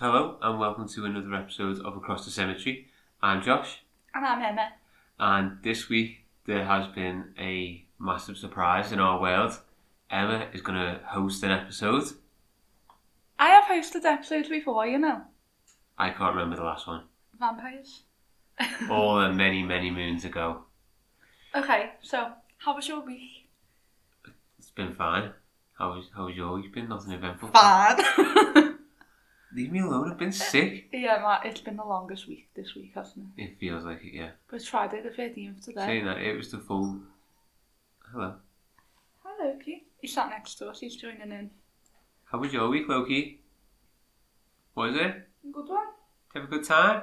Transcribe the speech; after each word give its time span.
to 0.00 1.04
another 1.04 1.34
episode 1.34 1.80
of 1.84 1.96
Across 1.96 2.24
the 2.24 2.30
Cemetery. 2.30 2.86
I'm 3.20 3.42
Josh, 3.42 3.80
And 4.14 4.24
I'm 4.24 4.40
Emma. 4.40 4.68
and 5.18 5.58
this 5.64 5.88
week 5.88 6.24
there 6.46 6.64
has 6.64 6.86
been 6.94 7.34
a 7.38 7.84
massive 7.98 8.36
surprise 8.36 8.92
in 8.92 9.00
our 9.00 9.20
world. 9.20 9.58
Emma 10.08 10.46
is 10.52 10.60
going 10.62 10.78
to 10.78 11.00
host 11.04 11.42
an 11.42 11.50
episode. 11.50 12.04
I 13.40 13.48
have 13.48 13.64
hosted 13.64 14.04
episodes 14.04 14.48
before, 14.48 14.86
you 14.86 14.98
know. 14.98 15.22
I 15.98 16.10
can't 16.10 16.34
remember 16.34 16.56
the 16.56 16.62
last 16.64 16.86
one. 16.86 17.02
Vampires. 17.38 18.02
All 18.90 19.18
the 19.20 19.32
many, 19.32 19.62
many 19.64 19.90
moons 19.90 20.24
ago. 20.24 20.62
Okay, 21.56 21.90
so 22.02 22.32
how 22.58 22.76
was 22.76 22.86
your 22.86 23.04
week? 23.04 23.48
It's 24.60 24.70
been 24.70 24.94
fine. 24.94 25.32
How 25.76 25.90
was, 25.94 26.06
how 26.16 26.26
was 26.26 26.36
your 26.36 26.54
week 26.54 26.72
been? 26.72 26.88
Nothing 26.88 27.12
eventful. 27.14 27.48
Bad. 27.48 28.74
Leave 29.54 29.72
me 29.72 29.80
alone. 29.80 30.10
I've 30.10 30.18
been 30.18 30.28
eh, 30.28 30.32
sick. 30.32 30.88
yeah, 30.92 31.18
Matt, 31.22 31.46
it's 31.46 31.60
been 31.60 31.76
the 31.76 31.84
longest 31.84 32.28
week 32.28 32.48
this 32.54 32.74
week, 32.74 32.92
hasn't 32.94 33.26
it? 33.36 33.42
It 33.42 33.58
feels 33.58 33.84
like 33.84 34.04
it, 34.04 34.12
yeah. 34.14 34.30
But 34.48 34.56
it's 34.56 34.68
Friday 34.68 35.00
the 35.02 35.08
13th 35.10 35.64
today. 35.64 35.86
Saying 35.86 36.04
that, 36.04 36.18
it 36.18 36.36
was 36.36 36.50
the 36.50 36.58
full. 36.58 36.98
Hello. 38.12 38.34
Hi, 39.24 39.44
Loki. 39.46 39.84
He's 40.00 40.12
sat 40.14 40.28
next 40.30 40.56
to 40.56 40.68
us, 40.68 40.80
he's 40.80 40.96
joining 40.96 41.32
in. 41.32 41.50
How 42.24 42.38
was 42.38 42.52
your 42.52 42.68
week, 42.68 42.88
Loki? 42.88 43.40
Was 44.74 44.94
it? 44.94 45.28
Good 45.50 45.68
one. 45.68 45.86
Did 46.32 46.34
you 46.34 46.40
have 46.42 46.44
a 46.44 46.46
good 46.54 46.64
time? 46.64 47.02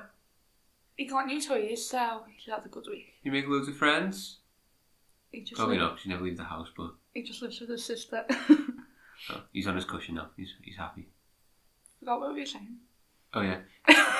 He 0.96 1.06
got 1.06 1.26
new 1.26 1.42
toys, 1.42 1.90
so 1.90 2.22
he's 2.28 2.46
had 2.54 2.64
a 2.66 2.70
good 2.70 2.86
week. 2.88 3.14
You 3.24 3.32
make 3.32 3.48
loads 3.48 3.68
of 3.68 3.76
friends? 3.76 4.38
He 5.32 5.42
just, 5.42 5.56
Probably 5.56 5.76
li- 5.78 5.82
not, 5.82 5.96
'cause 5.98 6.06
you 6.06 6.12
never 6.12 6.24
leave 6.24 6.38
the 6.38 6.44
house, 6.44 6.70
but 6.78 6.92
he 7.14 7.24
just 7.24 7.42
lives 7.42 7.60
with 7.60 7.70
his 7.70 7.84
sister. 7.84 8.24
oh, 8.30 9.42
he's 9.52 9.68
on 9.68 9.76
his 9.76 9.84
cushion 9.84 10.16
now. 10.16 10.30
He's, 10.38 10.54
he's 10.64 10.78
happy. 10.78 11.08
Forgot 12.06 12.20
what 12.20 12.34
we 12.36 12.42
were 12.42 12.46
saying. 12.46 12.76
Oh, 13.34 13.42
yeah. 13.42 13.62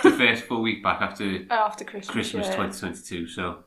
the 0.02 0.10
first 0.18 0.46
full 0.46 0.64
week 0.64 0.82
back 0.82 1.02
after 1.02 1.24
Oh, 1.52 1.54
after 1.54 1.86
Christmas. 1.86 2.12
Christmas 2.12 2.48
yeah. 2.48 2.56
2022, 2.56 3.28
so 3.28 3.60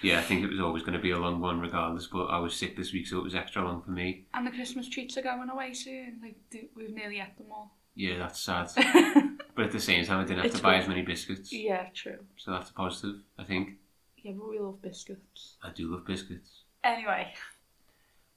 yeah, 0.00 0.20
I 0.20 0.22
think 0.22 0.44
it 0.44 0.48
was 0.48 0.60
always 0.60 0.84
going 0.84 0.92
to 0.92 1.00
be 1.00 1.10
a 1.10 1.18
long 1.18 1.40
one 1.40 1.58
regardless, 1.58 2.06
but 2.06 2.26
I 2.26 2.38
was 2.38 2.54
sick 2.54 2.76
this 2.76 2.92
week, 2.92 3.08
so 3.08 3.18
it 3.18 3.24
was 3.24 3.34
extra 3.34 3.64
long 3.64 3.82
for 3.82 3.90
me. 3.90 4.26
And 4.32 4.46
the 4.46 4.52
Christmas 4.52 4.88
treats 4.88 5.18
are 5.18 5.22
going 5.22 5.50
away 5.50 5.74
soon. 5.74 6.20
Like, 6.22 6.36
we've 6.76 6.94
nearly 6.94 7.18
ate 7.18 7.36
them 7.36 7.48
all. 7.50 7.74
Yeah, 7.96 8.18
that's 8.18 8.38
sad. 8.38 8.70
but 9.56 9.64
at 9.64 9.72
the 9.72 9.80
same 9.80 10.04
time, 10.04 10.20
I 10.20 10.22
didn't 10.22 10.36
have 10.36 10.46
It's 10.46 10.56
to 10.58 10.62
buy 10.62 10.76
as 10.76 10.86
many 10.86 11.02
biscuits, 11.02 11.52
yeah, 11.52 11.86
true. 11.92 12.18
so 12.36 12.52
that's 12.52 12.70
a 12.70 12.74
positive, 12.74 13.16
I 13.40 13.42
think. 13.42 13.70
Yeah, 14.18 14.34
but 14.38 14.48
we 14.48 14.60
love 14.60 14.80
biscuits. 14.80 15.56
I 15.64 15.70
do 15.70 15.90
love 15.90 16.06
biscuits. 16.06 16.62
Anyway, 16.84 17.34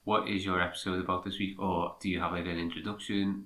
What 0.02 0.28
is 0.28 0.44
your 0.44 0.60
episode 0.60 0.98
about 0.98 1.24
this 1.24 1.38
week, 1.38 1.60
or 1.62 1.94
do 2.00 2.10
you 2.10 2.18
have 2.18 2.32
like 2.32 2.46
an 2.46 2.58
introduction? 2.58 3.44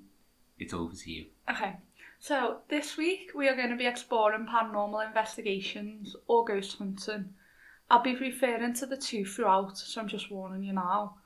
It's 0.58 0.72
over 0.74 0.94
to 0.94 1.10
you. 1.10 1.26
okay. 1.50 1.76
So 2.18 2.58
this 2.68 2.96
week 2.96 3.32
we 3.34 3.48
are 3.48 3.54
going 3.56 3.70
to 3.70 3.76
be 3.76 3.86
exploring 3.86 4.46
paranormal 4.46 5.06
investigations 5.06 6.16
or 6.26 6.44
ghost 6.44 6.78
hunting. 6.78 7.34
I'll 7.90 8.02
be 8.02 8.16
referring 8.16 8.74
to 8.74 8.86
the 8.86 8.96
two 8.96 9.24
throughout, 9.24 9.78
so 9.78 10.00
I'm 10.00 10.08
just 10.08 10.30
warning 10.30 10.64
you 10.64 10.72
now. 10.72 11.16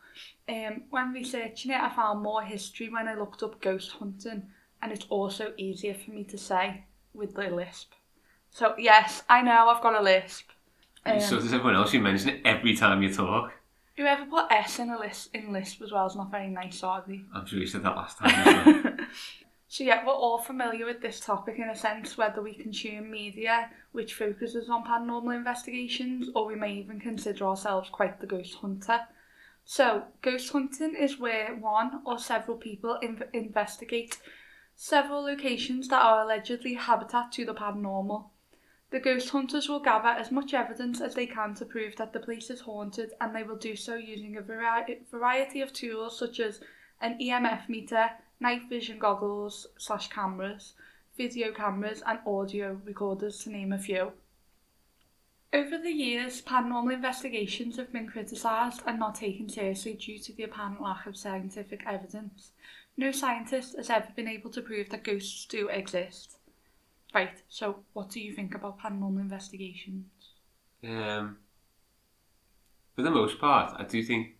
Um, 0.49 0.83
when 0.91 1.13
researching 1.13 1.71
it, 1.71 1.81
I 1.81 1.89
found 1.89 2.23
more 2.23 2.43
history 2.43 2.91
when 2.91 3.09
I 3.09 3.15
looked 3.15 3.43
up 3.43 3.61
ghost 3.63 3.93
hunting, 3.93 4.43
and 4.83 4.93
it's 4.93 5.07
also 5.09 5.53
easier 5.57 5.95
for 5.95 6.11
me 6.11 6.25
to 6.25 6.37
say 6.37 6.85
with 7.15 7.35
the 7.35 7.49
lisp. 7.49 7.93
So 8.51 8.75
yes, 8.77 9.23
I 9.29 9.43
know 9.43 9.69
I've 9.69 9.83
got 9.83 9.99
a 9.99 10.03
lisp. 10.03 10.51
Um, 11.07 11.21
so 11.21 11.37
does 11.37 11.53
everyone 11.55 11.77
else, 11.77 11.95
you 11.95 12.01
mention 12.01 12.31
it 12.31 12.41
every 12.45 12.77
time 12.77 13.03
you 13.03 13.15
talk. 13.15 13.53
whoever 13.97 14.27
put 14.27 14.51
S 14.51 14.79
in 14.81 14.91
a 14.91 14.99
list 14.99 15.31
in 15.33 15.53
lisp 15.53 15.81
as 15.83 15.93
well 15.93 16.07
is 16.07 16.17
not 16.17 16.31
very 16.31 16.49
nice, 16.49 16.83
are 16.83 17.03
they? 17.07 17.23
I'm 17.35 17.47
sure 17.47 17.59
you 17.59 17.67
said 17.67 17.85
that 17.85 17.97
last 17.97 18.19
time. 18.19 18.99
So 19.73 19.85
yeah, 19.85 20.05
we're 20.05 20.13
all 20.13 20.39
familiar 20.39 20.85
with 20.85 21.01
this 21.01 21.21
topic 21.21 21.61
in 21.61 21.71
a 21.71 21.77
sense, 21.77 22.19
whether 22.19 22.43
we 22.43 22.55
consume 22.55 23.09
media 23.09 23.71
which 23.93 24.15
focuses 24.15 24.69
on 24.69 24.85
paranormal 24.85 25.37
investigations, 25.37 26.29
or 26.35 26.45
we 26.47 26.57
may 26.57 26.75
even 26.75 26.99
consider 26.99 27.45
ourselves 27.45 27.89
quite 27.89 28.21
the 28.21 28.27
ghost 28.27 28.57
hunter. 28.57 29.07
So, 29.65 30.07
ghost 30.23 30.51
hunting 30.51 30.97
is 30.97 31.21
where 31.21 31.55
one 31.55 32.03
or 32.05 32.19
several 32.19 32.57
people 32.57 32.99
inv- 33.01 33.33
investigate 33.33 34.19
several 34.75 35.23
locations 35.23 35.87
that 35.87 36.03
are 36.03 36.23
allegedly 36.23 36.75
habitat 36.75 37.31
to 37.33 37.45
the 37.45 37.55
paranormal. 37.55 38.31
The 38.91 38.99
ghost 38.99 39.29
hunters 39.29 39.69
will 39.69 39.79
gather 39.79 40.09
as 40.09 40.33
much 40.33 40.53
evidence 40.53 41.01
as 41.01 41.15
they 41.15 41.27
can 41.27 41.55
to 41.55 41.65
prove 41.65 41.95
that 41.95 42.13
the 42.13 42.19
place 42.19 42.51
is 42.51 42.63
haunted, 42.63 43.13
and 43.21 43.37
they 43.37 43.45
will 43.45 43.55
do 43.55 43.77
so 43.77 43.95
using 43.95 44.37
a 44.37 44.43
vari- 44.43 45.03
variety 45.13 45.61
of 45.61 45.73
tools 45.73 46.19
such 46.19 46.41
as 46.41 46.61
an 47.01 47.19
EMF 47.21 47.69
meter, 47.69 48.11
night 48.41 48.69
vision 48.69 48.99
goggles 48.99 49.67
slash 49.79 50.09
cameras, 50.09 50.73
video 51.17 51.53
cameras, 51.53 52.03
and 52.07 52.19
audio 52.27 52.81
recorders, 52.85 53.39
to 53.45 53.51
name 53.51 53.73
a 53.73 53.79
few. 53.79 54.13
Over 55.53 55.79
the 55.79 55.91
years, 55.91 56.41
paranormal 56.41 56.93
investigations 56.95 57.77
have 57.77 57.93
been 57.93 58.07
criticised 58.07 58.83
and 58.87 58.99
not 58.99 59.17
taken 59.17 59.49
seriously 59.49 59.95
due 59.95 60.19
to 60.21 60.33
the 60.33 60.45
apparent 60.45 60.81
lack 60.81 61.07
of 61.07 61.17
scientific 61.17 61.83
evidence. 61.87 62.53
No 62.97 63.11
scientist 63.11 63.77
has 63.77 63.91
ever 63.91 64.09
been 64.15 64.29
able 64.29 64.51
to 64.51 64.63
prove 64.63 64.91
that 64.91 65.05
ghosts 65.05 65.47
do 65.47 65.69
exist. 65.69 66.37
Right, 67.13 67.43
so 67.49 67.81
what 67.93 68.11
do 68.11 68.21
you 68.21 68.33
think 68.33 68.55
about 68.55 68.79
paranormal 68.79 69.21
investigations? 69.21 70.07
Um, 70.85 71.39
for 72.95 73.03
the 73.03 73.11
most 73.11 73.41
part, 73.41 73.75
I 73.77 73.85
do 73.85 74.03
think 74.05 74.37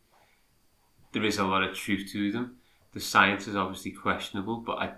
there 1.13 1.25
is 1.25 1.39
a 1.39 1.45
lot 1.45 1.65
of 1.65 1.75
truth 1.75 2.09
to 2.13 2.31
them. 2.31 2.60
The 2.93 3.01
science 3.01 3.47
is 3.47 3.57
obviously 3.57 3.93
questionable, 3.93 4.57
but 4.57 4.79
I, 4.79 4.93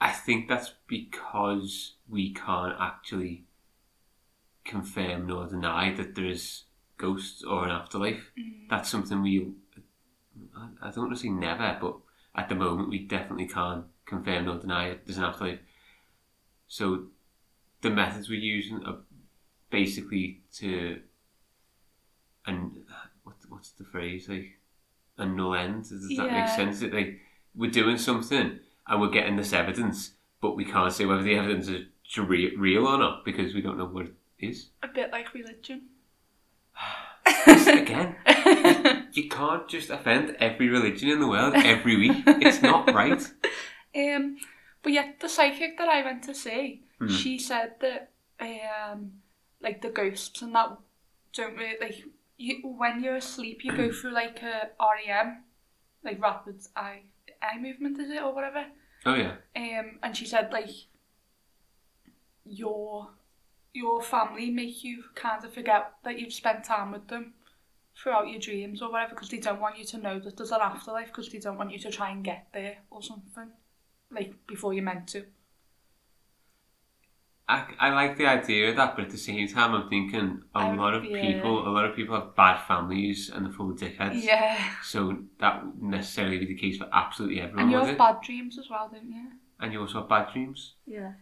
I 0.00 0.10
think 0.12 0.48
that's 0.48 0.72
because 0.86 1.94
we 2.08 2.32
can't 2.32 2.74
actually 2.80 3.44
confirm 4.64 5.26
nor 5.26 5.46
deny 5.46 5.92
that 5.94 6.14
there 6.14 6.26
is 6.26 6.64
ghosts 6.96 7.42
or 7.42 7.64
an 7.64 7.70
afterlife. 7.70 8.32
Mm. 8.38 8.68
That's 8.70 8.88
something 8.88 9.22
we, 9.22 9.52
I, 10.56 10.68
I 10.82 10.90
don't 10.90 11.06
want 11.06 11.16
to 11.16 11.22
say 11.22 11.28
never, 11.28 11.76
but 11.80 11.96
at 12.34 12.48
the 12.48 12.54
moment 12.54 12.88
we 12.88 13.00
definitely 13.00 13.48
can't 13.48 13.84
confirm 14.06 14.46
nor 14.46 14.58
deny 14.58 14.88
it. 14.88 15.06
There's 15.06 15.18
an 15.18 15.24
afterlife. 15.24 15.60
So 16.68 17.06
the 17.82 17.90
methods 17.90 18.28
we're 18.28 18.40
using 18.40 18.84
are 18.84 18.98
basically 19.70 20.40
to 20.54 21.00
and 22.46 22.84
what 23.22 23.36
what's 23.48 23.72
the 23.72 23.84
phrase 23.84 24.28
like 24.28 24.57
a 25.18 25.26
no 25.26 25.52
end 25.52 25.82
does 25.88 26.02
that 26.16 26.26
Yeah. 26.26 26.40
make 26.40 26.48
sense 26.48 26.80
that 26.80 26.92
like 26.94 27.20
we're 27.54 27.70
doing 27.70 27.98
something 27.98 28.60
and 28.86 29.00
we're 29.00 29.10
getting 29.10 29.36
this 29.36 29.52
evidence 29.52 30.12
but 30.40 30.56
we 30.56 30.64
can't 30.64 30.92
say 30.92 31.04
whether 31.04 31.22
the 31.22 31.34
evidence 31.36 31.68
is 31.68 31.86
real 32.18 32.86
or 32.86 32.98
not 32.98 33.24
because 33.24 33.54
we 33.54 33.60
don't 33.60 33.76
know 33.78 33.86
what 33.86 34.06
it 34.06 34.14
is 34.38 34.70
A 34.82 34.88
bit 34.88 35.10
like 35.12 35.34
religion. 35.34 35.88
Again 37.56 38.16
you 39.12 39.28
can't 39.28 39.68
just 39.68 39.90
offend 39.90 40.36
every 40.38 40.68
religion 40.68 41.08
in 41.08 41.20
the 41.20 41.26
world 41.28 41.54
every 41.56 41.96
week 41.96 42.22
it's 42.26 42.62
not 42.62 42.92
right 42.94 43.22
Um, 43.96 44.36
but 44.82 44.92
yet 44.92 45.18
the 45.20 45.28
psychic 45.28 45.76
that 45.78 45.88
I 45.88 46.04
went 46.04 46.22
to 46.24 46.34
see, 46.34 46.82
Hmm. 47.00 47.08
she 47.08 47.38
said 47.38 47.76
that 47.80 48.10
um, 48.40 49.12
like 49.60 49.80
the 49.82 49.88
ghosts 49.88 50.42
and 50.42 50.54
that 50.54 50.76
don't 51.32 51.56
really 51.56 51.76
like 51.80 52.04
you 52.38 52.60
when 52.62 53.02
you're 53.02 53.16
asleep 53.16 53.64
you 53.64 53.76
go 53.76 53.90
through 53.92 54.12
like 54.12 54.40
a 54.42 54.70
REM, 54.80 55.42
like 56.04 56.22
rapid 56.22 56.56
eye 56.76 57.02
eye 57.42 57.58
movement 57.60 57.98
is 58.00 58.10
it 58.10 58.22
or 58.22 58.34
whatever. 58.34 58.64
oh 59.06 59.14
yeah 59.14 59.34
Um, 59.56 59.98
and 60.02 60.16
she 60.16 60.24
said 60.26 60.52
like 60.52 60.70
your 62.44 63.08
your 63.74 64.02
family 64.02 64.50
make 64.50 64.82
you 64.82 65.04
kind 65.14 65.44
of 65.44 65.52
forget 65.52 65.92
that 66.04 66.18
you've 66.18 66.32
spent 66.32 66.64
time 66.64 66.92
with 66.92 67.06
them 67.08 67.34
throughout 67.96 68.28
your 68.28 68.40
dreams 68.40 68.80
or 68.80 68.90
whatever 68.90 69.10
because 69.14 69.28
they 69.28 69.38
don't 69.38 69.60
want 69.60 69.76
you 69.78 69.84
to 69.84 69.98
know 69.98 70.18
that 70.18 70.36
there's 70.36 70.52
an 70.52 70.60
afterlife 70.62 71.08
because 71.08 71.28
they 71.30 71.38
don't 71.38 71.58
want 71.58 71.70
you 71.72 71.78
to 71.78 71.90
try 71.90 72.10
and 72.10 72.24
get 72.24 72.46
there 72.54 72.78
or 72.90 73.02
something 73.02 73.50
like 74.10 74.32
before 74.46 74.72
you're 74.72 74.82
meant 74.84 75.06
to. 75.08 75.24
I, 77.48 77.64
I 77.80 77.90
like 77.90 78.18
the 78.18 78.26
idea 78.26 78.70
of 78.70 78.76
that, 78.76 78.94
but 78.94 79.06
at 79.06 79.10
the 79.10 79.16
same 79.16 79.48
time, 79.48 79.74
I'm 79.74 79.88
thinking 79.88 80.42
a 80.54 80.58
I- 80.58 80.74
lot 80.76 80.94
of 80.94 81.04
yeah. 81.04 81.20
people, 81.20 81.66
a 81.66 81.70
lot 81.70 81.86
of 81.86 81.96
people 81.96 82.14
have 82.14 82.34
bad 82.36 82.58
families 82.66 83.30
and 83.32 83.46
they're 83.46 83.52
full 83.52 83.70
of 83.70 83.78
dickheads. 83.78 84.22
Yeah, 84.22 84.58
So 84.82 85.18
that 85.40 85.64
wouldn't 85.64 85.82
necessarily 85.82 86.38
be 86.38 86.46
the 86.46 86.54
case 86.56 86.76
for 86.78 86.88
absolutely 86.92 87.40
everyone, 87.40 87.62
and 87.64 87.70
you 87.72 87.78
have 87.78 87.88
it? 87.88 87.98
bad 87.98 88.20
dreams 88.22 88.58
as 88.58 88.68
well, 88.68 88.90
don't 88.92 89.10
you? 89.10 89.28
And 89.60 89.72
you 89.72 89.80
also 89.80 90.00
have 90.00 90.08
bad 90.08 90.32
dreams. 90.32 90.74
Yeah. 90.86 91.12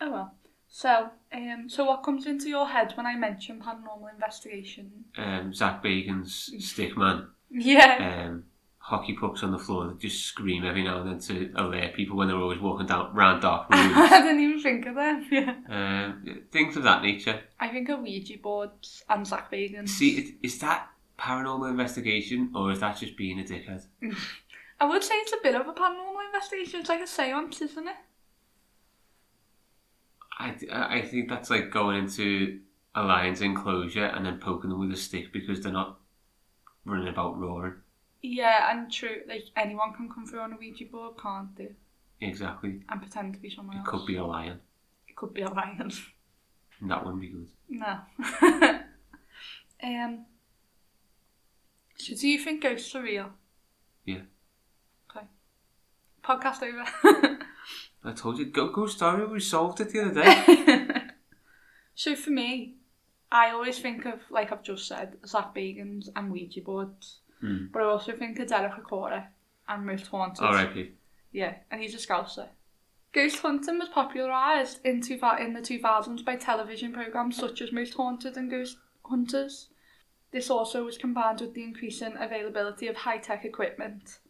Oh 0.00 0.10
well. 0.12 0.34
So, 0.68 1.10
um, 1.32 1.68
so 1.68 1.84
what 1.86 2.04
comes 2.04 2.26
into 2.26 2.48
your 2.48 2.68
head 2.68 2.92
when 2.96 3.04
I 3.06 3.16
mention 3.16 3.60
paranormal 3.60 4.12
investigation? 4.14 5.06
Um, 5.18 5.52
Zach 5.52 5.82
Bagans 5.82 6.50
Stickman, 6.60 7.26
Yeah. 7.50 8.26
um, 8.28 8.44
hockey 8.90 9.12
pucks 9.14 9.44
on 9.44 9.52
the 9.52 9.58
floor 9.58 9.86
that 9.86 10.00
just 10.00 10.24
scream 10.24 10.64
every 10.64 10.82
now 10.82 11.00
and 11.00 11.08
then 11.08 11.20
to 11.20 11.52
alert 11.54 11.94
people 11.94 12.16
when 12.16 12.26
they're 12.26 12.36
always 12.36 12.58
walking 12.58 12.86
down 12.86 13.14
round 13.14 13.40
dark 13.40 13.70
rooms. 13.72 13.92
I 13.96 14.20
didn't 14.20 14.40
even 14.40 14.60
think 14.60 14.84
of 14.86 14.96
them. 14.96 15.26
Yeah. 15.30 15.54
um, 15.68 16.42
things 16.50 16.76
of 16.76 16.82
that 16.82 17.00
nature. 17.00 17.40
I 17.60 17.68
think 17.68 17.88
of 17.88 18.00
Ouija 18.00 18.38
boards 18.42 19.04
and 19.08 19.24
Zach 19.24 19.48
Bagans. 19.52 19.90
See, 19.90 20.18
it, 20.18 20.34
is 20.42 20.58
that 20.58 20.88
paranormal 21.20 21.70
investigation 21.70 22.50
or 22.52 22.72
is 22.72 22.80
that 22.80 22.98
just 22.98 23.16
being 23.16 23.38
a 23.38 23.44
dickhead? 23.44 23.86
I 24.80 24.86
would 24.86 25.04
say 25.04 25.14
it's 25.14 25.32
a 25.34 25.38
bit 25.40 25.54
of 25.54 25.68
a 25.68 25.72
paranormal 25.72 26.26
investigation. 26.26 26.80
It's 26.80 26.88
like 26.88 27.00
a 27.00 27.06
seance, 27.06 27.62
isn't 27.62 27.86
it? 27.86 27.96
I, 30.36 30.56
I 30.72 31.02
think 31.02 31.28
that's 31.28 31.48
like 31.48 31.70
going 31.70 31.96
into 31.96 32.58
a 32.96 33.04
lion's 33.04 33.40
enclosure 33.40 34.06
and 34.06 34.26
then 34.26 34.38
poking 34.40 34.70
them 34.70 34.80
with 34.80 34.90
a 34.90 34.96
stick 34.96 35.32
because 35.32 35.60
they're 35.60 35.70
not 35.70 36.00
running 36.84 37.06
about 37.06 37.38
roaring. 37.38 37.74
Yeah, 38.22 38.70
and 38.70 38.92
true, 38.92 39.22
like 39.28 39.44
anyone 39.56 39.92
can 39.94 40.08
come 40.12 40.26
through 40.26 40.40
on 40.40 40.52
a 40.52 40.56
Ouija 40.56 40.84
board, 40.84 41.14
can't 41.20 41.56
they? 41.56 41.70
Exactly. 42.20 42.82
And 42.88 43.00
pretend 43.00 43.34
to 43.34 43.40
be 43.40 43.48
someone 43.50 43.76
It 43.76 43.80
else. 43.80 43.88
could 43.88 44.06
be 44.06 44.16
a 44.16 44.24
lion. 44.24 44.60
It 45.08 45.16
could 45.16 45.32
be 45.34 45.42
a 45.42 45.50
lion. 45.50 45.90
That 46.82 47.04
wouldn't 47.04 47.20
be 47.20 47.28
good. 47.28 47.48
no. 47.68 47.98
um. 49.82 50.24
So, 51.98 52.14
do 52.14 52.26
you 52.28 52.38
think 52.38 52.62
ghosts 52.62 52.94
are 52.94 53.02
real? 53.02 53.28
Yeah. 54.06 54.22
Okay. 55.14 55.26
Podcast 56.24 56.62
over. 56.62 57.38
I 58.04 58.12
told 58.12 58.38
you, 58.38 58.46
go 58.46 58.68
go 58.72 58.86
story. 58.86 59.26
We 59.26 59.40
solved 59.40 59.80
it 59.80 59.90
the 59.92 60.00
other 60.06 60.22
day. 60.22 61.02
so 61.94 62.16
for 62.16 62.30
me, 62.30 62.76
I 63.30 63.50
always 63.50 63.78
think 63.78 64.06
of, 64.06 64.20
like 64.30 64.50
I've 64.50 64.62
just 64.62 64.88
said, 64.88 65.18
Zach 65.26 65.54
Bagans 65.54 66.08
and 66.16 66.32
Ouija 66.32 66.62
boards. 66.62 67.18
Hmm. 67.40 67.66
But 67.72 67.82
I 67.82 67.86
also 67.86 68.12
think 68.12 68.38
of 68.38 68.48
Derek 68.48 68.72
Acorah 68.72 69.26
and 69.68 69.86
Most 69.86 70.06
Haunted. 70.08 70.44
R.I.P. 70.44 70.92
Yeah, 71.32 71.54
and 71.70 71.80
he's 71.80 71.94
a 71.94 71.98
scouser. 71.98 72.48
Ghost 73.12 73.40
hunting 73.40 73.78
was 73.78 73.88
popularised 73.88 74.84
in, 74.84 75.00
two, 75.00 75.18
in 75.38 75.52
the 75.54 75.60
2000s 75.60 76.24
by 76.24 76.36
television 76.36 76.92
programmes 76.92 77.36
such 77.36 77.60
as 77.60 77.72
Most 77.72 77.94
Haunted 77.94 78.36
and 78.36 78.50
Ghost 78.50 78.78
Hunters. 79.04 79.68
This 80.30 80.48
also 80.48 80.84
was 80.84 80.96
combined 80.96 81.40
with 81.40 81.54
the 81.54 81.64
increasing 81.64 82.14
availability 82.16 82.86
of 82.86 82.96
high-tech 82.96 83.44
equipment. 83.44 84.20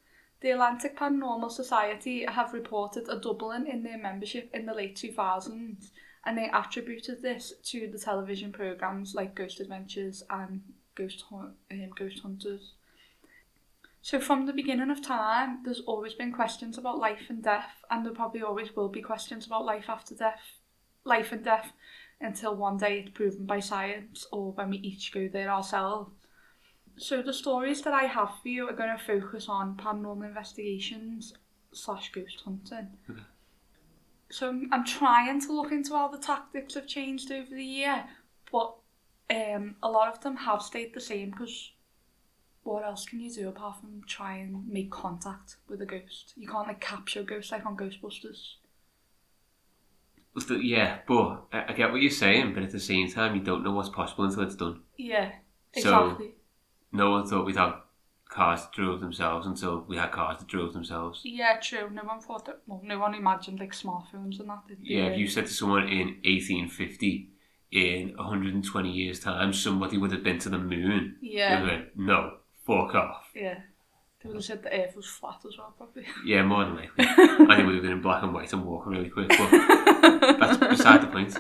The 0.41 0.53
Atlantic 0.53 0.97
Paranormal 0.97 1.51
Society 1.51 2.25
have 2.25 2.55
reported 2.55 3.07
a 3.11 3.21
doubling 3.21 3.67
in 3.67 3.83
their 3.83 3.99
membership 3.99 4.51
in 4.55 4.65
the 4.65 4.73
late 4.73 4.97
2000s, 4.97 5.91
and 6.25 6.39
they 6.39 6.51
attributed 6.51 7.21
this 7.21 7.53
to 7.65 7.87
the 7.87 7.99
television 7.99 8.51
programmes 8.51 9.15
like 9.15 9.35
Ghost 9.35 9.61
Adventures 9.61 10.23
and 10.31 10.63
Ghost, 10.95 11.25
Hun- 11.29 11.55
um, 11.71 11.91
Ghost 11.95 12.21
Hunters. 12.21 12.73
So 14.03 14.19
from 14.19 14.47
the 14.47 14.53
beginning 14.53 14.91
of 14.91 15.03
time, 15.03 15.59
there's 15.65 15.81
always 15.81 16.15
been 16.15 16.33
questions 16.33 16.79
about 16.79 16.99
life 16.99 17.27
and 17.29 17.43
death, 17.43 17.83
and 17.91 18.05
there 18.05 18.15
probably 18.15 18.43
always 18.43 18.75
will 18.75 18.89
be 18.89 19.03
questions 19.03 19.47
about 19.47 19.65
life 19.65 19.85
after 19.89 20.15
death, 20.15 20.61
life 21.05 21.33
and 21.33 21.45
death, 21.45 21.73
until 22.21 22.57
one 22.57 22.79
day 22.79 23.01
it's 23.01 23.11
proven 23.11 23.45
by 23.47 23.61
science 23.61 24.27
or 24.33 24.53
when 24.53 24.71
we 24.71 24.79
each 24.79 25.13
go 25.13 25.29
there 25.29 25.51
ourselves. 25.51 26.13
So 26.97 27.23
the 27.23 27.33
stories 27.33 27.83
that 27.83 27.95
I 27.95 28.05
have 28.05 28.31
for 28.43 28.49
you 28.49 28.69
are 28.69 28.75
going 28.75 28.97
to 28.97 29.03
focus 29.03 29.49
on 29.49 29.77
paranormal 29.77 30.27
investigations 30.27 31.35
slash 31.73 32.11
ghost 32.13 32.43
hunting. 32.45 32.89
Okay. 33.09 33.21
So 34.31 34.49
I'm, 34.49 34.69
I'm 34.73 34.85
trying 34.85 35.41
to 35.43 35.53
look 35.53 35.73
into 35.73 35.95
how 35.95 36.09
the 36.09 36.19
tactics 36.19 36.75
have 36.75 36.87
changed 36.87 37.33
over 37.33 37.51
the 37.51 37.65
year, 37.65 38.05
but 38.53 38.77
um, 39.31 39.77
a 39.83 39.91
lot 39.91 40.09
of 40.09 40.21
them 40.21 40.37
have 40.37 40.63
stayed 40.63 40.95
the 40.95 41.01
same 41.01 41.31
because 41.31 41.73
what 42.71 42.85
else 42.85 43.05
can 43.05 43.21
you 43.21 43.31
do 43.31 43.49
apart 43.49 43.81
from 43.81 44.03
try 44.07 44.37
and 44.37 44.69
make 44.69 44.91
contact 44.91 45.57
with 45.69 45.81
a 45.83 45.87
ghost? 45.87 46.33
You 46.37 46.47
can't 46.49 46.67
like 46.69 46.81
capture 46.81 47.23
ghosts 47.23 47.51
like 47.53 47.67
on 47.67 47.77
Ghostbusters. 47.77 48.55
Yeah, 50.49 50.99
but 51.07 51.47
I, 51.53 51.73
get 51.73 51.91
what 51.91 52.01
you're 52.01 52.11
saying, 52.11 52.55
but 52.55 52.63
at 52.63 52.71
the 52.71 52.81
same 52.81 53.11
time, 53.11 53.35
you 53.35 53.43
don't 53.43 53.65
know 53.65 53.73
what's 53.73 53.89
possible 53.89 54.25
until 54.25 54.43
it's 54.45 54.55
done. 54.55 54.81
Yeah, 54.97 55.33
So- 55.77 56.05
exactly. 56.07 56.35
No 56.93 57.11
one 57.11 57.27
thought 57.27 57.47
we'd 57.47 57.57
have 57.57 57.83
cars 58.29 58.63
that 58.63 58.73
drove 58.73 59.01
themselves 59.01 59.47
until 59.47 59.85
we 59.89 59.97
had 59.97 60.11
cars 60.13 60.39
that 60.39 60.49
drove 60.49 60.73
themselves. 60.73 61.21
yeah, 61.25 61.59
true. 61.61 61.89
No 61.91 62.03
one 62.05 62.21
thought 62.21 62.47
that. 62.47 62.63
Well, 62.67 62.81
no 62.85 62.99
one 62.99 63.15
imagined 63.15 63.61
like 63.61 63.73
smartphones 63.73 64.41
and 64.41 64.49
that. 64.49 64.63
Yeah, 64.81 65.07
if 65.07 65.19
you 65.19 65.29
said 65.29 65.47
to 65.47 65.53
someone 65.53 65.89
in 65.89 66.19
1850, 66.25 67.31
in 67.73 68.17
120 68.17 68.91
years' 68.91 69.21
time, 69.21 69.53
somebody 69.53 69.99
would 69.99 70.11
have 70.13 70.25
been 70.25 70.39
to 70.41 70.49
the 70.49 70.59
moon, 70.59 71.17
they 71.21 71.29
Yeah, 71.29 71.61
would 71.61 71.69
have 71.71 71.79
went, 71.81 71.97
no, 71.97 72.37
fuck 72.67 72.95
off. 72.95 73.27
yeah. 73.35 73.61
They 74.23 74.29
would 74.29 74.37
have 74.37 74.45
said 74.45 74.63
the 74.63 74.71
Earth 74.71 74.97
was 74.97 75.07
flat 75.07 75.41
as 75.49 75.57
well, 75.57 75.73
probably. 75.79 76.05
Yeah, 76.27 76.43
more 76.43 76.67
than 76.67 76.77
likely. 76.77 77.07
and 77.09 77.51
they 77.51 77.65
would 77.65 77.75
have 77.77 77.83
been 77.83 77.93
in 77.93 78.03
black 78.03 78.23
and 78.23 78.35
white 78.35 78.53
and 78.53 78.67
walking 78.67 78.93
really 78.93 79.09
quick, 79.09 79.29
but 79.31 80.39
that's 80.39 80.59
beside 80.59 81.01
the 81.01 81.07
point. 81.07 81.39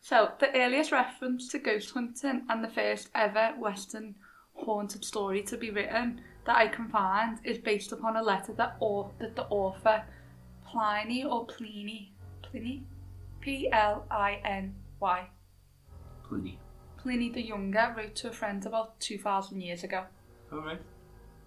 So, 0.00 0.32
the 0.40 0.48
earliest 0.54 0.92
reference 0.92 1.48
to 1.48 1.58
ghost 1.58 1.90
hunting 1.92 2.46
and 2.48 2.64
the 2.64 2.68
first 2.70 3.10
ever 3.14 3.52
Western 3.58 4.14
haunted 4.54 5.04
story 5.04 5.42
to 5.42 5.58
be 5.58 5.70
written 5.70 6.22
that 6.46 6.56
I 6.56 6.68
can 6.68 6.88
find 6.88 7.38
is 7.44 7.58
based 7.58 7.92
upon 7.92 8.16
a 8.16 8.22
letter 8.22 8.54
that, 8.54 8.76
au- 8.80 9.10
that 9.18 9.36
the 9.36 9.44
author 9.44 10.04
Pliny 10.66 11.22
or 11.24 11.44
Pliny, 11.46 12.14
Pliny, 12.42 12.82
P 13.40 13.68
L 13.72 14.06
I 14.10 14.40
N 14.44 14.74
Y, 15.00 15.28
Pliny. 16.26 16.58
Pliny 17.04 17.28
the 17.28 17.42
Younger 17.42 17.94
wrote 17.94 18.14
to 18.16 18.30
a 18.30 18.32
friend 18.32 18.64
about 18.64 18.98
2,000 18.98 19.60
years 19.60 19.84
ago. 19.84 20.04
Alright. 20.50 20.80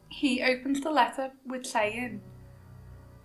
He 0.07 0.43
opens 0.43 0.81
the 0.81 0.91
letter 0.91 1.31
with 1.47 1.65
saying, 1.65 2.21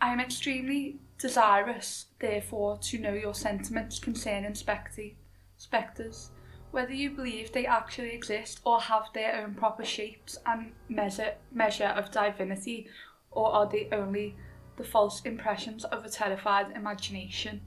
I 0.00 0.14
am 0.14 0.18
extremely 0.18 0.96
desirous, 1.18 2.06
therefore, 2.20 2.78
to 2.78 2.98
know 2.98 3.12
your 3.12 3.34
sentiments 3.34 3.98
concerning 3.98 4.52
specti- 4.52 5.16
spectres, 5.58 6.30
whether 6.70 6.94
you 6.94 7.10
believe 7.10 7.52
they 7.52 7.66
actually 7.66 8.14
exist 8.14 8.60
or 8.64 8.80
have 8.80 9.04
their 9.12 9.42
own 9.42 9.54
proper 9.54 9.84
shapes 9.84 10.38
and 10.46 10.72
measure, 10.88 11.34
measure 11.52 11.84
of 11.84 12.10
divinity, 12.10 12.88
or 13.30 13.52
are 13.52 13.68
they 13.68 13.90
only 13.92 14.36
the 14.78 14.84
false 14.84 15.20
impressions 15.26 15.84
of 15.84 16.02
a 16.02 16.08
terrified 16.08 16.74
imagination. 16.74 17.60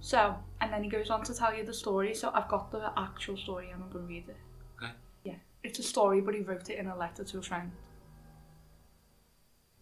So, 0.00 0.36
and 0.64 0.72
then 0.72 0.82
he 0.82 0.88
goes 0.88 1.10
on 1.10 1.22
to 1.24 1.34
tell 1.34 1.54
you 1.54 1.62
the 1.64 1.74
story, 1.74 2.14
so 2.14 2.30
I've 2.34 2.48
got 2.48 2.72
the 2.72 2.90
actual 2.96 3.36
story 3.36 3.70
and 3.70 3.82
I'm 3.82 3.90
going 3.90 4.06
to 4.06 4.08
read 4.08 4.28
it. 4.28 4.36
Okay. 4.82 4.92
Yeah, 5.24 5.34
it's 5.62 5.78
a 5.78 5.82
story, 5.82 6.20
but 6.22 6.34
he 6.34 6.40
wrote 6.40 6.70
it 6.70 6.78
in 6.78 6.86
a 6.86 6.96
letter 6.96 7.22
to 7.22 7.38
a 7.38 7.42
friend. 7.42 7.70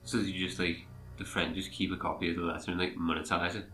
So 0.02 0.18
you 0.18 0.46
just 0.46 0.58
like, 0.58 0.78
the 1.18 1.24
friend 1.24 1.54
just 1.54 1.70
keep 1.70 1.92
a 1.92 1.96
copy 1.96 2.30
of 2.30 2.36
the 2.36 2.42
letter 2.42 2.72
and 2.72 2.80
like 2.80 2.96
monetize 2.96 3.54
it? 3.54 3.66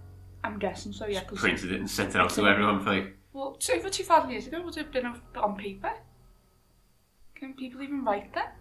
I'm 0.45 0.59
guessing 0.59 0.93
so, 0.93 1.07
yeah. 1.07 1.23
Printed 1.35 1.73
it 1.73 1.81
and 1.81 1.91
sent 1.91 2.11
it 2.11 2.17
out 2.21 2.31
to 2.31 2.47
everyone 2.47 2.81
for 2.81 2.91
like, 2.93 3.17
Well, 3.33 3.55
it's 3.57 3.71
over 3.71 3.89
2,000 3.89 4.31
years 4.31 4.47
ago, 4.47 4.61
would 4.63 4.77
it 4.77 4.81
have 4.85 4.93
been 4.93 5.07
on- 5.07 5.57
paper? 5.57 5.93
Can 7.35 7.55
people 7.55 7.83
even 7.83 8.05
write 8.05 8.35
that? 8.35 8.55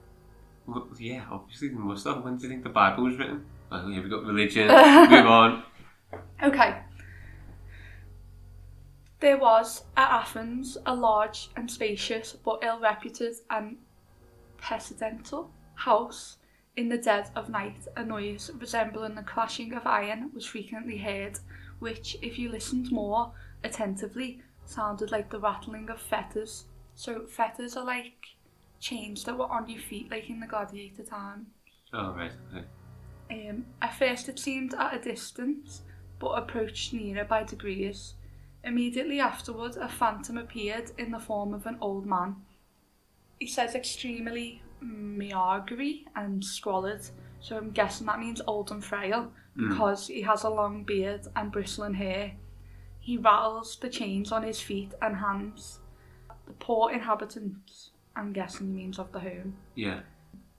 well, 0.67 0.87
yeah, 0.99 1.23
obviously 1.31 1.69
they 1.69 1.75
must 1.75 2.05
have. 2.05 2.23
When 2.23 2.37
do 2.37 2.43
you 2.43 2.49
think 2.49 2.63
the 2.63 2.69
Bible 2.69 3.05
was 3.05 3.17
written? 3.17 3.45
Oh, 3.71 3.89
here 3.89 4.03
we 4.03 4.09
got 4.09 4.23
religion. 4.23 4.67
Move 5.09 5.25
on. 5.25 5.63
Okay. 6.43 6.77
There 9.19 9.37
was, 9.37 9.83
at 9.95 10.11
Athens, 10.11 10.77
a 10.85 10.93
large 10.93 11.49
and 11.55 11.69
spacious 11.69 12.33
but 12.33 12.63
ill-reputed 12.63 13.35
and 13.49 13.77
pestilential 14.59 15.49
house. 15.75 16.37
In 16.75 16.89
the 16.89 16.97
dead 16.99 17.31
of 17.35 17.49
night, 17.49 17.87
a 17.95 18.03
noise 18.03 18.51
resembling 18.59 19.15
the 19.15 19.23
clashing 19.23 19.73
of 19.73 19.87
iron 19.87 20.31
was 20.35 20.45
frequently 20.45 20.97
heard, 20.97 21.39
which, 21.79 22.15
if 22.21 22.37
you 22.37 22.49
listened 22.49 22.91
more 22.91 23.31
attentively, 23.63 24.41
sounded 24.65 25.11
like 25.11 25.31
the 25.31 25.39
rattling 25.39 25.89
of 25.89 25.99
fetters. 25.99 26.65
So 26.93 27.25
fetters 27.25 27.75
are 27.75 27.85
like 27.85 28.25
chains 28.79 29.23
that 29.23 29.37
were 29.37 29.49
on 29.51 29.67
your 29.67 29.81
feet, 29.81 30.11
like 30.11 30.29
in 30.29 30.39
the 30.39 30.45
gladiator 30.45 31.03
time. 31.03 31.47
Oh, 31.93 32.11
right, 32.11 32.31
okay. 32.53 33.49
Um, 33.49 33.65
at 33.81 33.95
first 33.95 34.29
it 34.29 34.37
seemed 34.37 34.75
at 34.75 34.93
a 34.93 34.99
distance, 34.99 35.81
but 36.19 36.31
approached 36.31 36.93
nearer 36.93 37.25
by 37.25 37.43
degrees. 37.43 38.13
Immediately 38.63 39.19
afterward, 39.19 39.77
a 39.77 39.87
phantom 39.87 40.37
appeared 40.37 40.91
in 40.97 41.11
the 41.11 41.19
form 41.19 41.53
of 41.53 41.65
an 41.65 41.77
old 41.79 42.05
man. 42.05 42.35
He 43.39 43.47
says 43.47 43.75
extremely 43.75 44.61
meagre 44.81 46.03
and 46.15 46.43
squalid, 46.43 47.01
so 47.39 47.57
I'm 47.57 47.71
guessing 47.71 48.07
that 48.07 48.19
means 48.19 48.41
old 48.47 48.71
and 48.71 48.83
frail, 48.83 49.31
hmm. 49.55 49.69
because 49.69 50.07
he 50.07 50.21
has 50.23 50.43
a 50.43 50.49
long 50.49 50.83
beard 50.83 51.27
and 51.35 51.51
bristling 51.51 51.93
hair. 51.93 52.33
He 52.99 53.17
rattles 53.17 53.77
the 53.79 53.89
chains 53.89 54.31
on 54.31 54.43
his 54.43 54.59
feet 54.59 54.93
and 55.01 55.15
hands. 55.15 55.79
The 56.45 56.53
poor 56.53 56.91
inhabitants, 56.91 57.91
I'm 58.15 58.33
guessing 58.33 58.67
he 58.67 58.73
means 58.73 58.99
of 58.99 59.11
the 59.11 59.19
home, 59.19 59.55
Yeah. 59.75 60.01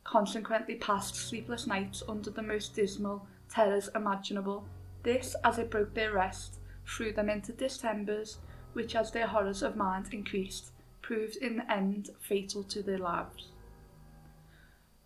consequently 0.05 0.77
passed 0.77 1.15
sleepless 1.15 1.67
nights 1.67 2.03
under 2.09 2.31
the 2.31 2.43
most 2.43 2.75
dismal 2.75 3.27
terrors 3.51 3.91
imaginable. 3.95 4.67
This, 5.03 5.37
as 5.45 5.59
it 5.59 5.71
broke 5.71 5.95
their 5.95 6.13
rest, 6.13 6.61
threw 6.89 7.13
them 7.13 7.29
into 7.29 7.53
distempers, 7.53 8.39
which, 8.73 8.97
as 8.97 9.11
their 9.11 9.27
horrors 9.27 9.63
of 9.63 9.77
mind 9.77 10.09
increased, 10.13 10.73
proved 11.03 11.37
in 11.37 11.57
the 11.57 11.73
end 11.73 12.11
fatal 12.21 12.63
to 12.65 12.83
their 12.83 12.99
lives. 12.99 13.49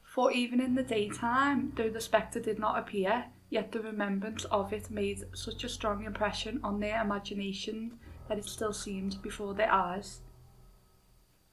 For 0.02 0.30
even 0.30 0.60
in 0.60 0.74
the 0.74 0.82
daytime, 0.82 1.72
though 1.74 1.90
the 1.90 2.00
spectre 2.00 2.40
did 2.40 2.58
not 2.58 2.78
appear, 2.78 3.26
yet 3.50 3.72
the 3.72 3.80
remembrance 3.80 4.44
of 4.46 4.72
it 4.72 4.90
made 4.90 5.24
such 5.34 5.64
a 5.64 5.68
strong 5.68 6.04
impression 6.04 6.60
on 6.62 6.80
their 6.80 7.00
imagination 7.00 7.98
that 8.28 8.38
it 8.38 8.44
still 8.44 8.72
seemed 8.72 9.20
before 9.22 9.54
their 9.54 9.72
eyes, 9.72 10.20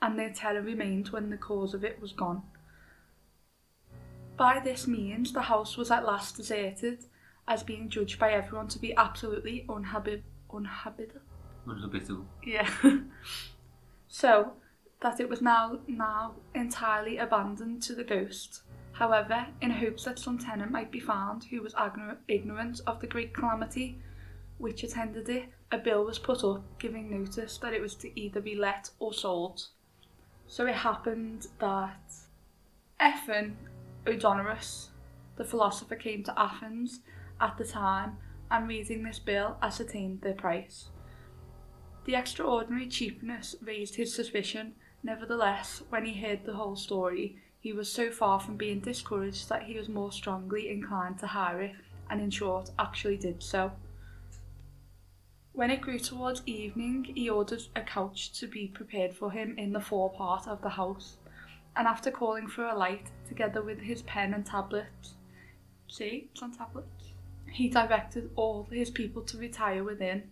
and 0.01 0.17
their 0.17 0.31
terror 0.31 0.61
remained 0.61 1.09
when 1.09 1.29
the 1.29 1.37
cause 1.37 1.73
of 1.73 1.83
it 1.83 2.01
was 2.01 2.13
gone. 2.13 2.43
By 4.37 4.59
this 4.59 4.87
means, 4.87 5.33
the 5.33 5.41
house 5.41 5.75
was 5.75 5.91
at 5.91 6.05
last 6.05 6.37
deserted, 6.37 7.05
as 7.49 7.63
being 7.63 7.89
judged 7.89 8.19
by 8.19 8.31
everyone 8.31 8.67
to 8.69 8.79
be 8.79 8.95
absolutely 8.95 9.65
unhabitable. 9.67 10.23
Unhabitable. 11.67 12.25
Yeah. 12.45 12.69
so 14.07 14.53
that 15.01 15.19
it 15.19 15.27
was 15.27 15.41
now 15.41 15.79
now 15.87 16.35
entirely 16.53 17.17
abandoned 17.17 17.81
to 17.83 17.95
the 17.95 18.03
ghost. 18.03 18.61
However, 18.91 19.47
in 19.61 19.71
hopes 19.71 20.05
that 20.05 20.19
some 20.19 20.37
tenant 20.37 20.71
might 20.71 20.91
be 20.91 20.99
found 20.99 21.45
who 21.45 21.61
was 21.61 21.73
agno- 21.73 22.17
ignorant 22.27 22.81
of 22.85 22.99
the 22.99 23.07
great 23.07 23.33
calamity 23.33 23.99
which 24.57 24.83
attended 24.83 25.29
it, 25.29 25.45
a 25.71 25.77
bill 25.77 26.03
was 26.03 26.19
put 26.19 26.43
up 26.43 26.63
giving 26.79 27.09
notice 27.09 27.57
that 27.59 27.73
it 27.73 27.81
was 27.81 27.95
to 27.95 28.19
either 28.19 28.41
be 28.41 28.55
let 28.55 28.89
or 28.99 29.13
sold. 29.13 29.67
So 30.47 30.67
it 30.67 30.75
happened 30.75 31.47
that 31.59 32.11
Ephon 32.99 33.55
O'Donorus, 34.05 34.89
the 35.37 35.45
philosopher, 35.45 35.95
came 35.95 36.23
to 36.23 36.37
Athens 36.37 36.99
at 37.41 37.57
the 37.57 37.65
time 37.65 38.17
and 38.51 38.67
reading 38.67 39.03
this 39.03 39.19
bill 39.19 39.57
ascertained 39.61 40.21
the 40.21 40.33
price. 40.33 40.89
The 42.05 42.15
extraordinary 42.15 42.87
cheapness 42.87 43.55
raised 43.61 43.95
his 43.95 44.13
suspicion. 44.13 44.73
Nevertheless, 45.03 45.83
when 45.89 46.05
he 46.05 46.21
heard 46.21 46.45
the 46.45 46.55
whole 46.55 46.75
story, 46.75 47.37
he 47.59 47.73
was 47.73 47.91
so 47.91 48.09
far 48.09 48.39
from 48.39 48.57
being 48.57 48.79
discouraged 48.79 49.49
that 49.49 49.63
he 49.63 49.77
was 49.77 49.89
more 49.89 50.11
strongly 50.11 50.69
inclined 50.69 51.19
to 51.19 51.27
hire 51.27 51.61
it, 51.61 51.75
and 52.09 52.21
in 52.21 52.29
short, 52.29 52.71
actually 52.79 53.17
did 53.17 53.43
so. 53.43 53.71
When 55.51 55.69
it 55.69 55.81
grew 55.81 55.99
towards 55.99 56.41
evening, 56.45 57.03
he 57.15 57.29
ordered 57.29 57.63
a 57.75 57.81
couch 57.81 58.31
to 58.39 58.47
be 58.47 58.67
prepared 58.67 59.13
for 59.13 59.31
him 59.31 59.57
in 59.57 59.73
the 59.73 59.81
forepart 59.81 60.47
of 60.47 60.61
the 60.61 60.69
house, 60.69 61.17
and 61.75 61.87
after 61.87 62.11
calling 62.11 62.47
for 62.47 62.65
a 62.65 62.77
light, 62.77 63.11
together 63.27 63.61
with 63.61 63.79
his 63.79 64.01
pen 64.03 64.33
and 64.33 64.45
tablets, 64.45 65.15
see, 65.87 66.29
it's 66.31 66.41
on 66.41 66.53
tablets, 66.53 66.98
he 67.51 67.69
directed 67.69 68.29
all 68.35 68.67
his 68.71 68.89
people 68.89 69.21
to 69.23 69.37
retire 69.37 69.83
within, 69.83 70.23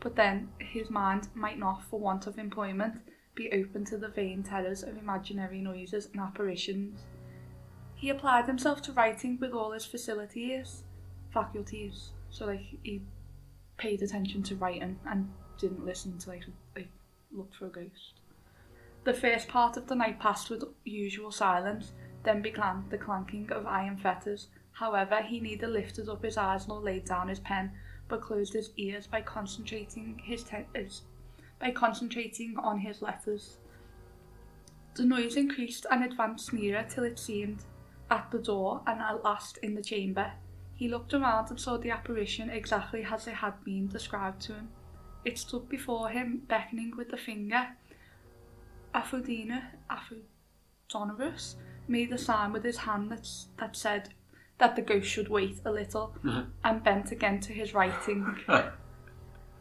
but 0.00 0.16
then 0.16 0.48
his 0.58 0.90
mind 0.90 1.28
might 1.34 1.58
not, 1.58 1.82
for 1.84 1.98
want 1.98 2.26
of 2.26 2.38
employment, 2.38 2.94
be 3.34 3.50
open 3.52 3.84
to 3.86 3.96
the 3.96 4.08
vain 4.08 4.42
terrors 4.42 4.82
of 4.82 4.96
imaginary 4.96 5.60
noises 5.60 6.08
and 6.12 6.20
apparitions. 6.20 7.00
He 7.94 8.10
applied 8.10 8.46
himself 8.46 8.82
to 8.82 8.92
writing 8.92 9.38
with 9.40 9.52
all 9.52 9.72
his 9.72 9.84
facilities, 9.84 10.84
faculties, 11.32 12.10
so 12.30 12.46
like 12.46 12.60
he 12.82 13.02
paid 13.76 14.02
attention 14.02 14.42
to 14.44 14.56
writing 14.56 14.98
and 15.08 15.30
didn't 15.58 15.84
listen 15.84 16.18
to 16.18 16.30
like, 16.30 16.44
like 16.76 16.88
look 17.32 17.52
for 17.54 17.66
a 17.66 17.70
ghost. 17.70 18.20
The 19.04 19.14
first 19.14 19.48
part 19.48 19.76
of 19.76 19.86
the 19.86 19.94
night 19.94 20.20
passed 20.20 20.50
with 20.50 20.64
usual 20.84 21.30
silence, 21.30 21.92
then 22.22 22.40
began 22.40 22.84
the 22.88 22.98
clanking 22.98 23.50
of 23.52 23.66
iron 23.66 23.98
fetters. 23.98 24.48
However, 24.74 25.22
he 25.22 25.40
neither 25.40 25.68
lifted 25.68 26.08
up 26.08 26.22
his 26.22 26.36
eyes 26.36 26.66
nor 26.66 26.80
laid 26.80 27.04
down 27.04 27.28
his 27.28 27.40
pen, 27.40 27.72
but 28.08 28.20
closed 28.20 28.52
his 28.52 28.70
ears 28.76 29.06
by 29.06 29.22
concentrating 29.22 30.20
his, 30.22 30.42
te- 30.42 30.66
his 30.74 31.02
by 31.60 31.70
concentrating 31.70 32.56
on 32.58 32.78
his 32.78 33.00
letters. 33.00 33.58
The 34.94 35.04
noise 35.04 35.36
increased 35.36 35.86
and 35.90 36.04
advanced 36.04 36.52
nearer 36.52 36.84
till 36.88 37.04
it 37.04 37.18
seemed 37.18 37.64
at 38.10 38.30
the 38.30 38.38
door 38.38 38.82
and 38.86 39.00
at 39.00 39.22
last 39.22 39.58
in 39.58 39.74
the 39.74 39.82
chamber. 39.82 40.32
He 40.74 40.88
looked 40.88 41.14
around 41.14 41.50
and 41.50 41.60
saw 41.60 41.76
the 41.76 41.90
apparition 41.90 42.50
exactly 42.50 43.04
as 43.04 43.28
it 43.28 43.34
had 43.34 43.62
been 43.64 43.86
described 43.86 44.42
to 44.42 44.54
him. 44.54 44.68
It 45.24 45.38
stood 45.38 45.68
before 45.68 46.10
him, 46.10 46.42
beckoning 46.48 46.96
with 46.96 47.10
the 47.10 47.16
finger. 47.16 47.68
Aphrodina, 48.92 49.72
Aphodonorus, 49.88 51.56
made 51.86 52.12
a 52.12 52.18
sign 52.18 52.52
with 52.52 52.64
his 52.64 52.78
hand 52.78 53.10
that, 53.10 53.28
that 53.58 53.76
said 53.76 54.14
that 54.58 54.76
the 54.76 54.82
ghost 54.82 55.08
should 55.08 55.28
wait 55.28 55.60
a 55.64 55.70
little, 55.70 56.14
mm-hmm. 56.24 56.50
and 56.62 56.84
bent 56.84 57.10
again 57.10 57.40
to 57.40 57.52
his 57.52 57.74
writing. 57.74 58.36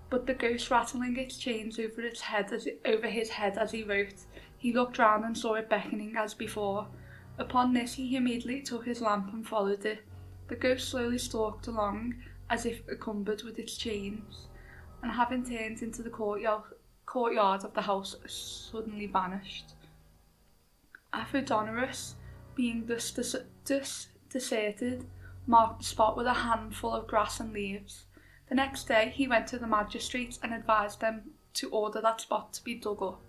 but 0.10 0.28
the 0.28 0.34
ghost 0.34 0.70
rattling 0.70 1.18
its 1.18 1.38
chains 1.38 1.80
over 1.80 2.02
its 2.02 2.22
head 2.22 2.52
as 2.54 2.68
over 2.86 3.08
his 3.08 3.30
head 3.30 3.58
as 3.58 3.72
he 3.72 3.84
wrote, 3.84 4.26
he 4.58 4.72
looked 4.72 5.00
round 5.00 5.26
and 5.26 5.38
saw 5.38 5.56
it 5.56 5.70
beckoning 5.70 6.16
as 6.16 6.34
before. 6.34 6.88
Upon 7.38 7.74
this 7.74 7.94
he 7.94 8.16
immediately 8.16 8.62
took 8.62 8.86
his 8.86 9.02
lamp 9.02 9.34
and 9.34 9.48
followed 9.48 9.86
it. 9.86 10.04
The 10.48 10.56
ghost 10.56 10.90
slowly 10.90 11.18
stalked 11.18 11.68
along 11.68 12.16
as 12.50 12.66
if 12.66 12.88
encumbered 12.88 13.42
with 13.44 13.58
its 13.58 13.76
chains, 13.76 14.48
and 15.02 15.12
having 15.12 15.44
turned 15.44 15.82
into 15.82 16.04
the 16.04 16.10
courtyard, 16.10 16.62
courtyard 17.08 17.64
of 17.64 17.74
the 17.74 17.82
house, 17.82 18.16
suddenly 18.28 19.08
vanished. 19.08 19.74
Aphodonorus, 21.12 22.16
being 22.56 22.86
thus, 22.86 23.12
dis- 23.12 23.36
thus 23.66 24.10
deserted, 24.34 25.06
marked 25.48 25.80
the 25.80 25.86
spot 25.86 26.18
with 26.18 26.28
a 26.28 26.34
handful 26.34 26.92
of 26.92 27.08
grass 27.08 27.40
and 27.40 27.54
leaves. 27.54 28.06
The 28.50 28.56
next 28.56 28.88
day 28.88 29.14
he 29.16 29.28
went 29.28 29.48
to 29.48 29.60
the 29.60 29.68
magistrates 29.68 30.40
and 30.44 30.54
advised 30.54 31.00
them 31.00 31.32
to 31.54 31.70
order 31.70 32.02
that 32.02 32.20
spot 32.20 32.52
to 32.54 32.64
be 32.64 32.76
dug 32.76 33.02
up. 33.02 33.22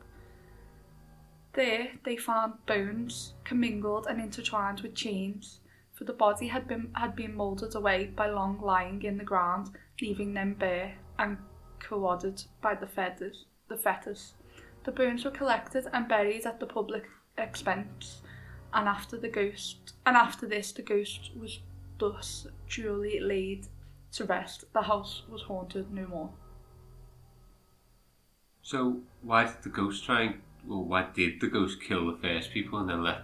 There 1.53 1.93
they 2.05 2.17
found 2.17 2.67
bones 2.67 3.35
commingled 3.45 4.07
and 4.09 4.21
intertwined 4.21 4.81
with 4.81 4.95
chains, 4.95 5.61
for 5.93 6.05
the 6.05 6.13
body 6.13 6.49
had 6.49 6.67
been 6.67 6.91
had 6.95 7.15
been 7.15 7.37
moulded 7.37 7.77
away 7.77 8.07
by 8.07 8.27
long 8.29 8.61
lying 8.61 9.03
in 9.03 9.19
the 9.19 9.25
ground, 9.25 9.71
leaving 10.01 10.35
them 10.35 10.55
bare 10.55 10.97
and 11.19 11.39
corroded 11.79 12.43
by 12.61 12.75
the 12.75 12.89
feathers. 12.89 13.45
The 13.69 13.77
fetters. 13.77 14.35
The 14.83 14.93
bones 14.93 15.25
were 15.25 15.31
collected 15.31 15.87
and 15.93 16.09
buried 16.09 16.45
at 16.45 16.61
the 16.61 16.67
public 16.67 17.09
expense, 17.39 18.21
and 18.75 18.89
after 18.89 19.17
the 19.17 19.29
ghost 19.29 19.95
and 20.05 20.17
after 20.17 20.47
this 20.47 20.73
the 20.73 20.83
ghost 20.83 21.31
was 21.39 21.61
thus 21.99 22.47
duly 22.69 23.21
laid 23.21 23.67
to 24.13 24.25
rest. 24.25 24.65
The 24.73 24.83
house 24.83 25.23
was 25.31 25.43
haunted 25.43 25.93
no 25.93 26.07
more. 26.07 26.31
So 28.63 29.01
why 29.23 29.45
did 29.45 29.63
the 29.63 29.69
ghost 29.69 30.05
try 30.05 30.23
and, 30.23 30.35
well, 30.67 30.85
why 30.85 31.09
did 31.15 31.41
the 31.41 31.49
ghost 31.49 31.79
kill 31.87 32.11
the 32.11 32.19
first 32.19 32.51
people 32.51 32.79
and 32.79 32.89
then 32.89 33.03
let 33.03 33.23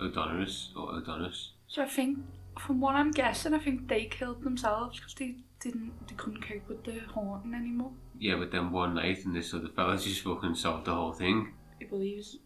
O'Donorus 0.00 0.70
or 0.76 0.94
O'Donis? 0.94 1.52
So 1.68 1.82
I 1.82 1.86
think, 1.86 2.18
from 2.58 2.80
what 2.80 2.96
I'm 2.96 3.12
guessing, 3.12 3.54
I 3.54 3.58
think 3.58 3.88
they 3.88 4.06
killed 4.06 4.42
themselves 4.42 4.98
because 4.98 5.14
they 5.14 5.36
didn't, 5.60 5.92
they 6.08 6.14
couldn't 6.14 6.42
cope 6.42 6.68
with 6.68 6.84
the 6.84 6.98
haunting 7.14 7.54
anymore. 7.54 7.92
Yeah, 8.18 8.36
but 8.36 8.50
then 8.50 8.72
one 8.72 8.94
night 8.94 9.24
and 9.24 9.36
this 9.36 9.54
other 9.54 9.68
fella 9.68 9.96
just 9.96 10.22
fucking 10.22 10.56
solved 10.56 10.86
the 10.86 10.94
whole 10.94 11.12
thing. 11.12 11.52
He 11.78 11.84
believes. 11.84 12.38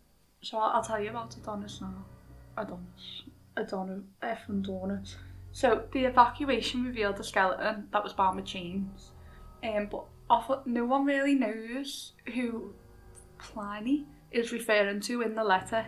So 0.42 0.58
I'll, 0.58 0.76
I'll 0.76 0.84
tell 0.84 1.02
you 1.02 1.10
about 1.10 1.34
Adonis 1.36 1.80
now. 1.80 2.04
Adonis. 2.56 3.22
Adonis. 3.56 4.02
F 4.22 4.48
and 4.48 4.64
Adonis. 4.64 5.16
So 5.52 5.84
the 5.92 6.04
evacuation 6.04 6.84
revealed 6.84 7.20
a 7.20 7.24
skeleton 7.24 7.88
that 7.92 8.02
was 8.02 8.12
bound 8.12 8.36
with 8.36 8.44
chains. 8.44 9.12
Um, 9.62 9.88
but 9.90 10.04
off, 10.28 10.50
no 10.66 10.84
one 10.84 11.04
really 11.04 11.34
knows 11.34 12.12
who 12.34 12.74
Pliny 13.38 14.06
is 14.30 14.52
referring 14.52 15.00
to 15.02 15.22
in 15.22 15.34
the 15.34 15.44
letter. 15.44 15.86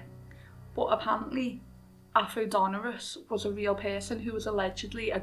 But 0.74 0.86
apparently, 0.86 1.62
Aphodonorus 2.14 3.18
was 3.28 3.44
a 3.44 3.50
real 3.50 3.74
person 3.74 4.20
who 4.20 4.32
was 4.32 4.46
allegedly 4.46 5.10
a, 5.10 5.22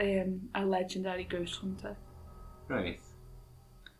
um, 0.00 0.48
a 0.54 0.64
legendary 0.64 1.24
ghost 1.24 1.60
hunter. 1.60 1.96
Right. 2.68 3.00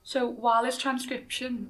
So 0.03 0.29
while 0.29 0.65
his 0.65 0.79
transcription 0.79 1.69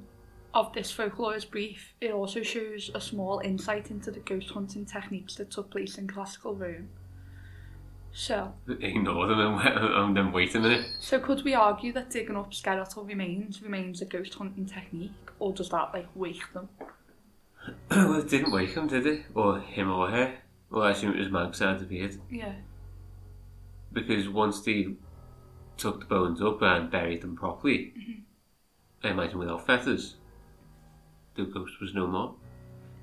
of 0.56 0.72
this 0.72 0.90
folklore 0.90 1.36
is 1.36 1.44
brief, 1.44 1.92
it 2.00 2.12
also 2.12 2.42
shows 2.42 2.90
a 2.94 3.00
small 3.00 3.40
insight 3.40 3.90
into 3.90 4.10
the 4.10 4.20
ghost 4.20 4.50
hunting 4.50 4.86
techniques 4.86 5.34
that 5.34 5.50
took 5.50 5.70
place 5.70 5.98
in 5.98 6.08
classical 6.08 6.54
Rome. 6.54 6.88
So, 8.12 8.54
Ignore 8.66 9.26
them 9.26 9.40
and, 9.40 10.16
then 10.16 10.32
wait 10.32 10.54
a 10.54 10.60
minute. 10.60 10.86
so 10.98 11.20
could 11.20 11.44
we 11.44 11.52
argue 11.52 11.92
that 11.92 12.08
digging 12.08 12.36
up 12.36 12.54
skeletal 12.54 13.04
remains 13.04 13.62
remains 13.62 14.00
a 14.00 14.06
ghost 14.06 14.32
hunting 14.32 14.64
technique, 14.64 15.12
or 15.38 15.52
does 15.52 15.68
that 15.68 15.90
like 15.92 16.08
wake 16.14 16.50
them? 16.54 16.70
well, 17.90 18.20
it 18.20 18.30
didn't 18.30 18.52
wake 18.52 18.70
him, 18.70 18.86
did 18.86 19.06
it? 19.06 19.26
Or 19.34 19.60
him 19.60 19.90
or 19.90 20.08
her? 20.08 20.34
Well, 20.70 20.84
I 20.84 20.92
assume 20.92 21.12
it 21.12 21.18
was 21.18 21.30
Mag's 21.30 21.58
side 21.58 21.82
of 21.82 21.92
it. 21.92 22.16
Yeah. 22.30 22.54
Because 23.92 24.30
once 24.30 24.62
they 24.62 24.94
took 25.76 26.00
the 26.00 26.06
bones 26.06 26.40
up 26.40 26.62
and 26.62 26.90
buried 26.90 27.20
them 27.20 27.36
properly, 27.36 27.92
mm-hmm. 27.98 29.06
I 29.06 29.10
imagine 29.10 29.38
without 29.38 29.66
feathers, 29.66 30.16
the 31.36 31.44
ghost 31.44 31.74
was 31.80 31.94
no 31.94 32.06
more. 32.06 32.34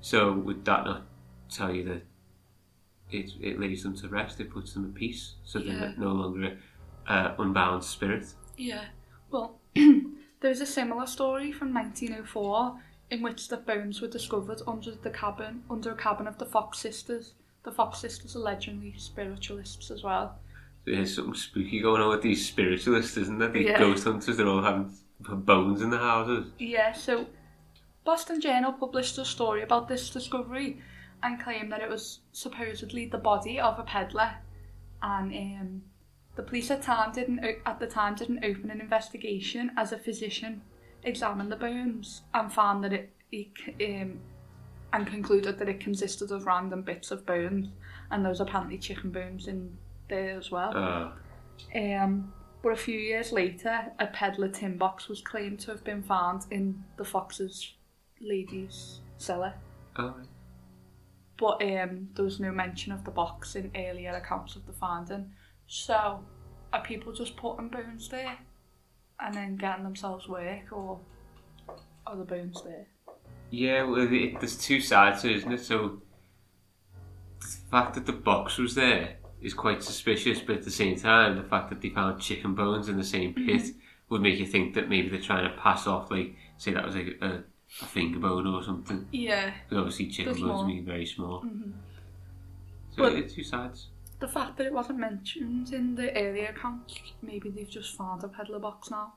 So 0.00 0.32
would 0.32 0.64
that 0.64 0.84
not 0.84 1.02
tell 1.50 1.74
you 1.74 1.84
that 1.84 2.02
it, 3.10 3.30
it 3.40 3.60
lays 3.60 3.82
them 3.82 3.96
to 3.96 4.08
rest, 4.08 4.40
it 4.40 4.50
puts 4.50 4.72
them 4.74 4.84
at 4.86 4.94
peace, 4.94 5.34
so 5.44 5.58
Yeah. 5.58 5.78
they're 5.78 5.94
no 5.96 6.12
longer 6.12 6.58
uh, 7.06 7.34
unbound 7.38 7.84
spirit? 7.84 8.26
Yeah. 8.56 8.84
Well, 9.30 9.58
there's 10.40 10.60
a 10.60 10.66
similar 10.66 11.06
story 11.06 11.52
from 11.52 11.72
1904 11.74 12.80
in 13.10 13.22
which 13.22 13.48
the 13.48 13.56
bones 13.58 14.00
were 14.00 14.08
discovered 14.08 14.60
under 14.66 14.92
the 14.92 15.10
cabin 15.10 15.62
under 15.70 15.92
a 15.92 15.96
cabin 15.96 16.26
of 16.26 16.38
the 16.38 16.46
Fox 16.46 16.78
sisters. 16.78 17.34
The 17.64 17.72
Fox 17.72 17.98
sisters 17.98 18.36
are 18.36 18.40
legendary 18.40 18.94
spiritualists 18.96 19.90
as 19.90 20.02
well. 20.02 20.38
There's 20.86 21.14
something 21.16 21.34
spooky 21.34 21.80
going 21.80 22.02
on 22.02 22.10
with 22.10 22.22
these 22.22 22.46
spiritualists, 22.46 23.16
isn't 23.16 23.38
there? 23.38 23.48
These 23.50 23.66
Yeah. 23.68 23.78
ghost 23.78 24.04
hunters, 24.04 24.36
they're 24.36 24.46
all 24.48 24.62
having 24.62 24.92
bones 25.20 25.80
in 25.80 25.88
the 25.90 25.98
houses. 25.98 26.50
Yeah, 26.58 26.92
so 26.92 27.26
Boston 28.04 28.40
Journal 28.40 28.72
published 28.72 29.18
a 29.18 29.24
story 29.24 29.62
about 29.62 29.88
this 29.88 30.10
discovery 30.10 30.80
and 31.22 31.40
claimed 31.42 31.72
that 31.72 31.80
it 31.80 31.88
was 31.88 32.20
supposedly 32.32 33.06
the 33.06 33.18
body 33.18 33.58
of 33.58 33.78
a 33.78 33.82
peddler. 33.82 34.34
And 35.02 35.32
um, 35.34 35.82
The 36.36 36.42
police 36.42 36.70
at, 36.70 36.82
time 36.82 37.12
didn't, 37.12 37.40
at 37.64 37.78
the 37.80 37.86
time 37.86 38.14
didn't 38.14 38.44
open 38.44 38.70
an 38.70 38.80
investigation 38.80 39.70
as 39.76 39.92
a 39.92 39.98
physician 39.98 40.62
examined 41.02 41.52
the 41.52 41.56
bones 41.56 42.22
and 42.32 42.52
found 42.52 42.84
that 42.84 42.92
it, 42.92 43.12
it 43.30 44.02
um, 44.02 44.18
and 44.92 45.06
concluded 45.06 45.58
that 45.58 45.68
it 45.68 45.80
consisted 45.80 46.30
of 46.30 46.46
random 46.46 46.82
bits 46.82 47.10
of 47.10 47.26
bones. 47.26 47.68
And 48.10 48.24
there 48.24 48.30
was 48.30 48.40
apparently 48.40 48.78
chicken 48.78 49.10
bones 49.10 49.48
in 49.48 49.76
there 50.08 50.36
as 50.36 50.50
well. 50.50 50.76
Uh, 50.76 51.12
Um, 51.74 52.32
but 52.62 52.70
a 52.70 52.76
few 52.76 52.98
years 52.98 53.32
later, 53.32 53.92
a 53.98 54.06
peddler 54.06 54.48
tin 54.48 54.76
box 54.78 55.08
was 55.08 55.20
claimed 55.20 55.60
to 55.60 55.70
have 55.70 55.84
been 55.84 56.02
found 56.02 56.46
in 56.50 56.82
the 56.96 57.04
Fox's 57.04 57.74
lady's 58.24 59.00
cellar. 59.18 59.54
oh, 59.96 60.14
But 61.38 61.62
um, 61.62 62.08
there 62.14 62.24
was 62.24 62.40
no 62.40 62.50
mention 62.52 62.92
of 62.92 63.04
the 63.04 63.10
box 63.10 63.56
in 63.56 63.70
earlier 63.76 64.10
accounts 64.12 64.56
of 64.56 64.66
the 64.66 64.72
finding. 64.72 65.32
So, 65.66 66.24
are 66.72 66.82
people 66.82 67.12
just 67.12 67.36
putting 67.36 67.68
bones 67.68 68.08
there 68.08 68.38
and 69.20 69.34
then 69.34 69.56
getting 69.56 69.84
themselves 69.84 70.28
work, 70.28 70.72
or 70.72 71.00
are 72.06 72.16
the 72.16 72.24
bones 72.24 72.62
there? 72.64 72.86
Yeah, 73.50 73.84
well, 73.84 74.12
it, 74.12 74.40
there's 74.40 74.56
two 74.58 74.80
sides 74.80 75.22
to 75.22 75.30
it, 75.30 75.36
isn't 75.36 75.52
it? 75.52 75.60
So 75.60 76.02
the 77.40 77.46
fact 77.70 77.94
that 77.94 78.06
the 78.06 78.12
box 78.12 78.58
was 78.58 78.74
there 78.74 79.16
is 79.40 79.54
quite 79.54 79.82
suspicious, 79.82 80.40
but 80.40 80.56
at 80.56 80.62
the 80.64 80.70
same 80.70 80.96
time, 80.96 81.36
the 81.36 81.44
fact 81.48 81.70
that 81.70 81.80
they 81.80 81.90
found 81.90 82.20
chicken 82.20 82.54
bones 82.54 82.88
in 82.88 82.96
the 82.96 83.04
same 83.04 83.34
pit 83.34 83.62
Mm-hmm. 83.62 83.78
would 84.10 84.22
make 84.22 84.38
you 84.38 84.46
think 84.46 84.74
that 84.74 84.88
maybe 84.88 85.08
they're 85.08 85.20
trying 85.20 85.48
to 85.50 85.56
pass 85.56 85.86
off, 85.86 86.10
like, 86.10 86.34
say 86.56 86.72
that 86.72 86.84
was 86.84 86.94
like 86.94 87.18
a, 87.22 87.44
a 87.82 87.84
finger 87.86 88.18
bone 88.18 88.46
or 88.46 88.62
something. 88.62 89.06
Yeah. 89.12 89.52
Because 89.68 89.78
obviously 89.82 90.06
chicken 90.08 90.40
bones 90.40 90.66
being 90.66 90.84
very 90.84 91.06
small. 91.06 91.40
hmm 91.40 91.72
So 92.90 93.02
But- 93.02 93.14
it's 93.14 93.34
two 93.34 93.42
sides. 93.44 93.88
The 94.20 94.28
fact 94.28 94.56
that 94.56 94.66
it 94.66 94.72
wasn't 94.72 95.00
mentioned 95.00 95.72
in 95.72 95.96
the 95.96 96.16
earlier 96.16 96.46
accounts, 96.46 96.98
maybe 97.20 97.50
they've 97.50 97.68
just 97.68 97.96
found 97.96 98.22
a 98.24 98.28
peddler 98.28 98.60
box 98.60 98.90
now. 98.90 99.14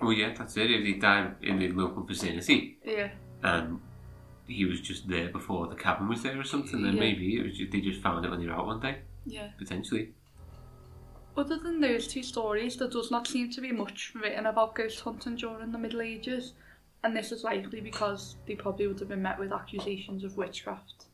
Well, 0.00 0.12
yeah, 0.12 0.32
that's 0.36 0.56
it. 0.56 0.70
If 0.70 0.82
they 0.84 0.94
died 0.94 1.36
in 1.42 1.58
the 1.58 1.68
local 1.68 2.02
vicinity 2.02 2.78
Yeah. 2.84 3.10
and 3.42 3.80
he 4.48 4.64
was 4.64 4.80
just 4.80 5.06
there 5.06 5.28
before 5.28 5.68
the 5.68 5.76
cabin 5.76 6.08
was 6.08 6.22
there 6.22 6.40
or 6.40 6.44
something, 6.44 6.82
then 6.82 6.94
Yeah. 6.94 7.00
maybe 7.00 7.36
it 7.36 7.42
was 7.44 7.56
just, 7.58 7.70
they 7.70 7.80
just 7.82 8.00
found 8.02 8.24
it 8.24 8.30
when 8.30 8.40
they 8.40 8.46
were 8.46 8.54
out 8.54 8.66
one 8.66 8.80
day, 8.80 9.02
Yeah. 9.26 9.50
potentially. 9.58 10.14
Other 11.36 11.58
than 11.58 11.80
those 11.80 12.08
two 12.08 12.22
stories, 12.22 12.76
there 12.78 12.88
does 12.88 13.10
not 13.10 13.26
seem 13.28 13.50
to 13.50 13.60
be 13.60 13.70
much 13.70 14.12
written 14.14 14.46
about 14.46 14.74
ghost 14.74 15.00
hunting 15.00 15.36
during 15.36 15.70
the 15.72 15.78
Middle 15.78 16.00
Ages, 16.02 16.54
and 17.04 17.16
this 17.16 17.32
is 17.32 17.44
likely 17.44 17.80
because 17.80 18.36
they 18.46 18.54
probably 18.54 18.86
would 18.86 18.98
have 19.00 19.08
been 19.08 19.22
met 19.22 19.38
with 19.38 19.52
accusations 19.52 20.24
of 20.24 20.36
witchcraft. 20.36 21.06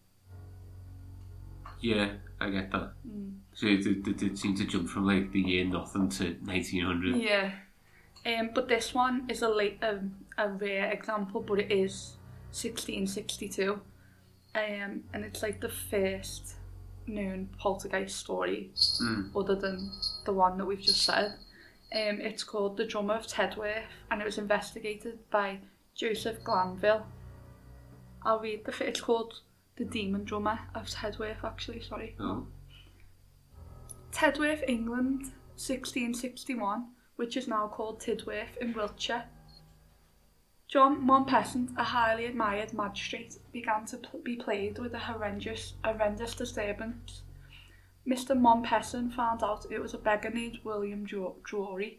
Yeah, 1.80 2.10
I 2.40 2.50
get 2.50 2.70
that. 2.72 2.92
Mm. 3.06 3.36
So 3.54 3.66
they 3.66 4.12
did 4.12 4.38
seem 4.38 4.56
to 4.56 4.64
jump 4.64 4.88
from 4.88 5.06
like 5.06 5.32
the 5.32 5.40
year 5.40 5.64
nothing 5.64 6.08
to 6.10 6.34
1900. 6.44 7.16
Yeah. 7.16 7.52
Um, 8.26 8.50
but 8.54 8.68
this 8.68 8.92
one 8.92 9.26
is 9.28 9.42
a 9.42 9.48
late, 9.48 9.78
um, 9.82 10.14
a 10.36 10.48
rare 10.48 10.90
example, 10.90 11.40
but 11.40 11.60
it 11.60 11.70
is 11.72 12.16
1662, 12.50 13.80
um, 14.54 15.04
and 15.12 15.24
it's 15.24 15.42
like 15.42 15.60
the 15.60 15.68
first 15.68 16.54
known 17.06 17.48
poltergeist 17.58 18.16
story 18.16 18.70
Mm. 19.00 19.30
other 19.34 19.54
than 19.54 19.90
the 20.24 20.32
one 20.32 20.58
that 20.58 20.66
we've 20.66 20.80
just 20.80 21.02
said. 21.02 21.34
Um, 21.90 22.20
it's 22.20 22.44
called 22.44 22.76
The 22.76 22.84
Drummer 22.84 23.14
of 23.14 23.26
Tedworth 23.26 23.88
and 24.10 24.20
it 24.20 24.24
was 24.24 24.36
investigated 24.36 25.18
by 25.30 25.60
Joseph 25.98 26.44
Glanville. 26.44 27.06
I'll 28.22 28.38
read 28.38 28.64
the. 28.64 28.86
It's 28.86 29.00
called 29.00 29.40
The 29.76 29.84
Demon 29.84 30.24
Drummer 30.24 30.60
of 30.72 30.86
Tedworth, 30.86 31.42
actually, 31.42 31.82
sorry. 31.82 32.14
Oh, 32.20 32.46
Tedworth, 34.12 34.62
England, 34.68 35.32
1661, 35.56 36.86
which 37.16 37.36
is 37.36 37.48
now 37.48 37.66
called 37.66 38.00
Tidworth 38.00 38.56
in 38.60 38.74
Wiltshire. 38.74 39.24
John 40.68 41.04
Montpesant, 41.04 41.70
a 41.76 41.82
highly 41.82 42.26
admired 42.26 42.72
magistrate, 42.72 43.38
began 43.52 43.84
to 43.86 43.96
pl- 43.96 44.20
be 44.22 44.36
plagued 44.36 44.78
with 44.78 44.94
a 44.94 44.98
horrendous, 45.00 45.74
horrendous 45.82 46.34
disturbance. 46.36 47.22
Mr. 48.06 48.38
Montpesant 48.38 49.14
found 49.14 49.42
out 49.42 49.66
it 49.70 49.80
was 49.80 49.94
a 49.94 49.98
beggar 49.98 50.30
named 50.30 50.60
William 50.62 51.04
Drury. 51.04 51.98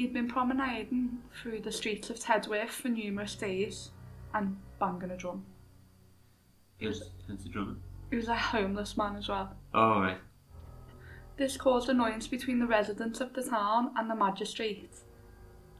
He'd 0.00 0.14
been 0.14 0.28
promenading 0.28 1.18
through 1.42 1.60
the 1.60 1.70
streets 1.70 2.08
of 2.08 2.18
Tedworth 2.18 2.70
for 2.70 2.88
numerous 2.88 3.34
days 3.34 3.90
and 4.32 4.56
banging 4.78 5.10
a 5.10 5.16
drum. 5.18 5.44
He 6.78 6.86
was, 6.86 7.10
the 7.28 7.48
drumming. 7.50 7.82
he 8.08 8.16
was 8.16 8.28
a 8.28 8.34
homeless 8.34 8.96
man 8.96 9.16
as 9.16 9.28
well. 9.28 9.54
Oh, 9.74 10.00
right. 10.00 10.16
This 11.36 11.58
caused 11.58 11.90
annoyance 11.90 12.26
between 12.26 12.58
the 12.58 12.66
residents 12.66 13.20
of 13.20 13.34
the 13.34 13.42
town 13.42 13.90
and 13.98 14.08
the 14.08 14.14
magistrate. 14.14 14.90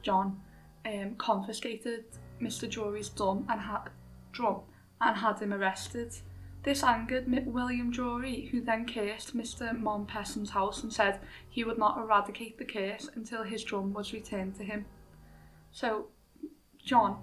John 0.03 0.39
um, 0.85 1.15
confiscated 1.15 2.05
Mr. 2.39 2.69
Jory's 2.69 3.09
drum 3.09 3.47
and, 3.49 3.59
ha- 3.59 3.87
drum 4.33 4.59
and 5.01 5.17
had 5.17 5.39
him 5.39 5.51
arrested. 5.51 6.13
This 6.63 6.83
angered 6.83 7.25
William 7.47 7.89
Drury, 7.89 8.47
who 8.51 8.61
then 8.61 8.85
cursed 8.85 9.35
Mr. 9.35 9.77
Montpesant's 9.77 10.51
house 10.51 10.83
and 10.83 10.93
said 10.93 11.19
he 11.49 11.63
would 11.63 11.79
not 11.79 11.97
eradicate 11.97 12.57
the 12.59 12.65
curse 12.65 13.09
until 13.15 13.43
his 13.43 13.63
drum 13.63 13.93
was 13.93 14.13
returned 14.13 14.55
to 14.55 14.63
him. 14.63 14.85
So, 15.71 16.07
John 16.77 17.17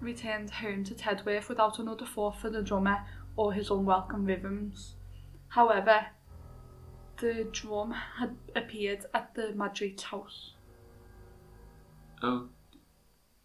returned 0.00 0.50
home 0.50 0.84
to 0.84 0.94
Tedworth 0.94 1.48
without 1.48 1.80
another 1.80 2.06
thought 2.06 2.38
for 2.38 2.50
the 2.50 2.62
drummer 2.62 3.04
or 3.36 3.52
his 3.52 3.70
unwelcome 3.70 4.26
rhythms. 4.26 4.94
However, 5.48 6.06
the 7.18 7.48
drum 7.50 7.90
had 7.90 8.36
appeared 8.54 9.06
at 9.12 9.34
the 9.34 9.52
magistrate's 9.54 10.04
house. 10.04 10.52
Oh, 12.22 12.48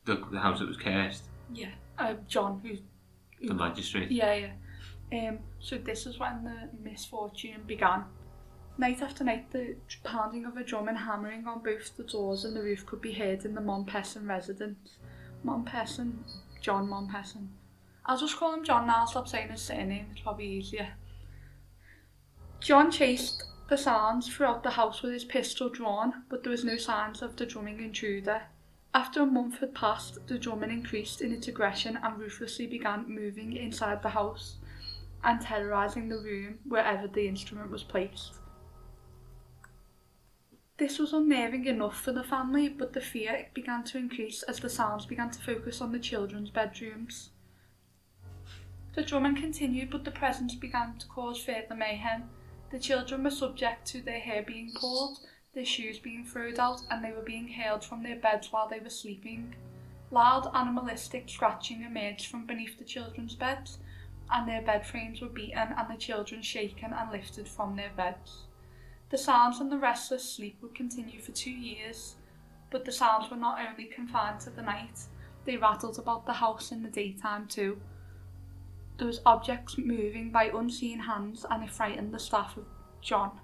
the, 0.05 0.23
the 0.31 0.39
house 0.39 0.59
that 0.59 0.67
was 0.67 0.77
cursed. 0.77 1.23
Yeah. 1.53 1.71
Uh, 1.97 2.15
John, 2.27 2.59
who. 2.59 2.77
The 3.47 3.53
magistrate. 3.53 4.11
Yeah, 4.11 4.33
yeah. 4.33 4.51
Um, 5.11 5.39
so 5.59 5.77
this 5.77 6.05
is 6.05 6.19
when 6.19 6.43
the 6.43 6.69
misfortune 6.83 7.63
began. 7.65 8.05
Night 8.77 9.01
after 9.01 9.23
night, 9.23 9.49
the 9.51 9.75
pounding 10.03 10.45
of 10.45 10.57
a 10.57 10.63
drum 10.63 10.87
and 10.87 10.97
hammering 10.97 11.47
on 11.47 11.63
both 11.63 11.95
the 11.95 12.03
doors 12.03 12.45
and 12.45 12.55
the 12.55 12.61
roof 12.61 12.85
could 12.85 13.01
be 13.01 13.13
heard 13.13 13.45
in 13.45 13.55
the 13.55 13.61
Montpesant 13.61 14.27
residence. 14.27 14.97
Montpesant, 15.43 16.15
John 16.61 16.89
Montpesant. 16.89 17.49
I'll 18.05 18.17
just 18.17 18.37
call 18.37 18.53
him 18.53 18.63
John 18.63 18.87
now, 18.87 18.97
I'll 18.99 19.07
stop 19.07 19.27
saying 19.27 19.49
his 19.49 19.61
surname, 19.61 20.07
it's 20.11 20.21
probably 20.21 20.47
easier. 20.47 20.89
John 22.59 22.91
chased 22.91 23.43
the 23.69 23.77
sounds 23.77 24.27
throughout 24.27 24.63
the 24.63 24.71
house 24.71 25.01
with 25.01 25.13
his 25.13 25.25
pistol 25.25 25.69
drawn, 25.69 26.23
but 26.29 26.43
there 26.43 26.51
was 26.51 26.63
no 26.63 26.77
signs 26.77 27.21
of 27.21 27.35
the 27.35 27.45
drumming 27.45 27.79
intruder. 27.79 28.43
After 28.93 29.21
a 29.21 29.25
month 29.25 29.59
had 29.59 29.73
passed, 29.73 30.25
the 30.27 30.37
drumming 30.37 30.71
increased 30.71 31.21
in 31.21 31.31
its 31.31 31.47
aggression 31.47 31.97
and 32.01 32.17
ruthlessly 32.17 32.67
began 32.67 33.05
moving 33.07 33.53
inside 33.53 34.01
the 34.01 34.09
house 34.09 34.57
and 35.27 35.41
terrorising 35.41 36.07
the 36.07 36.17
room 36.17 36.57
wherever 36.65 37.05
the 37.05 37.27
instrument 37.27 37.69
was 37.69 37.83
placed. 37.83 38.35
This 40.77 40.99
was 40.99 41.11
unnerving 41.11 41.65
enough 41.65 41.99
for 41.99 42.13
the 42.13 42.23
family, 42.23 42.69
but 42.69 42.93
the 42.93 43.01
fear 43.01 43.47
began 43.53 43.83
to 43.85 43.97
increase 43.97 44.41
as 44.43 44.59
the 44.59 44.69
sounds 44.69 45.05
began 45.05 45.29
to 45.31 45.41
focus 45.41 45.81
on 45.81 45.91
the 45.91 45.99
children's 45.99 46.49
bedrooms. 46.49 47.31
The 48.95 49.03
drumming 49.03 49.35
continued, 49.35 49.89
but 49.89 50.05
the 50.05 50.11
presence 50.11 50.55
began 50.55 50.97
to 50.97 51.07
cause 51.07 51.43
further 51.43 51.75
mayhem. 51.75 52.29
The 52.71 52.79
children 52.79 53.23
were 53.23 53.31
subject 53.31 53.85
to 53.87 54.01
their 54.01 54.19
hair 54.19 54.43
being 54.43 54.71
pulled, 54.79 55.19
their 55.53 55.65
shoes 55.65 55.99
being 55.99 56.23
thrown 56.23 56.57
out, 56.57 56.81
and 56.89 57.03
they 57.03 57.11
were 57.11 57.21
being 57.21 57.49
hurled 57.49 57.83
from 57.83 58.01
their 58.01 58.15
beds 58.15 58.51
while 58.51 58.69
they 58.69 58.79
were 58.79 58.89
sleeping. 58.89 59.55
Loud 60.09 60.49
animalistic 60.53 61.27
scratching 61.27 61.81
emerged 61.81 62.27
from 62.27 62.45
beneath 62.45 62.77
the 62.77 62.85
children's 62.85 63.35
beds, 63.35 63.79
and 64.31 64.47
their 64.47 64.61
bed 64.61 64.85
frames 64.85 65.21
were 65.21 65.29
beaten 65.29 65.73
and 65.77 65.89
the 65.89 65.97
children 65.97 66.41
shaken 66.41 66.93
and 66.93 67.11
lifted 67.11 67.47
from 67.47 67.75
their 67.75 67.91
beds. 67.95 68.43
The 69.09 69.17
sounds 69.17 69.59
and 69.59 69.71
the 69.71 69.77
restless 69.77 70.29
sleep 70.29 70.57
would 70.61 70.75
continue 70.75 71.21
for 71.21 71.31
two 71.31 71.51
years, 71.51 72.15
but 72.69 72.83
the 72.83 72.91
sounds 72.91 73.29
were 73.29 73.37
not 73.37 73.59
only 73.65 73.85
confined 73.85 74.41
to 74.41 74.49
the 74.49 74.61
night, 74.61 74.99
they 75.45 75.55
rattled 75.55 75.97
about 75.97 76.25
the 76.25 76.33
house 76.33 76.71
in 76.71 76.83
the 76.83 76.89
daytime 76.89 77.47
too. 77.47 77.79
There 78.97 79.07
was 79.07 79.21
objects 79.25 79.77
moving 79.77 80.31
by 80.31 80.45
unseen 80.45 80.99
hands 80.99 81.45
and 81.49 81.63
it 81.63 81.69
frightened 81.69 82.13
the 82.13 82.19
staff 82.19 82.57
of 82.57 82.65
John. 83.01 83.39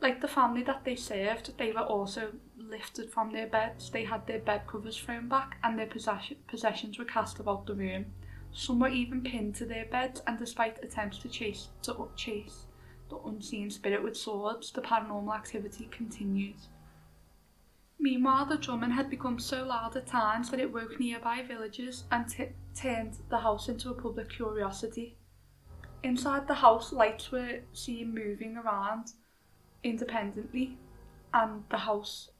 Like 0.00 0.20
the 0.20 0.28
family 0.28 0.64
that 0.64 0.84
they 0.84 0.96
served, 0.96 1.56
they 1.58 1.70
were 1.70 1.80
also 1.80 2.32
lifted 2.58 3.10
from 3.10 3.32
their 3.32 3.46
beds. 3.46 3.88
They 3.88 4.04
had 4.04 4.26
their 4.26 4.40
bed 4.40 4.66
covers 4.66 4.98
thrown 4.98 5.28
back 5.28 5.58
and 5.62 5.78
their 5.78 5.86
possessions 5.86 6.98
were 6.98 7.04
cast 7.04 7.38
about 7.38 7.66
the 7.66 7.74
room. 7.74 8.06
Some 8.54 8.80
were 8.80 8.88
even 8.88 9.22
pinned 9.22 9.54
to 9.56 9.64
their 9.64 9.86
beds, 9.86 10.22
and 10.26 10.38
despite 10.38 10.84
attempts 10.84 11.18
to 11.18 11.28
chase 11.28 11.68
to 11.82 12.08
chase 12.16 12.66
the 13.08 13.16
unseen 13.18 13.70
spirit 13.70 14.02
with 14.02 14.16
swords, 14.16 14.70
the 14.70 14.82
paranormal 14.82 15.34
activity 15.34 15.88
continued. 15.90 16.56
Meanwhile, 17.98 18.46
the 18.46 18.58
drumming 18.58 18.90
had 18.90 19.08
become 19.08 19.38
so 19.38 19.64
loud 19.64 19.96
at 19.96 20.06
times 20.06 20.50
that 20.50 20.60
it 20.60 20.72
woke 20.72 20.98
nearby 20.98 21.42
villagers 21.42 22.04
and 22.10 22.28
t- 22.28 22.48
turned 22.74 23.16
the 23.28 23.38
house 23.38 23.68
into 23.68 23.90
a 23.90 23.94
public 23.94 24.28
curiosity. 24.30 25.16
Inside 26.02 26.48
the 26.48 26.54
house, 26.54 26.92
lights 26.92 27.30
were 27.30 27.60
seen 27.72 28.12
moving 28.12 28.56
around, 28.56 29.12
independently, 29.84 30.76
and 31.32 31.62
the 31.70 31.78
house 31.78 32.30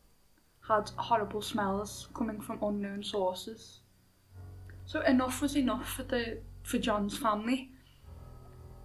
had 0.67 0.91
horrible 0.97 1.43
smells 1.43 2.09
coming 2.13 2.41
from 2.41 2.63
unknown 2.63 3.05
sources. 3.05 3.82
So 4.87 5.01
enough 5.03 5.41
was 5.41 5.57
enough 5.57 5.89
for 5.95 6.03
the 6.03 6.39
for 6.63 6.79
John's 6.79 7.17
family. 7.17 7.71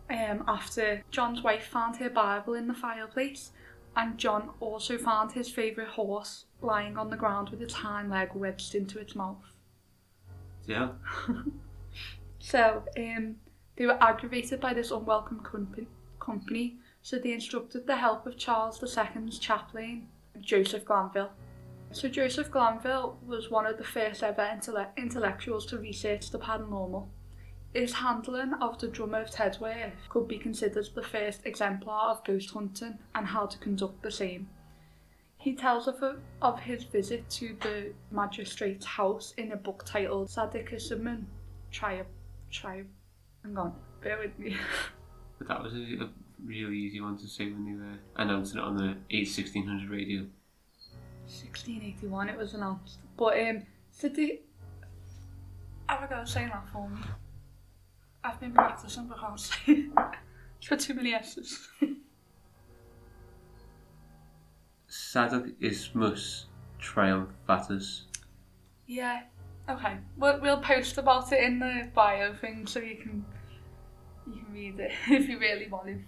Um, 0.09 0.43
after 0.47 1.03
John's 1.11 1.43
wife 1.43 1.65
found 1.65 1.97
her 1.97 2.09
Bible 2.09 2.53
in 2.53 2.67
the 2.67 2.73
fireplace, 2.73 3.51
and 3.95 4.17
John 4.17 4.51
also 4.59 4.97
found 4.97 5.33
his 5.33 5.49
favourite 5.49 5.89
horse 5.89 6.45
lying 6.61 6.97
on 6.97 7.09
the 7.09 7.17
ground 7.17 7.49
with 7.49 7.61
its 7.61 7.73
hind 7.73 8.09
leg 8.09 8.29
wedged 8.33 8.73
into 8.73 8.99
its 8.99 9.15
mouth. 9.15 9.43
Yeah. 10.65 10.91
So 12.47 12.81
um, 12.97 13.35
they 13.75 13.85
were 13.85 14.01
aggravated 14.01 14.61
by 14.61 14.73
this 14.73 14.91
unwelcome 14.91 15.41
compa- 15.41 15.85
company, 16.19 16.77
so 17.01 17.19
they 17.19 17.33
instructed 17.33 17.85
the 17.85 17.97
help 17.97 18.25
of 18.25 18.37
Charles 18.37 18.81
II's 18.81 19.37
chaplain, 19.37 20.07
Joseph 20.39 20.85
Glanville. 20.85 21.31
So 21.91 22.07
Joseph 22.07 22.51
Glanville 22.51 23.17
was 23.25 23.49
one 23.49 23.65
of 23.65 23.77
the 23.77 23.83
first 23.83 24.21
ever 24.21 24.41
intelle- 24.41 24.95
intellectuals 24.97 25.65
to 25.67 25.77
research 25.77 26.29
the 26.29 26.39
paranormal. 26.39 27.07
His 27.73 27.93
handling 27.93 28.53
of 28.61 28.79
the 28.79 28.87
drummer 28.87 29.21
of 29.21 29.31
Tedworth 29.31 30.09
could 30.09 30.27
be 30.27 30.37
considered 30.37 30.87
the 30.93 31.03
first 31.03 31.45
exemplar 31.45 32.11
of 32.11 32.23
ghost 32.23 32.51
hunting 32.51 32.97
and 33.15 33.25
how 33.25 33.45
to 33.45 33.57
conduct 33.59 34.01
the 34.01 34.11
same. 34.11 34.49
He 35.37 35.55
tells 35.55 35.87
of, 35.87 36.01
a, 36.01 36.17
of 36.41 36.59
his 36.59 36.83
visit 36.83 37.29
to 37.31 37.55
the 37.61 37.93
magistrate's 38.11 38.85
house 38.85 39.33
in 39.37 39.51
a 39.51 39.57
book 39.57 39.83
titled 39.85 40.29
Sadism 40.29 41.27
Try 41.71 42.03
Try 42.49 42.83
hang 43.43 43.57
on, 43.57 43.73
bear 44.01 44.17
with 44.19 44.37
me. 44.39 44.55
But 45.37 45.47
that 45.49 45.63
was 45.63 45.73
a, 45.73 46.03
a 46.03 46.09
really 46.43 46.77
easy 46.77 47.01
one 47.01 47.17
to 47.17 47.27
say 47.27 47.45
when 47.45 47.65
they 47.65 47.73
were 47.73 47.99
announcing 48.15 48.59
it 48.59 48.63
on 48.63 48.77
the 48.77 48.97
8 49.09 49.27
1600 49.27 49.89
radio. 49.89 50.25
1681 51.27 52.29
it 52.29 52.37
was 52.37 52.53
announced. 52.53 52.99
But 53.17 53.39
um 53.39 53.63
they 54.01 54.39
have 55.89 56.03
a 56.03 56.07
go 56.07 56.23
saying 56.25 56.49
that 56.49 56.67
for 56.71 56.89
me? 56.89 56.97
I've 58.23 58.39
been 58.39 58.51
practicing 58.53 59.07
but 59.07 59.17
I 59.17 59.21
can't 59.27 59.39
say 59.39 59.55
it. 59.67 59.89
It's 60.59 60.67
got 60.69 60.79
too 60.79 60.93
many 60.95 61.13
S's. 61.13 61.69
Saducismus 64.89 66.45
Triumphatus. 66.79 68.03
yeah. 68.85 69.21
Okay. 69.69 69.97
We'll 70.17 70.39
we'll 70.39 70.61
post 70.61 70.97
about 70.97 71.31
it 71.33 71.43
in 71.43 71.59
the 71.59 71.89
bio 71.93 72.33
thing 72.33 72.65
so 72.65 72.79
you 72.79 72.95
can 72.95 73.25
you 74.25 74.41
can 74.41 74.53
read 74.53 74.79
it 74.79 74.91
if 75.09 75.27
you 75.27 75.39
really 75.39 75.67
want 75.67 75.87
to. 75.87 75.99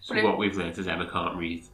So 0.00 0.12
Brilliant. 0.14 0.28
what 0.32 0.38
we've 0.38 0.56
learned 0.56 0.78
is 0.78 0.86
Emma 0.86 1.08
can't 1.10 1.36
read. 1.36 1.64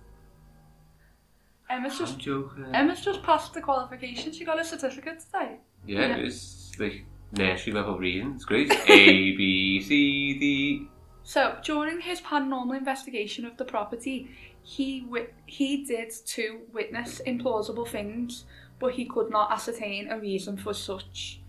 Emma's 1.70 1.98
just 1.98 2.18
joking. 2.18 2.64
Uh, 2.66 2.70
Emma's 2.74 3.00
just 3.00 3.22
passed 3.22 3.55
the 3.55 3.61
qualification. 3.61 4.33
She 4.33 4.44
got 4.44 4.61
a 4.61 4.64
certificate 4.64 5.20
today. 5.20 5.57
Yeah, 5.87 6.00
Yeah. 6.09 6.16
it's 6.16 6.72
like 6.79 7.05
nursery 7.33 7.72
level 7.72 7.98
reading. 7.98 8.33
It's 8.35 8.44
great. 8.44 8.70
A 8.88 9.33
B 9.37 9.81
C 9.81 10.38
D. 10.38 10.88
So 11.22 11.57
during 11.64 12.00
his 12.00 12.20
paranormal 12.20 12.77
investigation 12.77 13.44
of 13.46 13.57
the 13.57 13.64
property, 13.64 14.31
he 14.62 15.00
wi- 15.00 15.29
he 15.46 15.85
did 15.85 16.12
too 16.27 16.61
witness 16.72 17.20
implausible 17.27 17.88
things, 17.88 18.44
but 18.79 18.92
he 18.94 19.07
could 19.07 19.31
not 19.31 19.50
ascertain 19.50 20.11
a 20.11 20.18
reason 20.18 20.57
for 20.59 20.74
such. 20.74 21.40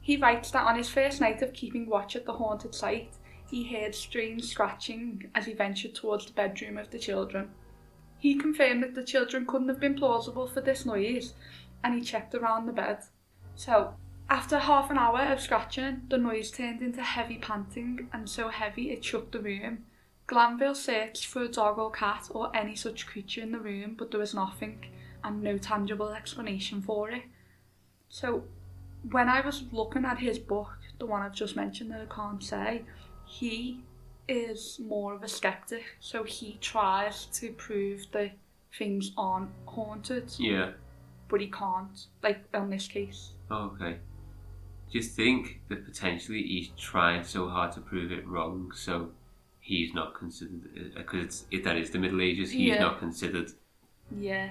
He 0.00 0.16
writes 0.16 0.50
that 0.50 0.66
on 0.66 0.76
his 0.76 0.88
first 0.88 1.20
night 1.20 1.42
of 1.42 1.52
keeping 1.52 1.86
watch 1.88 2.16
at 2.16 2.26
the 2.26 2.32
haunted 2.32 2.74
site, 2.74 3.12
he 3.48 3.64
heard 3.72 3.94
strange 3.94 4.44
scratching 4.44 5.30
as 5.34 5.46
he 5.46 5.52
ventured 5.52 5.94
towards 5.94 6.26
the 6.26 6.32
bedroom 6.32 6.76
of 6.78 6.90
the 6.90 6.98
children. 6.98 7.50
He 8.20 8.34
confirmed 8.34 8.82
that 8.82 8.94
the 8.94 9.02
children 9.02 9.46
couldn't 9.46 9.68
have 9.68 9.80
been 9.80 9.94
plausible 9.94 10.46
for 10.46 10.60
this 10.60 10.84
noise, 10.84 11.32
and 11.82 11.94
he 11.94 12.02
checked 12.02 12.34
around 12.34 12.66
the 12.66 12.72
bed. 12.72 12.98
So, 13.56 13.94
after 14.28 14.58
half 14.58 14.90
an 14.90 14.98
hour 14.98 15.20
of 15.20 15.40
scratching, 15.40 16.02
the 16.08 16.18
noise 16.18 16.50
turned 16.50 16.82
into 16.82 17.02
heavy 17.02 17.38
panting, 17.38 18.08
and 18.12 18.28
so 18.28 18.48
heavy 18.48 18.90
it 18.90 19.04
shook 19.04 19.32
the 19.32 19.40
room. 19.40 19.86
Glanville 20.26 20.74
searched 20.74 21.26
for 21.26 21.42
a 21.42 21.48
dog 21.48 21.78
or 21.78 21.90
cat 21.90 22.28
or 22.30 22.54
any 22.54 22.76
such 22.76 23.06
creature 23.06 23.40
in 23.40 23.52
the 23.52 23.58
room, 23.58 23.96
but 23.98 24.10
there 24.10 24.20
was 24.20 24.34
nothing, 24.34 24.84
and 25.24 25.42
no 25.42 25.56
tangible 25.56 26.10
explanation 26.10 26.82
for 26.82 27.10
it. 27.10 27.22
So, 28.10 28.44
when 29.10 29.30
I 29.30 29.40
was 29.40 29.64
looking 29.72 30.04
at 30.04 30.18
his 30.18 30.38
book, 30.38 30.78
the 30.98 31.06
one 31.06 31.22
I've 31.22 31.34
just 31.34 31.56
mentioned 31.56 31.90
that 31.90 32.02
I 32.02 32.14
can't 32.14 32.44
say, 32.44 32.82
he 33.24 33.80
is 34.30 34.80
more 34.80 35.14
of 35.14 35.22
a 35.22 35.28
skeptic, 35.28 35.84
so 36.00 36.22
he 36.24 36.58
tries 36.60 37.26
to 37.26 37.52
prove 37.52 38.06
that 38.12 38.32
things 38.78 39.12
aren't 39.16 39.50
haunted, 39.66 40.32
Yeah. 40.38 40.72
but 41.28 41.40
he 41.40 41.48
can't, 41.50 42.06
like 42.22 42.38
on 42.54 42.70
this 42.70 42.86
case. 42.88 43.32
Oh, 43.50 43.72
okay. 43.74 43.98
Do 44.90 44.98
you 44.98 45.02
think 45.04 45.60
that 45.68 45.84
potentially 45.84 46.42
he's 46.42 46.68
trying 46.78 47.24
so 47.24 47.48
hard 47.48 47.72
to 47.72 47.80
prove 47.80 48.10
it 48.12 48.26
wrong, 48.26 48.72
so 48.74 49.10
he's 49.60 49.92
not 49.94 50.14
considered 50.14 50.62
uh, 50.76 50.98
because 50.98 51.24
it's 51.24 51.46
it, 51.50 51.64
that 51.64 51.76
is 51.76 51.90
the 51.90 51.98
Middle 51.98 52.20
Ages. 52.20 52.50
He's 52.50 52.68
Yeah. 52.74 52.80
not 52.80 52.98
considered 52.98 53.50
Yeah. 54.18 54.50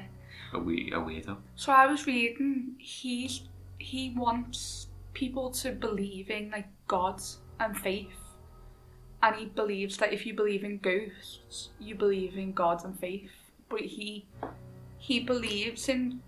a, 0.54 0.60
we, 0.60 0.92
a 0.94 0.98
weirdo. 1.00 1.38
So 1.56 1.72
I 1.72 1.86
was 1.88 2.06
reading, 2.08 2.76
he's 2.78 3.42
he 3.80 4.14
wants 4.16 4.88
people 5.14 5.50
to 5.52 5.72
believe 5.72 6.30
in 6.30 6.52
like 6.52 6.68
God 6.88 7.22
and 7.60 7.78
faith. 7.78 8.19
And 9.22 9.36
he 9.36 9.46
believes 9.46 9.98
that 9.98 10.14
if 10.14 10.26
you 10.26 10.34
believe 10.34 10.64
in 10.64 10.78
ghosts, 10.78 11.70
you 11.80 11.96
believe 11.96 12.38
in 12.38 12.54
God 12.54 12.84
and 12.86 12.98
faith. 12.98 13.32
But 13.68 13.82
he 13.82 14.28
he 14.98 15.20
believes 15.20 15.90
in 15.90 16.22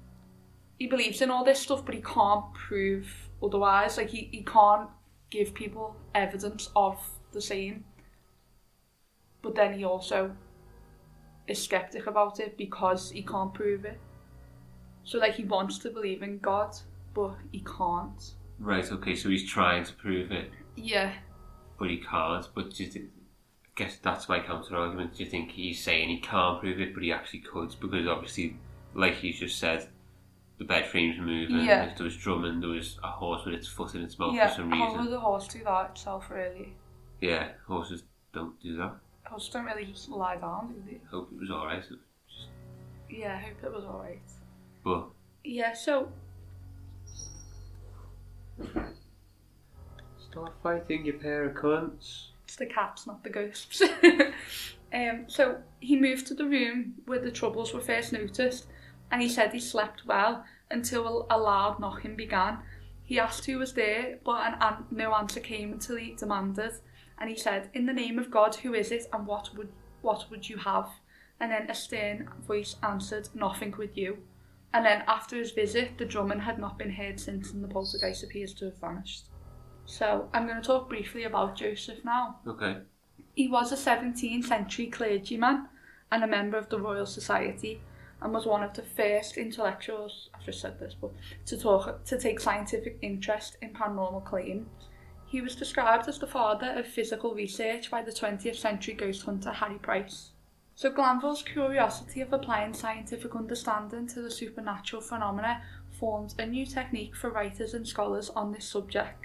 he 0.77 0.87
believes 0.87 1.21
in 1.21 1.29
all 1.29 1.43
this 1.43 1.59
stuff 1.59 1.85
but 1.85 1.95
he 1.95 2.01
can't 2.01 2.53
prove 2.53 3.29
otherwise. 3.41 3.97
Like 3.97 4.09
he, 4.09 4.29
he 4.31 4.43
can't 4.43 4.89
give 5.29 5.53
people 5.53 5.95
evidence 6.13 6.69
of 6.75 6.97
the 7.31 7.41
same. 7.41 7.85
But 9.41 9.55
then 9.55 9.73
he 9.73 9.85
also 9.85 10.35
is 11.47 11.63
skeptic 11.63 12.07
about 12.07 12.39
it 12.39 12.57
because 12.57 13.09
he 13.11 13.23
can't 13.23 13.53
prove 13.53 13.85
it. 13.85 13.99
So 15.03 15.17
like 15.17 15.35
he 15.35 15.43
wants 15.43 15.79
to 15.79 15.89
believe 15.89 16.21
in 16.21 16.39
God, 16.39 16.75
but 17.13 17.35
he 17.51 17.61
can't. 17.61 18.21
Right. 18.59 18.89
Okay. 18.91 19.15
So 19.15 19.29
he's 19.29 19.49
trying 19.49 19.83
to 19.85 19.93
prove 19.93 20.31
it, 20.31 20.51
Yeah, 20.75 21.13
but 21.81 21.89
he 21.89 21.97
can't. 21.97 22.47
But 22.53 22.75
do 22.75 22.83
you 22.83 22.91
thi- 22.91 23.09
I 23.65 23.69
guess 23.75 23.97
that's 24.03 24.29
my 24.29 24.39
counter 24.39 24.77
argument. 24.77 25.15
Do 25.15 25.23
you 25.23 25.29
think 25.29 25.49
he's 25.49 25.83
saying 25.83 26.09
he 26.09 26.19
can't 26.19 26.59
prove 26.59 26.79
it, 26.79 26.93
but 26.93 27.01
he 27.01 27.11
actually 27.11 27.39
could? 27.39 27.75
Because 27.79 28.05
obviously, 28.07 28.55
like 28.93 29.15
he's 29.15 29.39
just 29.39 29.57
said, 29.57 29.89
the 30.59 30.63
bed 30.63 30.85
frames 30.85 31.17
were 31.17 31.25
moving. 31.25 31.65
Yeah. 31.65 31.91
There 31.97 32.03
was 32.03 32.15
drumming. 32.15 32.59
There 32.59 32.69
was 32.69 32.99
a 33.03 33.07
horse 33.07 33.45
with 33.45 33.55
its 33.55 33.67
foot 33.67 33.95
in 33.95 34.03
its 34.03 34.19
mouth 34.19 34.35
yeah. 34.35 34.49
for 34.49 34.57
some 34.57 34.69
reason. 34.69 34.95
How 34.95 35.01
would 35.01 35.11
the 35.11 35.19
horse 35.19 35.47
do 35.47 35.63
that 35.63 35.89
itself 35.89 36.29
really? 36.29 36.75
Yeah. 37.19 37.49
Horses 37.65 38.03
don't 38.31 38.61
do 38.61 38.77
that. 38.77 38.93
Horses 39.25 39.49
don't 39.49 39.65
really 39.65 39.85
just 39.85 40.07
lie 40.07 40.37
down, 40.37 40.73
do 40.73 40.83
they? 40.85 41.01
Hope 41.09 41.31
it 41.33 41.39
was 41.39 41.49
alright. 41.49 41.83
Yeah, 43.09 43.37
I 43.37 43.47
hope 43.47 43.63
it 43.63 43.73
was 43.73 43.85
alright. 43.85 44.21
But 44.83 45.07
Yeah, 45.43 45.73
so 45.73 46.11
stop 50.31 50.53
fighting, 50.63 51.05
you 51.05 51.13
pair 51.13 51.43
of 51.43 51.55
cunts. 51.55 52.29
it's 52.45 52.55
the 52.55 52.65
cats, 52.65 53.05
not 53.05 53.23
the 53.23 53.29
ghosts. 53.29 53.81
um, 54.93 55.25
so 55.27 55.57
he 55.79 55.99
moved 55.99 56.27
to 56.27 56.33
the 56.33 56.45
room 56.45 56.93
where 57.05 57.19
the 57.19 57.31
troubles 57.31 57.73
were 57.73 57.81
first 57.81 58.13
noticed, 58.13 58.67
and 59.11 59.21
he 59.21 59.27
said 59.27 59.51
he 59.51 59.59
slept 59.59 60.05
well 60.05 60.45
until 60.69 61.27
a 61.29 61.37
loud 61.37 61.79
knocking 61.79 62.15
began. 62.15 62.59
He 63.03 63.19
asked 63.19 63.45
who 63.45 63.57
was 63.57 63.73
there, 63.73 64.19
but 64.23 64.47
an, 64.47 64.55
an, 64.61 64.85
no 64.89 65.13
answer 65.13 65.41
came 65.41 65.73
until 65.73 65.97
he 65.97 66.15
demanded, 66.15 66.73
and 67.17 67.29
he 67.29 67.35
said, 67.35 67.69
"In 67.73 67.85
the 67.85 67.93
name 67.93 68.17
of 68.17 68.31
God, 68.31 68.55
who 68.55 68.73
is 68.73 68.91
it, 68.91 69.07
and 69.11 69.27
what 69.27 69.49
would 69.57 69.69
what 70.01 70.31
would 70.31 70.47
you 70.47 70.57
have?" 70.57 70.89
And 71.41 71.51
then 71.51 71.69
a 71.69 71.75
stern 71.75 72.29
voice 72.47 72.77
answered, 72.81 73.27
"Nothing 73.33 73.75
with 73.77 73.97
you." 73.97 74.19
And 74.73 74.85
then 74.85 75.03
after 75.07 75.35
his 75.35 75.51
visit, 75.51 75.97
the 75.97 76.05
drumming 76.05 76.39
had 76.39 76.57
not 76.57 76.77
been 76.77 76.91
heard 76.91 77.19
since, 77.19 77.51
and 77.51 77.61
the 77.61 77.67
poltergeist 77.67 78.23
appears 78.23 78.53
to 78.53 78.65
have 78.65 78.79
vanished. 78.79 79.25
So 79.91 80.29
I'm 80.33 80.47
going 80.47 80.61
to 80.61 80.65
talk 80.65 80.87
briefly 80.87 81.25
about 81.25 81.57
Joseph 81.57 82.05
now. 82.05 82.37
Okay. 82.47 82.77
He 83.35 83.49
was 83.49 83.73
a 83.73 83.75
17th 83.75 84.45
century 84.45 84.87
clergyman 84.87 85.67
and 86.09 86.23
a 86.23 86.27
member 86.27 86.57
of 86.57 86.69
the 86.69 86.79
Royal 86.79 87.05
Society 87.05 87.81
and 88.21 88.33
was 88.33 88.45
one 88.45 88.63
of 88.63 88.73
the 88.73 88.83
first 88.83 89.35
intellectuals, 89.35 90.29
I've 90.33 90.45
just 90.45 90.61
said 90.61 90.79
this, 90.79 90.93
but 90.93 91.11
to 91.47 91.57
talk 91.57 92.05
to 92.05 92.17
take 92.17 92.39
scientific 92.39 92.99
interest 93.01 93.57
in 93.61 93.73
paranormal 93.73 94.23
claims. 94.23 94.69
He 95.27 95.41
was 95.41 95.57
described 95.57 96.07
as 96.07 96.19
the 96.19 96.27
father 96.27 96.73
of 96.77 96.87
psychical 96.87 97.35
research 97.35 97.91
by 97.91 98.01
the 98.01 98.13
20th 98.13 98.55
century 98.55 98.93
ghost 98.93 99.23
hunter 99.23 99.51
Harry 99.51 99.79
Price. 99.79 100.31
So 100.73 100.89
Glanville's 100.89 101.43
curiosity 101.43 102.21
of 102.21 102.31
applying 102.31 102.73
scientific 102.73 103.35
understanding 103.35 104.07
to 104.07 104.21
the 104.21 104.31
supernatural 104.31 105.01
phenomena 105.01 105.61
formed 105.99 106.33
a 106.39 106.45
new 106.45 106.65
technique 106.65 107.13
for 107.13 107.29
writers 107.29 107.73
and 107.73 107.85
scholars 107.85 108.29
on 108.29 108.53
this 108.53 108.65
subject. 108.65 109.20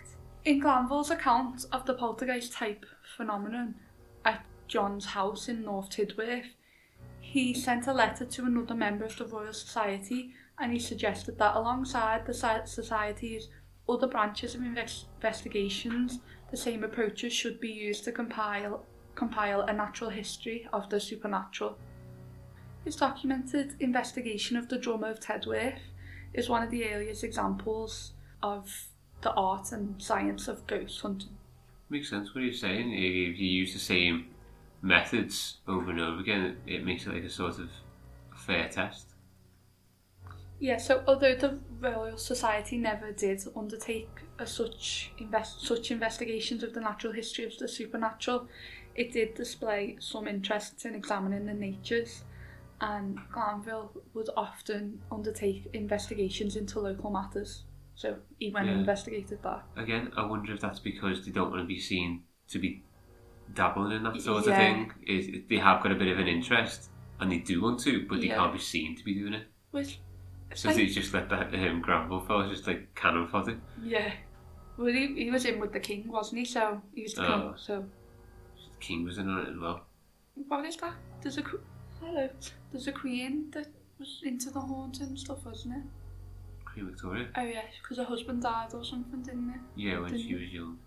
In 0.47 0.61
Glanville's 0.61 1.11
account 1.11 1.67
of 1.73 1.87
the 1.87 1.95
poltergeist 1.95 2.53
type 2.53 2.87
phenomenon 3.17 3.75
at 4.25 4.47
John's 4.69 5.07
house 5.07 5.49
in 5.49 5.65
North 5.65 5.91
Tidworth, 5.91 6.55
he 7.21 7.53
sent 7.53 7.89
a 7.89 7.93
letter 7.93 8.25
to 8.25 8.45
another 8.45 8.77
member 8.77 9.05
of 9.05 9.17
the 9.19 9.25
Royal 9.25 9.53
Society 9.53 10.35
and 10.57 10.73
he 10.73 10.79
suggested 10.79 11.37
that 11.39 11.57
alongside 11.57 12.27
the 12.27 12.63
Society's 12.65 13.49
other 13.89 14.07
branches 14.07 14.55
of 14.55 14.63
invest- 14.63 15.07
investigations, 15.17 16.21
the 16.53 16.57
same 16.57 16.85
approaches 16.85 17.33
should 17.33 17.59
be 17.59 17.73
used 17.73 18.05
to 18.05 18.13
compile, 18.13 18.87
compile 19.17 19.63
a 19.63 19.73
natural 19.73 20.11
history 20.11 20.69
of 20.73 20.89
the 20.91 21.01
supernatural. 21.01 21.77
His 22.85 22.95
documented 22.95 23.75
investigation 23.81 24.57
of 24.57 24.69
the 24.69 24.79
drummer 24.79 25.09
of 25.09 25.19
Tedworth 25.19 25.81
is 26.35 26.49
one 26.49 26.63
of 26.63 26.71
the 26.71 26.89
earliest 26.89 27.25
examples 27.25 28.13
of 28.45 28.73
the 29.23 29.33
art 29.33 29.73
and 29.73 30.01
science 30.01 30.49
of 30.49 30.67
ghost 30.67 31.01
hunting. 31.01 31.37
Makes 31.89 32.11
sense 32.11 32.35
what 32.35 32.45
you're 32.45 32.53
saying. 32.53 32.93
If 32.93 33.39
you 33.39 33.49
use 33.49 33.73
the 33.73 33.79
same 33.79 34.27
methods 34.83 35.59
over 35.67 35.91
and 35.91 36.01
over 36.01 36.21
again, 36.21 36.57
it, 36.67 36.85
makes 36.85 37.07
it 37.07 37.15
like 37.15 37.25
a 37.25 37.31
sort 37.31 37.59
of 37.59 37.71
fair 38.35 38.69
test. 38.69 39.15
Yeah, 40.59 40.79
so 40.79 41.03
although 41.07 41.35
the 41.35 41.59
Royal 41.81 42.17
Society 42.17 42.79
never 42.79 43.13
did 43.13 43.43
undertake 43.55 44.09
a 44.39 44.47
such 44.47 45.13
invest 45.19 45.61
such 45.67 45.91
investigations 45.91 46.63
of 46.63 46.73
the 46.73 46.81
natural 46.81 47.13
history 47.13 47.45
of 47.45 47.57
the 47.59 47.69
supernatural, 47.69 48.49
it 48.95 49.13
did 49.13 49.35
display 49.35 49.97
some 50.01 50.27
interest 50.27 50.87
in 50.87 50.95
examining 50.95 51.45
the 51.45 51.53
natures, 51.53 52.25
and 52.81 53.19
Glanville 53.31 53.93
would 54.15 54.31
often 54.35 55.03
undertake 55.13 55.69
investigations 55.75 56.57
into 56.57 56.81
local 56.81 57.11
matters. 57.11 57.65
So 57.97 58.19
he 58.39 58.51
went 58.51 58.67
and 58.69 58.77
Yeah. 58.77 58.81
investigated 58.81 59.43
that. 59.43 59.65
Again, 59.77 60.13
I 60.17 60.25
wonder 60.27 60.53
if 60.53 60.61
that's 60.61 60.79
because 60.79 61.25
they 61.25 61.33
don't 61.33 61.51
want 61.51 61.63
to 61.63 61.67
be 61.67 61.81
seen 61.81 62.23
to 62.49 62.59
be 62.59 62.85
dabbling 63.55 63.93
in 63.93 64.03
that 64.05 64.21
sort 64.21 64.47
Yeah. 64.47 64.53
of 64.53 64.59
thing. 64.59 64.93
Is 65.07 65.27
is 65.29 65.49
they 65.49 65.57
have 65.57 65.83
got 65.83 65.93
a 65.93 65.95
bit 65.97 66.09
of 66.09 66.19
an 66.19 66.29
interest 66.29 66.91
and 67.21 67.33
they 67.33 67.39
do 67.39 67.63
want 67.63 67.81
to, 67.81 68.07
but 68.07 68.21
they 68.21 68.27
Yeah. 68.29 68.37
can't 68.37 68.53
be 68.53 68.59
seen 68.59 68.95
to 68.97 69.03
be 69.05 69.15
doing 69.15 69.33
it. 69.33 69.47
Which, 69.71 69.99
So 70.55 70.73
they 70.73 70.87
just 70.87 71.13
let 71.15 71.29
that 71.31 71.53
um, 71.55 71.81
Granville 71.81 72.21
fellow 72.21 72.49
just 72.49 72.67
like 72.67 72.95
cannon 72.95 73.27
fodder. 73.29 73.61
yeah. 73.83 74.13
Well, 74.77 74.89
he, 74.93 75.07
he 75.25 75.31
was 75.31 75.47
in 75.47 75.59
with 75.59 75.73
the 75.73 75.81
king, 75.81 76.07
wasn't 76.09 76.41
he? 76.41 76.45
So 76.45 76.83
he 76.95 77.03
was 77.03 77.15
the 77.15 77.23
Oh. 77.27 77.41
king. 77.49 77.55
So 77.57 77.81
The 77.81 78.81
king 78.81 79.05
was 79.05 79.17
in 79.17 79.29
on 79.31 79.47
it 79.47 79.51
as 79.53 79.59
well. 79.59 79.87
what 80.35 80.67
is 80.67 80.77
that? 80.77 80.95
There's 81.23 81.39
a 81.39 81.43
qu- 81.43 81.63
hello. 82.01 82.29
There's 82.71 82.87
a 82.89 82.93
queen 82.93 83.51
that 83.53 83.69
was 83.99 84.21
into 84.23 84.51
the 84.51 84.61
haunt 84.61 85.01
and 85.01 85.19
stuff, 85.19 85.47
wasn't 85.47 85.77
it? 85.79 85.85
Queen 86.77 86.87
Victoria. 86.91 87.27
Oh 87.37 87.43
yeah, 87.43 87.63
because 87.83 87.97
her 87.97 88.05
husband 88.05 88.43
died 88.43 88.75
or 88.75 88.85
something, 88.85 89.23
didn't 89.23 89.49
it? 89.51 89.61
Yeah, 89.77 90.01
when 90.01 90.11
she 90.17 90.25
Didn't- 90.29 90.41
was 90.43 90.53
young. 90.53 90.79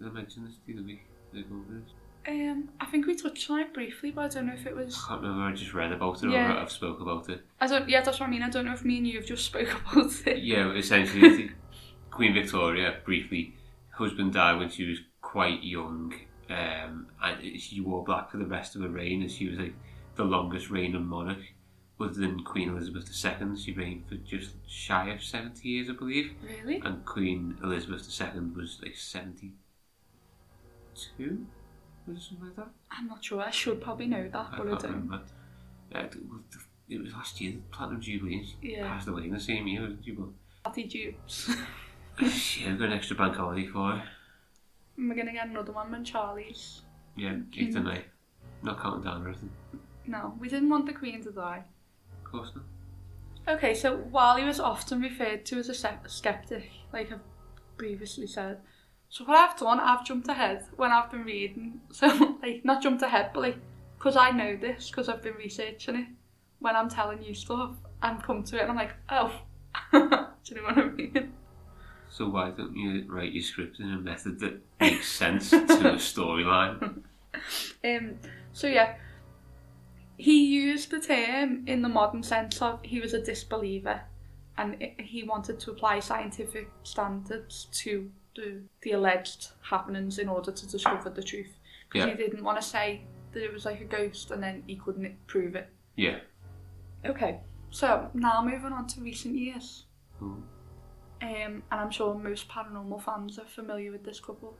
Did 0.00 0.08
I 0.08 0.10
mention 0.10 0.44
this 0.44 0.54
the 0.66 0.72
other 0.74 0.82
week? 0.82 1.02
Did 1.32 1.44
I 1.44 1.48
go 1.48 1.62
this? 1.70 1.90
Um, 2.26 2.68
I 2.80 2.86
think 2.86 3.06
we 3.06 3.14
touched 3.14 3.48
on 3.50 3.60
it 3.60 3.72
briefly, 3.74 4.10
but 4.10 4.24
I 4.24 4.28
don't 4.28 4.46
know 4.46 4.52
if 4.54 4.66
it 4.66 4.74
was. 4.74 4.96
I 5.04 5.08
can't 5.08 5.22
remember. 5.22 5.44
I 5.44 5.52
just 5.52 5.74
read 5.74 5.92
about 5.92 6.22
it 6.24 6.30
Yeah. 6.30 6.54
or 6.54 6.58
I've 6.58 6.70
spoke 6.72 7.00
about 7.00 7.28
it. 7.28 7.40
I 7.60 7.66
don't. 7.68 7.88
Yeah, 7.88 8.00
that's 8.02 8.18
what 8.20 8.26
I 8.26 8.30
mean. 8.30 8.42
I 8.42 8.50
don't 8.50 8.64
know 8.64 8.72
if 8.72 8.84
me 8.84 8.98
and 8.98 9.06
you 9.06 9.18
have 9.18 9.26
just 9.26 9.44
spoke 9.46 9.68
about 9.92 10.12
it. 10.26 10.38
Yeah, 10.42 10.72
essentially, 10.72 11.50
Queen 12.10 12.34
Victoria 12.34 12.96
briefly, 13.04 13.54
husband 13.90 14.32
died 14.32 14.58
when 14.58 14.70
she 14.70 14.88
was 14.88 14.98
quite 15.20 15.62
young, 15.62 16.14
um, 16.50 17.06
and 17.22 17.60
she 17.60 17.80
wore 17.80 18.02
black 18.04 18.30
for 18.30 18.38
the 18.38 18.46
rest 18.46 18.74
of 18.76 18.82
her 18.82 18.88
reign, 18.88 19.22
and 19.22 19.30
she 19.30 19.48
was 19.48 19.58
like 19.58 19.74
the 20.16 20.24
longest 20.24 20.68
reigning 20.70 21.06
monarch, 21.06 21.38
than 22.08 22.42
Queen 22.44 22.68
Elizabeth 22.70 23.08
II. 23.24 23.56
She 23.56 23.72
reigned 23.72 24.06
for 24.08 24.16
just 24.16 24.52
shy 24.68 25.10
of 25.10 25.22
seventy 25.22 25.68
years, 25.68 25.88
I 25.90 25.92
believe, 25.94 26.32
Really? 26.42 26.80
and 26.84 27.04
Queen 27.04 27.56
Elizabeth 27.62 28.08
II 28.20 28.40
was 28.56 28.78
like 28.82 28.96
seventy-two, 28.96 29.52
was 32.06 32.16
it 32.16 32.22
something 32.22 32.46
like 32.46 32.56
that? 32.56 32.68
I'm 32.90 33.06
not 33.08 33.24
sure. 33.24 33.40
I 33.42 33.50
should 33.50 33.80
probably 33.80 34.06
know 34.06 34.28
that, 34.28 34.48
I 34.52 34.56
but 34.56 34.66
I 34.66 34.70
don't. 34.70 34.82
remember. 34.84 35.20
Uh, 35.94 35.98
it 36.00 36.16
was- 36.28 36.66
it 36.88 37.00
was 37.00 37.12
last 37.14 37.40
year, 37.40 37.54
Platinum 37.70 38.00
Jubilee. 38.02 38.46
Yeah. 38.60 38.86
passed 38.86 39.08
away 39.08 39.24
in 39.24 39.30
the 39.30 39.40
same 39.40 39.66
year, 39.66 39.86
didn't? 39.88 40.34
But 40.62 40.72
Patty 40.74 40.84
Dukes. 40.84 41.48
yeah, 42.20 42.70
I've 42.72 42.78
got 42.78 42.86
an 42.86 42.92
extra 42.92 43.16
bank 43.16 43.36
holiday 43.36 43.66
for 43.66 43.92
her. 43.92 44.08
And 44.98 45.08
We're 45.08 45.14
gonna 45.14 45.32
get 45.32 45.48
another 45.48 45.72
one 45.72 45.90
when 45.90 46.04
Charlie's. 46.04 46.82
Yeah, 47.16 47.30
Mm. 47.34 47.46
eighth 47.56 47.76
and 47.76 47.84
ninth. 47.86 48.04
Not 48.62 48.78
counting 48.80 49.04
down 49.04 49.22
or 49.24 49.28
anything. 49.28 49.50
No, 50.06 50.36
we 50.38 50.48
didn't 50.48 50.68
want 50.68 50.84
the 50.86 50.92
Queen 50.92 51.22
to 51.22 51.30
die. 51.32 51.64
Okay, 53.48 53.74
so 53.74 53.96
while 53.96 54.36
he 54.36 54.44
was 54.44 54.60
often 54.60 55.00
referred 55.00 55.44
to 55.46 55.58
as 55.58 55.68
a 55.68 55.74
skeptic, 56.06 56.70
like 56.92 57.10
I've 57.12 57.20
previously 57.76 58.26
said, 58.26 58.58
so 59.08 59.24
what 59.24 59.36
I've 59.36 59.58
done, 59.58 59.78
I've 59.78 60.06
jumped 60.06 60.28
ahead 60.28 60.64
when 60.76 60.90
I've 60.90 61.10
been 61.10 61.24
reading. 61.24 61.80
So, 61.92 62.38
like, 62.42 62.64
not 62.64 62.82
jumped 62.82 63.02
ahead, 63.02 63.30
but 63.34 63.40
like, 63.40 63.58
because 63.98 64.16
I 64.16 64.30
know 64.30 64.56
this, 64.56 64.90
because 64.90 65.08
I've 65.08 65.22
been 65.22 65.34
researching 65.34 65.96
it, 65.96 66.06
when 66.60 66.74
I'm 66.76 66.88
telling 66.88 67.22
you 67.22 67.34
stuff, 67.34 67.76
and 68.02 68.22
come 68.22 68.42
to 68.44 68.56
it, 68.56 68.62
and 68.62 68.70
I'm 68.70 68.76
like, 68.76 68.94
oh, 69.10 69.32
do 69.92 69.98
you 69.98 70.56
know 70.56 70.62
what 70.62 70.78
I 70.78 70.88
mean? 70.88 71.32
So 72.08 72.28
why 72.28 72.50
don't 72.50 72.76
you 72.76 73.04
write 73.08 73.32
your 73.32 73.42
script 73.42 73.80
in 73.80 73.90
a 73.92 73.98
method 73.98 74.38
that 74.40 74.60
makes 74.80 75.10
sense 75.10 75.50
to 75.50 75.56
a 75.56 75.66
storyline? 75.96 77.02
Um, 77.84 78.18
so 78.52 78.66
yeah, 78.66 78.96
he 80.16 80.46
used 80.46 80.90
the 80.90 81.00
term 81.00 81.64
in 81.66 81.82
the 81.82 81.88
modern 81.88 82.22
sense 82.22 82.60
of 82.62 82.80
he 82.82 83.00
was 83.00 83.14
a 83.14 83.20
disbeliever, 83.22 84.02
and 84.58 84.76
i 84.80 84.94
he 85.02 85.24
wanted 85.24 85.58
to 85.60 85.70
apply 85.70 86.00
scientific 86.00 86.70
standards 86.82 87.66
to 87.72 88.10
the, 88.34 88.62
the 88.82 88.92
alleged 88.92 89.48
happenings 89.62 90.18
in 90.18 90.28
order 90.28 90.52
to 90.52 90.66
discover 90.68 91.10
the 91.10 91.22
truth. 91.22 91.58
Because 91.88 92.06
Yeah. 92.06 92.14
he 92.14 92.22
didn't 92.22 92.44
want 92.44 92.60
to 92.60 92.66
say 92.66 93.02
that 93.32 93.42
it 93.42 93.52
was 93.52 93.64
like 93.64 93.80
a 93.80 93.84
ghost 93.84 94.30
and 94.30 94.42
then 94.42 94.62
he 94.66 94.76
couldn't 94.76 95.26
prove 95.26 95.54
it. 95.54 95.68
Yeah. 95.96 96.20
Okay, 97.04 97.40
so 97.70 98.08
now 98.14 98.42
moving 98.42 98.72
on 98.72 98.86
to 98.88 99.00
recent 99.00 99.36
years. 99.36 99.84
Um, 100.20 100.42
and 101.20 101.62
I'm 101.70 101.90
sure 101.90 102.14
most 102.14 102.48
paranormal 102.48 103.02
fans 103.02 103.38
are 103.38 103.46
familiar 103.46 103.90
with 103.92 104.04
this 104.04 104.20
couple. 104.20 104.56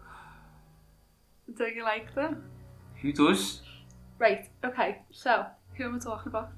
Do 1.56 1.64
you 1.66 1.84
like 1.84 2.14
them? 2.14 2.44
Who 3.00 3.12
does? 3.12 3.62
Right, 4.18 4.48
okay, 4.64 5.02
so 5.10 5.46
who 5.74 5.84
am 5.84 5.96
I 5.96 5.98
talking 5.98 6.28
about? 6.28 6.52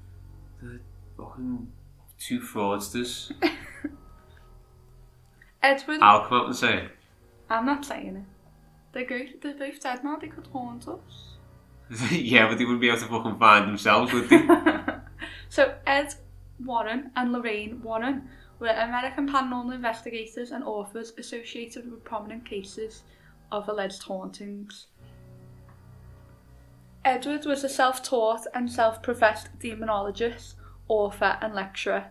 The 0.61 0.79
fucking 1.17 1.71
two 2.19 2.39
fraudsters. 2.39 3.31
Edward. 5.63 5.99
I'll 6.01 6.25
come 6.25 6.41
out 6.41 6.45
and 6.47 6.55
say 6.55 6.77
it. 6.83 6.91
I'm 7.49 7.65
not 7.65 7.85
saying 7.85 8.17
it. 8.17 8.23
They're, 8.93 9.05
go- 9.05 9.31
they're 9.41 9.55
both 9.55 9.79
dead 9.81 10.03
now, 10.03 10.15
they 10.15 10.27
could 10.27 10.47
haunt 10.47 10.87
us. 10.87 11.35
yeah, 12.11 12.47
but 12.47 12.57
they 12.57 12.65
wouldn't 12.65 12.81
be 12.81 12.87
able 12.87 12.99
to 12.99 13.05
fucking 13.05 13.37
find 13.37 13.67
themselves, 13.67 14.13
would 14.13 14.29
they? 14.29 14.47
so, 15.49 15.75
Ed 15.85 16.13
Warren 16.63 17.11
and 17.15 17.31
Lorraine 17.31 17.81
Warren 17.81 18.29
were 18.59 18.69
American 18.69 19.27
paranormal 19.27 19.75
investigators 19.75 20.51
and 20.51 20.63
authors 20.63 21.13
associated 21.17 21.91
with 21.91 22.03
prominent 22.03 22.45
cases 22.45 23.03
of 23.51 23.67
alleged 23.67 24.01
hauntings. 24.03 24.87
Edward 27.05 27.45
was 27.45 27.63
a 27.63 27.69
self 27.69 28.01
taught 28.01 28.47
and 28.55 28.71
self 28.71 29.03
professed 29.03 29.59
demonologist, 29.59 30.55
author, 30.87 31.37
and 31.39 31.53
lecturer. 31.53 32.07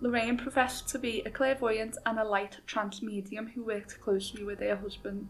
Lorraine 0.00 0.36
professed 0.36 0.88
to 0.88 0.98
be 0.98 1.22
a 1.24 1.30
clairvoyant 1.30 1.96
and 2.04 2.18
a 2.18 2.24
light 2.24 2.58
trance 2.66 3.00
medium 3.00 3.46
who 3.54 3.62
worked 3.62 4.00
closely 4.00 4.42
with 4.42 4.58
her 4.58 4.74
husband. 4.74 5.28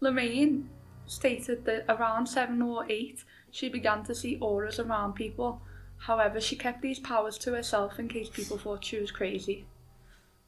Lorraine 0.00 0.70
stated 1.04 1.66
that 1.66 1.84
around 1.90 2.26
seven 2.26 2.62
or 2.62 2.86
eight 2.88 3.22
she 3.50 3.68
began 3.68 4.02
to 4.04 4.14
see 4.14 4.38
auras 4.38 4.80
around 4.80 5.12
people. 5.12 5.60
However, 5.98 6.40
she 6.40 6.56
kept 6.56 6.80
these 6.80 7.00
powers 7.00 7.36
to 7.40 7.52
herself 7.52 7.98
in 7.98 8.08
case 8.08 8.30
people 8.30 8.56
thought 8.56 8.82
she 8.82 8.98
was 8.98 9.10
crazy. 9.10 9.66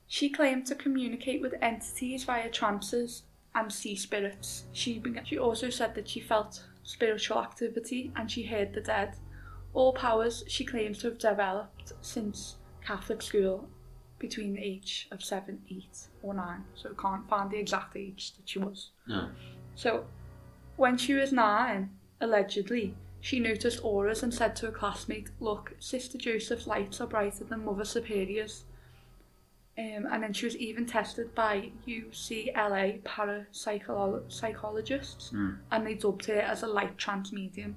She 0.06 0.30
claimed 0.30 0.64
to 0.68 0.74
communicate 0.74 1.42
with 1.42 1.54
entities 1.60 2.24
via 2.24 2.48
trances 2.48 3.24
and 3.54 3.70
see 3.70 3.94
spirits. 3.94 4.64
She, 4.72 4.98
began, 4.98 5.26
she 5.26 5.38
also 5.38 5.68
said 5.68 5.94
that 5.94 6.08
she 6.08 6.20
felt 6.20 6.64
spiritual 6.88 7.38
activity 7.38 8.10
and 8.16 8.30
she 8.30 8.42
heard 8.42 8.72
the 8.72 8.80
dead. 8.80 9.14
All 9.74 9.92
powers 9.92 10.42
she 10.48 10.64
claims 10.64 10.98
to 10.98 11.08
have 11.08 11.18
developed 11.18 11.92
since 12.00 12.56
Catholic 12.82 13.20
school 13.20 13.68
between 14.18 14.54
the 14.54 14.62
age 14.62 15.06
of 15.12 15.22
7, 15.22 15.60
8 15.70 15.84
or 16.22 16.32
9. 16.32 16.64
So 16.74 16.94
can't 16.94 17.28
find 17.28 17.50
the 17.50 17.58
exact 17.58 17.94
age 17.94 18.32
that 18.36 18.48
she 18.48 18.58
was. 18.58 18.90
No. 19.06 19.28
So, 19.74 20.06
when 20.76 20.96
she 20.96 21.12
was 21.12 21.30
nine, 21.30 21.90
allegedly, 22.22 22.94
she 23.20 23.38
noticed 23.38 23.84
auras 23.84 24.22
and 24.22 24.32
said 24.32 24.56
to 24.56 24.68
a 24.68 24.72
classmate, 24.72 25.28
Look, 25.40 25.74
Sister 25.78 26.16
Joseph's 26.16 26.66
lights 26.66 27.02
are 27.02 27.06
brighter 27.06 27.44
than 27.44 27.66
Mother 27.66 27.84
Superior's. 27.84 28.64
Um, 29.78 30.06
and 30.10 30.22
then 30.24 30.32
she 30.32 30.46
was 30.46 30.56
even 30.56 30.86
tested 30.86 31.32
by 31.36 31.70
UCLA 31.86 33.00
parapsychologists, 33.04 35.30
Hmm. 35.30 35.50
and 35.70 35.86
they 35.86 35.94
dubbed 35.94 36.26
her 36.26 36.40
as 36.40 36.62
a 36.62 36.66
light 36.66 36.98
trance 36.98 37.32
medium. 37.32 37.76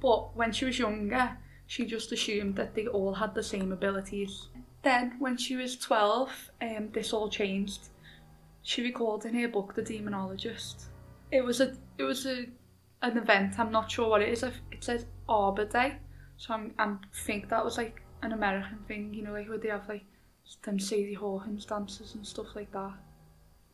But 0.00 0.36
when 0.36 0.52
she 0.52 0.64
was 0.64 0.78
younger, 0.78 1.38
she 1.66 1.84
just 1.86 2.12
assumed 2.12 2.56
that 2.56 2.74
they 2.74 2.86
all 2.86 3.14
had 3.14 3.34
the 3.34 3.42
same 3.42 3.72
abilities. 3.72 4.48
Then, 4.82 5.16
when 5.18 5.36
she 5.36 5.56
was 5.56 5.76
12, 5.76 6.50
um, 6.62 6.90
this 6.92 7.12
all 7.12 7.28
changed. 7.28 7.88
She 8.62 8.82
recalled 8.82 9.24
in 9.24 9.34
her 9.34 9.48
book 9.48 9.74
The 9.74 9.82
Demonologist. 9.82 10.86
It 11.32 11.44
was 11.44 11.60
a 11.60 11.74
it 11.98 12.04
was 12.04 12.26
a 12.26 12.46
an 13.02 13.18
event. 13.18 13.58
I'm 13.58 13.72
not 13.72 13.90
sure 13.90 14.08
what 14.08 14.22
it 14.22 14.28
is. 14.28 14.44
It 14.44 14.84
says 14.84 15.06
Arbor 15.28 15.64
Day, 15.64 15.98
so 16.36 16.54
I'm 16.54 16.72
I'm 16.78 17.00
think 17.24 17.48
that 17.48 17.64
was 17.64 17.76
like 17.76 18.02
an 18.22 18.32
American 18.32 18.78
thing. 18.86 19.12
You 19.12 19.24
know, 19.24 19.32
like 19.32 19.48
where 19.48 19.58
they 19.58 19.68
have 19.68 19.88
like 19.88 20.04
them 20.62 20.78
Sadie 20.78 21.14
Hawkins 21.14 21.64
dances 21.66 22.14
and 22.14 22.26
stuff 22.26 22.54
like 22.54 22.70
that. 22.72 22.94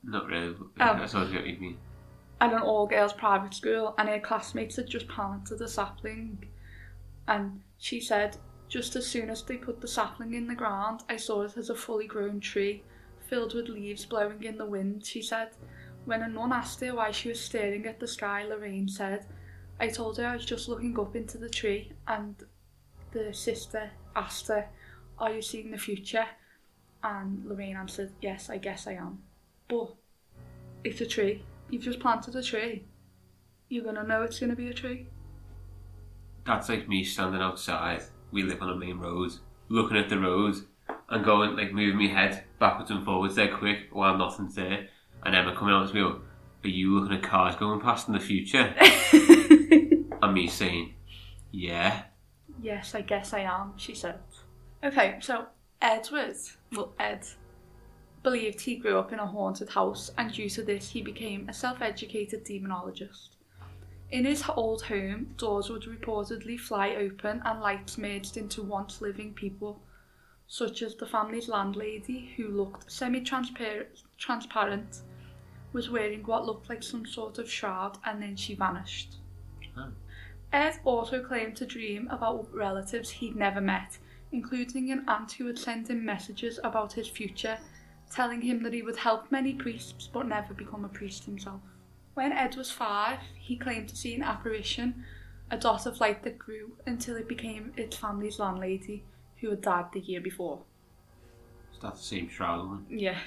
Not 0.02 0.26
really. 0.26 0.54
But 0.76 0.98
Oh. 0.98 1.02
I 1.02 1.06
sort 1.06 1.24
of 1.24 1.32
get 1.32 1.42
what 1.42 1.50
you 1.50 1.58
mean. 1.60 1.78
at 2.40 2.52
an 2.52 2.60
all 2.62 2.86
girls 2.86 3.12
private 3.12 3.54
school, 3.54 3.94
and 3.98 4.08
her 4.08 4.18
classmates 4.18 4.76
had 4.76 4.88
just 4.88 5.06
planted 5.06 5.60
a 5.60 5.68
sapling. 5.68 6.44
And 7.28 7.60
she 7.78 8.00
said, 8.00 8.36
just 8.68 8.96
as 8.96 9.06
soon 9.06 9.30
as 9.30 9.42
they 9.44 9.56
put 9.56 9.80
the 9.80 9.86
sapling 9.86 10.34
in 10.34 10.48
the 10.48 10.54
ground, 10.56 11.02
I 11.08 11.16
saw 11.18 11.42
it 11.42 11.56
as 11.56 11.70
a 11.70 11.74
fully 11.76 12.06
grown 12.08 12.40
tree, 12.40 12.82
filled 13.28 13.54
with 13.54 13.68
leaves 13.68 14.04
blowing 14.06 14.42
in 14.42 14.56
the 14.58 14.66
wind. 14.66 15.06
She 15.06 15.22
said, 15.22 15.50
when 16.04 16.22
a 16.22 16.28
nun 16.28 16.52
asked 16.52 16.80
her 16.80 16.94
why 16.96 17.12
she 17.12 17.28
was 17.28 17.38
staring 17.40 17.86
at 17.86 18.00
the 18.00 18.08
sky, 18.08 18.42
Lorraine 18.44 18.88
said, 18.88 19.26
I 19.78 19.86
told 19.88 20.18
her 20.18 20.26
I 20.26 20.34
was 20.34 20.44
just 20.44 20.68
looking 20.68 20.98
up 20.98 21.14
into 21.14 21.38
the 21.38 21.48
tree, 21.48 21.92
and 22.08 22.34
the 23.12 23.32
sister 23.32 23.90
asked 24.16 24.48
her, 24.48 24.68
Are 25.18 25.32
you 25.32 25.42
seeing 25.42 25.70
the 25.70 25.78
future? 25.78 26.26
And 27.04 27.44
Lorraine 27.44 27.76
answered, 27.76 28.12
Yes, 28.20 28.50
I 28.50 28.58
guess 28.58 28.86
I 28.86 28.92
am. 28.92 29.22
But 29.68 29.94
it's 30.84 31.00
a 31.00 31.06
tree. 31.06 31.42
You've 31.70 31.82
just 31.82 32.00
planted 32.00 32.36
a 32.36 32.42
tree. 32.42 32.84
You're 33.68 33.84
gonna 33.84 34.04
know 34.04 34.22
it's 34.22 34.38
gonna 34.38 34.56
be 34.56 34.68
a 34.68 34.74
tree. 34.74 35.08
That's 36.44 36.68
like 36.68 36.88
me 36.88 37.04
standing 37.04 37.40
outside. 37.40 38.02
We 38.30 38.42
live 38.42 38.62
on 38.62 38.70
a 38.70 38.76
main 38.76 38.98
road, 38.98 39.32
looking 39.68 39.96
at 39.96 40.08
the 40.08 40.18
road 40.18 40.56
and 41.08 41.24
going 41.24 41.56
like 41.56 41.72
moving 41.72 41.98
my 41.98 42.12
head 42.12 42.44
backwards 42.58 42.90
and 42.90 43.04
forwards 43.04 43.36
there 43.36 43.56
quick 43.56 43.88
while 43.92 44.16
nothing's 44.16 44.54
there. 44.54 44.88
And 45.24 45.34
Emma 45.34 45.54
coming 45.56 45.74
out 45.74 45.88
to 45.88 45.94
me, 45.94 46.00
"Are 46.00 46.68
you 46.68 46.98
looking 46.98 47.16
at 47.16 47.22
cars 47.22 47.56
going 47.56 47.80
past 47.80 48.08
in 48.08 48.14
the 48.14 48.20
future?" 48.20 48.74
and 50.22 50.34
me 50.34 50.48
saying, 50.48 50.94
"Yeah." 51.50 52.04
yes, 52.60 52.94
I 52.94 53.02
guess 53.02 53.32
I 53.32 53.40
am, 53.40 53.74
she 53.76 53.94
said. 53.94 54.20
Okay, 54.82 55.16
so 55.20 55.46
Edward, 55.84 56.36
well, 56.70 56.92
Ed, 57.00 57.26
believed 58.22 58.60
he 58.60 58.76
grew 58.76 59.00
up 59.00 59.12
in 59.12 59.18
a 59.18 59.26
haunted 59.26 59.68
house, 59.68 60.12
and 60.16 60.32
due 60.32 60.48
to 60.48 60.62
this, 60.62 60.90
he 60.90 61.02
became 61.02 61.48
a 61.48 61.52
self 61.52 61.82
educated 61.82 62.44
demonologist. 62.44 63.30
In 64.12 64.24
his 64.24 64.44
old 64.48 64.82
home, 64.82 65.34
doors 65.36 65.70
would 65.70 65.82
reportedly 65.82 66.60
fly 66.60 66.94
open 66.94 67.42
and 67.44 67.60
lights 67.60 67.98
merged 67.98 68.36
into 68.36 68.62
once 68.62 69.00
living 69.00 69.34
people, 69.34 69.82
such 70.46 70.82
as 70.82 70.94
the 70.94 71.06
family's 71.06 71.48
landlady, 71.48 72.32
who 72.36 72.46
looked 72.46 72.88
semi 72.88 73.20
transparent, 73.20 75.02
was 75.72 75.90
wearing 75.90 76.22
what 76.22 76.46
looked 76.46 76.68
like 76.68 76.84
some 76.84 77.04
sort 77.04 77.38
of 77.38 77.50
shroud, 77.50 77.98
and 78.04 78.22
then 78.22 78.36
she 78.36 78.54
vanished. 78.54 79.16
Oh. 79.76 79.90
Ed 80.52 80.78
also 80.84 81.24
claimed 81.24 81.56
to 81.56 81.66
dream 81.66 82.06
about 82.08 82.54
relatives 82.54 83.10
he'd 83.10 83.34
never 83.34 83.60
met, 83.60 83.98
including 84.32 84.90
an 84.90 85.04
aunt 85.06 85.32
who 85.32 85.44
would 85.44 85.58
send 85.58 85.88
him 85.88 86.04
messages 86.04 86.58
about 86.64 86.92
his 86.92 87.06
future, 87.06 87.58
telling 88.10 88.40
him 88.40 88.62
that 88.62 88.72
he 88.72 88.82
would 88.82 88.96
help 88.96 89.30
many 89.30 89.52
priests 89.54 90.08
but 90.12 90.26
never 90.26 90.54
become 90.54 90.84
a 90.84 90.88
priest 90.88 91.24
himself. 91.24 91.60
When 92.14 92.32
Ed 92.32 92.56
was 92.56 92.70
five, 92.70 93.20
he 93.38 93.56
claimed 93.56 93.88
to 93.88 93.96
see 93.96 94.14
an 94.14 94.22
apparition, 94.22 95.04
a 95.50 95.56
dot 95.56 95.86
of 95.86 96.00
light 96.00 96.22
that 96.24 96.38
grew 96.38 96.72
until 96.86 97.16
it 97.16 97.28
became 97.28 97.72
its 97.76 97.96
family's 97.96 98.38
landlady, 98.38 99.04
who 99.40 99.50
had 99.50 99.62
died 99.62 99.86
the 99.92 100.00
year 100.00 100.20
before. 100.20 100.62
Is 101.72 101.80
that 101.80 101.94
the 101.94 102.02
same 102.02 102.28
shroud 102.28 102.66
one? 102.66 102.86
Yeah. 102.88 103.18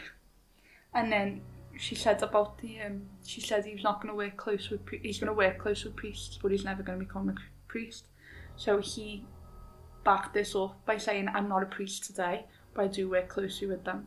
And 0.93 1.11
then 1.11 1.41
she 1.77 1.95
said 1.95 2.23
about 2.23 2.57
the 2.59 2.79
um 2.81 3.01
she 3.25 3.41
said 3.41 3.65
he's 3.65 3.83
not 3.83 4.01
going 4.01 4.07
to 4.07 4.15
work 4.15 4.37
close 4.37 4.69
with 4.69 4.85
pri- 4.85 5.01
he's 5.03 5.19
going 5.19 5.27
to 5.27 5.33
work 5.33 5.57
close 5.57 5.83
with 5.83 5.93
priests 5.93 6.39
but 6.41 6.49
he's 6.49 6.63
never 6.63 6.81
going 6.81 6.97
to 6.97 7.05
become 7.05 7.27
a 7.27 7.35
priest. 7.67 8.07
So 8.55 8.79
he 8.79 9.25
backed 10.05 10.33
this 10.33 10.55
up 10.55 10.85
by 10.85 10.97
saying 10.97 11.27
I'm 11.33 11.49
not 11.49 11.63
a 11.63 11.65
priest 11.65 12.05
today 12.05 12.45
but 12.75 12.83
I 12.83 12.87
do 12.87 13.09
work 13.09 13.29
closely 13.29 13.67
with 13.67 13.83
them 13.83 14.05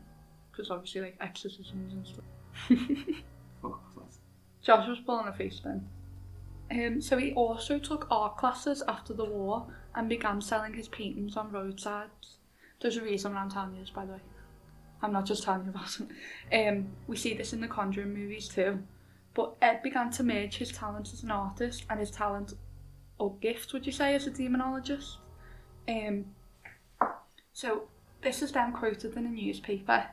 because 0.51 0.71
obviously 0.71 1.01
like 1.01 1.17
exorcisms 1.21 1.93
and 1.93 2.07
stuff. 2.07 2.25
Josh 4.63 4.89
was 4.89 5.01
pulling 5.01 5.27
a 5.27 5.33
face 5.33 5.61
then. 5.65 5.89
Um, 6.71 7.01
so 7.01 7.17
he 7.17 7.33
also 7.33 7.79
took 7.79 8.07
art 8.11 8.37
classes 8.37 8.83
after 8.87 9.15
the 9.15 9.25
war 9.25 9.67
and 9.95 10.09
began 10.09 10.41
selling 10.41 10.75
his 10.75 10.89
paintings 10.89 11.37
on 11.37 11.51
roadsides. 11.51 12.39
There's 12.81 12.99
a 12.99 13.03
reason 13.03 13.37
I'm 13.37 13.51
telling 13.51 13.75
you 13.75 13.81
this, 13.81 13.91
by 13.91 14.05
the 14.05 14.13
way. 14.13 14.21
I'm 15.01 15.13
not 15.13 15.25
just 15.25 15.45
telling 15.45 15.65
you 15.65 15.71
about 15.71 15.99
it. 16.51 16.69
Um, 16.69 16.89
we 17.07 17.17
see 17.17 17.33
this 17.35 17.53
in 17.53 17.61
the 17.61 17.69
Conjuring 17.69 18.13
movies 18.13 18.49
too. 18.49 18.81
But 19.33 19.57
Ed 19.63 19.83
began 19.83 20.11
to 20.13 20.25
merge 20.25 20.57
his 20.57 20.73
talent 20.73 21.13
as 21.13 21.23
an 21.23 21.31
artist 21.31 21.87
and 21.89 22.01
his 22.01 22.11
talent, 22.11 22.55
or 23.19 23.37
gift, 23.37 23.73
would 23.73 23.87
you 23.87 23.93
say, 23.93 24.15
as 24.15 24.27
a 24.27 24.31
demonologist. 24.31 25.17
Um, 25.89 26.27
so 27.53 27.89
this 28.23 28.43
is 28.43 28.53
then 28.53 28.73
quoted 28.73 29.17
in 29.17 29.27
a 29.27 29.31
newspaper. 29.31 30.07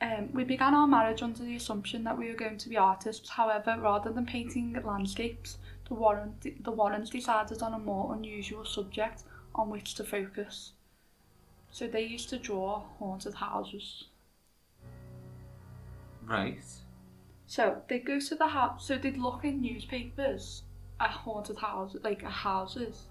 Um, 0.00 0.30
we 0.32 0.42
began 0.42 0.74
our 0.74 0.88
marriage 0.88 1.22
under 1.22 1.44
the 1.44 1.54
assumption 1.54 2.02
that 2.04 2.18
we 2.18 2.28
were 2.28 2.34
going 2.36 2.58
to 2.58 2.68
be 2.68 2.76
artists. 2.76 3.28
However, 3.28 3.76
rather 3.78 4.10
than 4.10 4.26
painting 4.26 4.76
landscapes, 4.82 5.58
the 5.86 5.94
Warren 5.94 6.34
the 6.60 6.72
Warrens 6.72 7.10
decided 7.10 7.62
on 7.62 7.74
a 7.74 7.78
more 7.78 8.14
unusual 8.14 8.64
subject 8.64 9.22
on 9.54 9.70
which 9.70 9.94
to 9.94 10.04
focus. 10.04 10.72
So 11.70 11.86
they 11.86 12.02
used 12.02 12.30
to 12.30 12.38
draw 12.38 12.82
haunted 12.98 13.34
houses. 13.34 14.08
Right. 16.26 16.64
So 17.46 17.82
they'd 17.88 18.04
go 18.04 18.18
to 18.18 18.34
the 18.34 18.48
house. 18.48 18.86
So 18.86 18.96
they'd 18.96 19.16
look 19.16 19.44
in 19.44 19.60
newspapers 19.60 20.62
at 20.98 21.10
haunted 21.10 21.58
houses, 21.58 22.00
like 22.02 22.24
at 22.24 22.30
houses, 22.30 23.06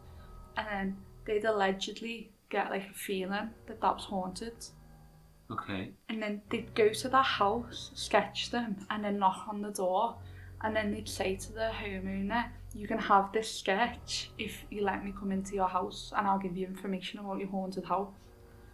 and 0.58 0.68
then 0.68 0.98
they'd 1.26 1.46
allegedly 1.46 2.32
get 2.50 2.70
like 2.70 2.90
a 2.90 2.94
feeling 2.94 3.50
that 3.68 3.82
that 3.82 3.96
was 3.96 4.06
haunted. 4.06 4.66
Okay. 5.52 5.92
and 6.08 6.22
then 6.24 6.42
they'd 6.50 6.74
go 6.76 6.90
to 6.90 7.10
the 7.10 7.22
house, 7.22 7.92
sketch 7.94 8.52
them, 8.52 8.78
and 8.90 9.04
then 9.04 9.20
knock 9.20 9.48
on 9.50 9.62
the 9.62 9.72
door, 9.72 10.16
and 10.62 10.74
then 10.74 10.94
they'd 10.94 11.10
say 11.10 11.36
to 11.36 11.52
the 11.52 11.70
homeowner, 11.74 12.50
"You 12.74 12.88
can 12.88 12.98
have 12.98 13.34
this 13.34 13.54
sketch 13.60 14.32
if 14.38 14.66
you 14.70 14.82
let 14.84 15.04
me 15.04 15.12
come 15.12 15.32
into 15.34 15.54
your 15.56 15.68
house, 15.68 16.14
and 16.16 16.26
I'll 16.26 16.40
give 16.40 16.56
you 16.56 16.66
information 16.68 17.20
about 17.20 17.40
your 17.40 17.50
haunted 17.50 17.84
house." 17.84 18.14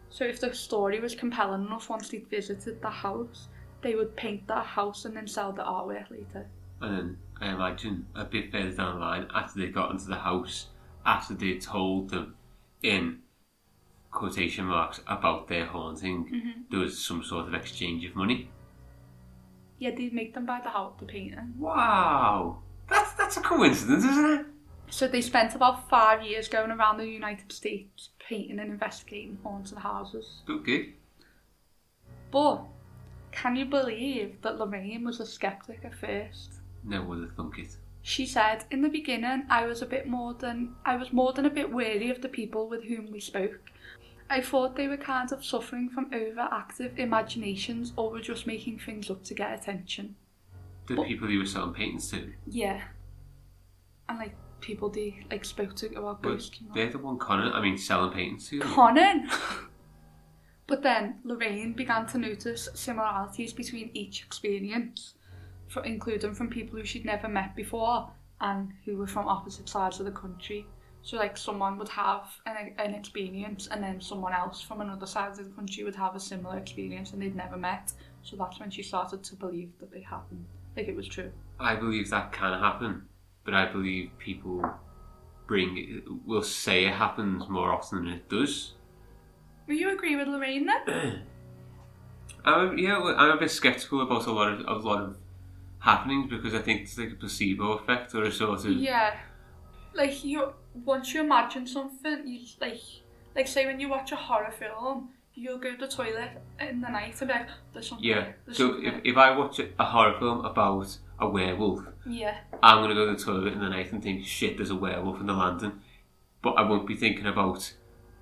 So 0.10 0.24
if 0.24 0.40
the 0.40 0.54
story 0.54 1.00
was 1.00 1.16
compelling 1.16 1.66
enough, 1.66 1.90
once 1.90 2.10
they'd 2.10 2.28
visited 2.28 2.80
the 2.80 2.92
house, 2.92 3.50
they 3.82 3.96
would 3.96 4.16
paint 4.16 4.46
that 4.48 4.66
house 4.66 5.06
and 5.06 5.18
then 5.18 5.28
sell 5.28 5.52
the 5.52 5.64
artwork 5.64 6.12
later. 6.12 6.48
And 6.80 6.96
then 6.96 7.18
I 7.42 7.54
imagine 7.54 8.06
a 8.14 8.24
bit 8.24 8.52
further 8.52 8.72
down 8.72 9.00
the 9.00 9.02
line, 9.02 9.28
after 9.34 9.60
they 9.60 9.70
got 9.70 9.92
into 9.92 10.06
the 10.06 10.16
house, 10.16 10.70
after 11.06 11.34
they 11.34 11.58
told 11.58 12.12
them 12.12 12.37
in 12.88 13.20
quotation 14.12 14.66
marks 14.66 15.02
about 15.08 15.48
their 15.48 15.66
haunting, 15.66 16.26
mm-hmm. 16.26 16.62
there 16.72 16.80
was 16.80 17.04
some 17.04 17.24
sort 17.24 17.48
of 17.48 17.54
exchange 17.54 18.06
of 18.06 18.16
money. 18.16 18.50
Yeah, 19.80 19.92
they'd 19.92 20.14
make 20.14 20.34
them 20.34 20.46
buy 20.46 20.60
the 20.64 20.70
house, 20.70 20.94
the 21.00 21.06
painting. 21.06 21.54
Wow, 21.60 22.60
that's 22.90 23.14
that's 23.14 23.38
a 23.38 23.42
coincidence, 23.42 24.04
isn't 24.04 24.40
it? 24.40 24.46
So 24.90 25.08
they 25.08 25.22
spent 25.22 25.54
about 25.54 25.90
five 25.90 26.24
years 26.24 26.48
going 26.48 26.72
around 26.72 26.98
the 26.98 27.08
United 27.08 27.52
States 27.52 28.10
painting 28.20 28.60
and 28.60 28.72
investigating 28.72 29.38
haunted 29.44 29.78
houses. 29.78 30.42
Good 30.46 30.66
gig. 30.66 30.96
But 32.32 32.64
can 33.32 33.56
you 33.56 33.66
believe 33.66 34.42
that 34.42 34.58
Lorraine 34.58 35.04
was 35.04 35.20
a 35.20 35.26
skeptic 35.26 35.82
at 35.84 35.94
first? 35.94 36.54
Never 36.84 37.06
would 37.06 37.22
have 37.22 37.36
thunk 37.36 37.60
it. 37.60 37.76
She 38.08 38.26
said, 38.26 38.64
"In 38.72 38.84
the 38.84 38.88
beginning, 38.88 39.46
I 39.50 39.66
was 39.66 39.82
a 39.82 39.86
bit 39.86 40.08
more 40.08 40.34
than 40.34 40.76
I 40.86 40.96
was 40.96 41.12
more 41.12 41.34
than 41.34 41.46
a 41.46 41.50
bit 41.50 41.74
wary 41.74 42.10
of 42.10 42.22
the 42.22 42.30
people 42.30 42.70
with 42.70 42.86
whom 42.86 43.12
we 43.12 43.20
spoke. 43.20 43.60
I 44.30 44.40
thought 44.40 44.78
they 44.78 44.88
were 44.88 44.96
kind 44.96 45.30
of 45.34 45.44
suffering 45.44 45.90
from 45.90 46.10
overactive 46.12 46.98
imaginations 46.98 47.92
or 47.98 48.10
were 48.10 48.22
just 48.22 48.48
making 48.48 48.80
things 48.80 49.10
up 49.12 49.26
to 49.26 49.34
get 49.34 49.52
attention. 49.60 50.16
The 50.86 50.96
But- 50.96 51.08
people 51.08 51.30
you 51.30 51.40
were 51.40 51.46
selling 51.46 51.74
paintings 51.74 52.10
to, 52.12 52.32
Yeah, 52.46 52.82
and 54.08 54.20
like 54.20 54.38
people 54.62 54.90
they 54.90 55.26
like 55.30 55.44
spoke 55.44 55.76
to 55.76 55.88
about 55.88 56.22
but 56.22 56.30
ghosts. 56.30 56.62
they're 56.74 56.90
the 56.90 57.00
one 57.00 57.18
Conan. 57.18 57.52
I 57.52 57.60
mean, 57.62 57.78
selling 57.78 58.14
paintings 58.14 58.48
to. 58.52 58.60
Conan. 58.62 59.30
but 60.68 60.82
then 60.82 61.20
Lorraine 61.26 61.74
began 61.74 62.06
to 62.08 62.18
notice 62.18 62.70
similarities 62.74 63.52
between 63.52 63.92
each 63.94 64.24
experience, 64.24 65.16
for, 65.68 65.84
including 65.84 66.34
from 66.34 66.50
people 66.50 66.78
who 66.78 66.86
she'd 66.86 67.06
never 67.06 67.28
met 67.28 67.56
before 67.56 68.10
and 68.42 68.72
who 68.86 68.98
were 68.98 69.08
from 69.08 69.28
opposite 69.28 69.68
sides 69.68 70.00
of 70.00 70.06
the 70.06 70.12
country. 70.12 70.66
So, 71.02 71.18
like, 71.18 71.38
someone 71.38 71.78
would 71.78 71.90
have 71.90 72.26
an, 72.46 72.74
an 72.78 72.94
experience, 72.94 73.68
and 73.68 73.82
then 73.82 74.02
someone 74.02 74.34
else 74.34 74.62
from 74.62 74.82
another 74.82 75.06
side 75.06 75.32
of 75.32 75.38
the 75.38 75.56
country 75.56 75.84
would 75.84 75.96
have 75.96 76.16
a 76.16 76.20
similar 76.20 76.58
experience, 76.58 77.12
and 77.12 77.22
they'd 77.22 77.36
never 77.36 77.56
met. 77.56 77.94
So 78.24 78.36
that's 78.36 78.60
when 78.60 78.70
she 78.70 78.84
started 78.84 79.24
to 79.24 79.36
believe 79.36 79.72
that 79.80 79.90
they 79.90 80.02
happened, 80.02 80.46
like 80.76 80.90
it 80.90 80.96
was 80.96 81.08
true. 81.08 81.32
I 81.60 81.76
believe 81.76 82.10
that 82.10 82.34
can 82.34 82.60
happen, 82.60 83.04
but 83.46 83.54
I 83.54 83.72
believe 83.72 84.12
people 84.20 84.70
bring 85.48 86.02
will 86.26 86.44
say 86.44 86.86
it 86.86 86.94
happens 86.94 87.48
more 87.48 87.72
often 87.72 88.04
than 88.04 88.14
it 88.16 88.30
does. 88.30 88.74
Will 89.66 89.76
you 89.76 89.92
agree 89.92 90.18
with 90.18 90.28
Lorraine 90.28 90.66
then? 90.66 91.22
I'm, 92.46 92.78
yeah, 92.78 92.98
I'm 92.98 93.32
a 93.32 93.40
bit 93.40 93.52
skeptical 93.52 94.02
about 94.02 94.26
a 94.26 94.32
lot 94.32 94.52
of 94.52 94.60
a 94.68 94.88
lot 94.88 95.02
of 95.02 95.18
happenings 95.92 96.30
because 96.30 96.54
I 96.54 96.62
think 96.66 96.82
it's 96.82 96.98
like 96.98 97.12
a 97.12 97.16
placebo 97.16 97.66
effect 97.80 98.14
or 98.16 98.24
a 98.24 98.32
sort 98.32 98.66
of 98.66 98.72
Yeah. 98.72 99.16
Like 99.94 100.24
you 100.24 100.54
once 100.94 101.14
you 101.14 101.22
imagine 101.22 101.66
something, 101.66 102.28
you 102.28 102.40
like 102.62 102.82
like 103.36 103.48
say 103.48 103.66
when 103.66 103.80
you 103.80 103.90
watch 103.90 104.12
a 104.12 104.16
horror 104.16 104.52
film, 104.52 105.10
you'll 105.34 105.58
go 105.66 105.72
to 105.72 105.78
the 105.86 105.92
toilet 106.00 106.32
in 106.60 106.82
the 106.82 106.90
night 106.90 107.16
and 107.22 107.28
be 107.30 107.34
like, 107.34 107.48
there's 107.74 107.88
something. 107.90 108.08
yeah. 108.08 108.24
there's 108.46 108.58
So 108.58 108.68
something 108.74 108.86
if, 108.86 108.96
if 109.12 109.18
I 109.18 109.38
watch 109.38 109.60
a 109.60 109.86
horror 109.94 110.16
film 110.20 110.40
about 110.46 110.90
a 111.20 111.28
werewolf, 111.30 111.82
yeah, 112.06 112.38
I'm 112.62 112.78
gonna 112.84 112.94
go 113.02 113.06
to 113.08 113.14
the 113.18 113.24
toilet 113.24 113.54
in 113.54 113.60
the 113.60 113.70
night 113.70 113.92
and 113.92 114.04
think, 114.04 114.26
shit, 114.26 114.58
there's 114.58 114.70
a 114.70 114.76
werewolf 114.76 115.20
in 115.20 115.28
the 115.28 115.34
landing, 115.34 115.74
but 116.44 116.52
I 116.52 116.62
won't 116.70 116.86
be 116.88 116.96
thinking 116.96 117.26
about 117.26 117.74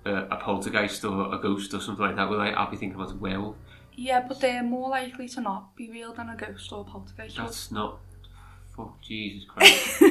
uh, 0.06 0.26
a 0.30 0.36
poltergeist 0.36 1.04
or 1.04 1.34
a 1.34 1.38
ghost 1.38 1.74
or 1.74 1.80
something 1.80 2.04
like 2.06 2.16
that. 2.16 2.28
Will 2.30 2.40
I? 2.40 2.50
I'll 2.50 2.70
be 2.70 2.76
thinking 2.76 2.98
about 2.98 3.12
a 3.12 3.16
werewolf. 3.16 3.56
Yeah, 3.96 4.24
but 4.26 4.40
they're 4.40 4.62
more 4.62 4.90
likely 4.90 5.28
to 5.30 5.40
not 5.40 5.74
be 5.74 5.90
real 5.90 6.12
than 6.12 6.28
a 6.28 6.36
ghost 6.36 6.70
or 6.72 6.82
a 6.82 6.84
poltergeist. 6.84 7.36
That's 7.36 7.72
not. 7.72 7.98
Fuck 8.76 9.00
Jesus 9.00 9.44
Christ. 9.48 10.02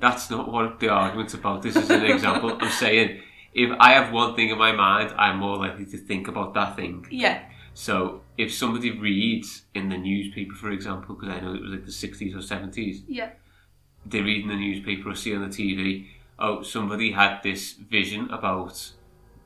That's 0.00 0.30
not 0.30 0.50
what 0.50 0.80
the 0.80 0.88
argument's 0.88 1.34
about. 1.34 1.62
This 1.62 1.76
is 1.76 1.88
an 1.90 2.04
example. 2.04 2.58
I'm 2.60 2.70
saying 2.70 3.20
if 3.54 3.70
I 3.78 3.92
have 3.92 4.12
one 4.12 4.34
thing 4.34 4.50
in 4.50 4.58
my 4.58 4.72
mind, 4.72 5.14
I'm 5.16 5.38
more 5.38 5.56
likely 5.56 5.86
to 5.86 5.96
think 5.96 6.28
about 6.28 6.54
that 6.54 6.76
thing. 6.76 7.06
yeah, 7.10 7.42
So 7.74 8.22
if 8.36 8.52
somebody 8.52 8.90
reads 8.90 9.62
in 9.74 9.88
the 9.88 9.96
newspaper, 9.96 10.54
for 10.54 10.70
example, 10.70 11.14
because 11.14 11.30
I 11.30 11.40
know 11.40 11.54
it 11.54 11.62
was 11.62 11.70
like 11.70 11.84
the 11.84 11.92
60s 11.92 12.34
or 12.34 12.38
70s, 12.38 13.02
yeah, 13.08 13.30
they 14.06 14.20
read 14.20 14.42
in 14.42 14.48
the 14.48 14.56
newspaper 14.56 15.10
or 15.10 15.14
see 15.14 15.34
on 15.34 15.42
the 15.42 15.48
TV, 15.48 16.06
oh, 16.38 16.62
somebody 16.62 17.12
had 17.12 17.42
this 17.42 17.72
vision 17.72 18.30
about 18.30 18.92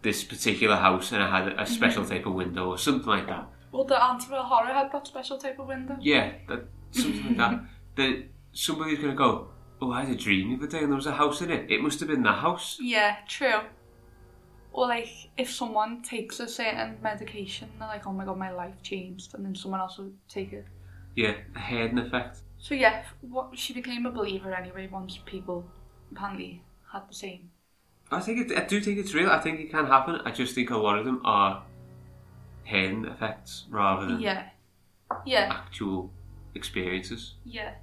this 0.02 0.22
particular 0.22 0.76
house 0.76 1.12
and 1.12 1.22
it 1.22 1.30
had 1.30 1.48
a 1.48 1.50
mm-hmm. 1.50 1.64
special 1.64 2.04
type 2.04 2.26
of 2.26 2.34
window 2.34 2.68
or 2.68 2.78
something 2.78 3.08
like 3.08 3.26
that. 3.26 3.48
Well, 3.74 3.82
the 3.82 3.96
Amityville 3.96 4.44
Horror 4.44 4.72
had 4.72 4.92
that 4.92 5.04
special 5.04 5.36
type 5.36 5.58
of 5.58 5.66
window. 5.66 5.96
Yeah, 6.00 6.34
that, 6.46 6.68
something 6.92 7.26
like 7.26 7.36
that. 7.38 7.60
Then 7.96 8.28
somebody's 8.52 8.98
going 8.98 9.10
to 9.10 9.16
go, 9.16 9.48
oh, 9.82 9.90
I 9.90 10.04
had 10.04 10.14
a 10.14 10.16
dream 10.16 10.50
the 10.50 10.56
other 10.56 10.66
day 10.68 10.78
and 10.78 10.90
there 10.90 10.96
was 10.96 11.06
a 11.06 11.12
house 11.12 11.42
in 11.42 11.50
it. 11.50 11.68
It 11.68 11.80
must 11.80 11.98
have 11.98 12.08
been 12.08 12.22
that 12.22 12.38
house. 12.38 12.78
Yeah, 12.80 13.16
true. 13.26 13.62
Or 14.72 14.86
like 14.86 15.08
if 15.36 15.50
someone 15.50 16.02
takes 16.02 16.38
a 16.38 16.46
certain 16.46 16.98
medication, 17.02 17.68
they're 17.78 17.88
like, 17.88 18.06
"Oh 18.06 18.12
my 18.12 18.24
god, 18.24 18.38
my 18.38 18.50
life 18.50 18.82
changed," 18.82 19.34
and 19.34 19.44
then 19.44 19.54
someone 19.54 19.80
else 19.80 19.98
will 19.98 20.10
take 20.28 20.52
it. 20.52 20.66
Yeah, 21.14 21.34
a 21.54 21.58
Haydn 21.60 21.98
effect. 21.98 22.38
So 22.58 22.74
yeah, 22.74 23.04
what 23.20 23.56
she 23.56 23.72
became 23.72 24.04
a 24.04 24.10
believer 24.10 24.52
anyway 24.52 24.88
once 24.90 25.18
people 25.24 25.64
apparently 26.10 26.62
had 26.92 27.08
the 27.08 27.14
same. 27.14 27.50
I 28.10 28.20
think 28.20 28.50
it, 28.50 28.58
I 28.58 28.64
do 28.64 28.80
think 28.80 28.98
it's 28.98 29.14
real. 29.14 29.30
I 29.30 29.38
think 29.38 29.60
it 29.60 29.70
can 29.70 29.86
happen. 29.86 30.20
I 30.24 30.32
just 30.32 30.56
think 30.56 30.70
a 30.70 30.76
lot 30.76 30.98
of 30.98 31.04
them 31.04 31.20
are 31.24 31.62
Haydn 32.64 33.04
effects 33.06 33.64
rather 33.70 34.06
than 34.06 34.20
Yeah, 34.20 34.48
yeah, 35.24 35.52
actual 35.66 36.10
experiences. 36.54 37.34
yeah. 37.44 37.74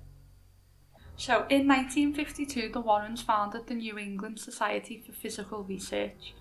So 1.18 1.46
in 1.50 1.68
1952, 1.68 2.70
the 2.74 2.80
Warrens 2.82 3.22
founded 3.22 3.68
the 3.68 3.76
New 3.76 3.98
England 4.00 4.40
Society 4.40 5.04
for 5.06 5.12
Psychical 5.14 5.64
Research. 5.64 6.34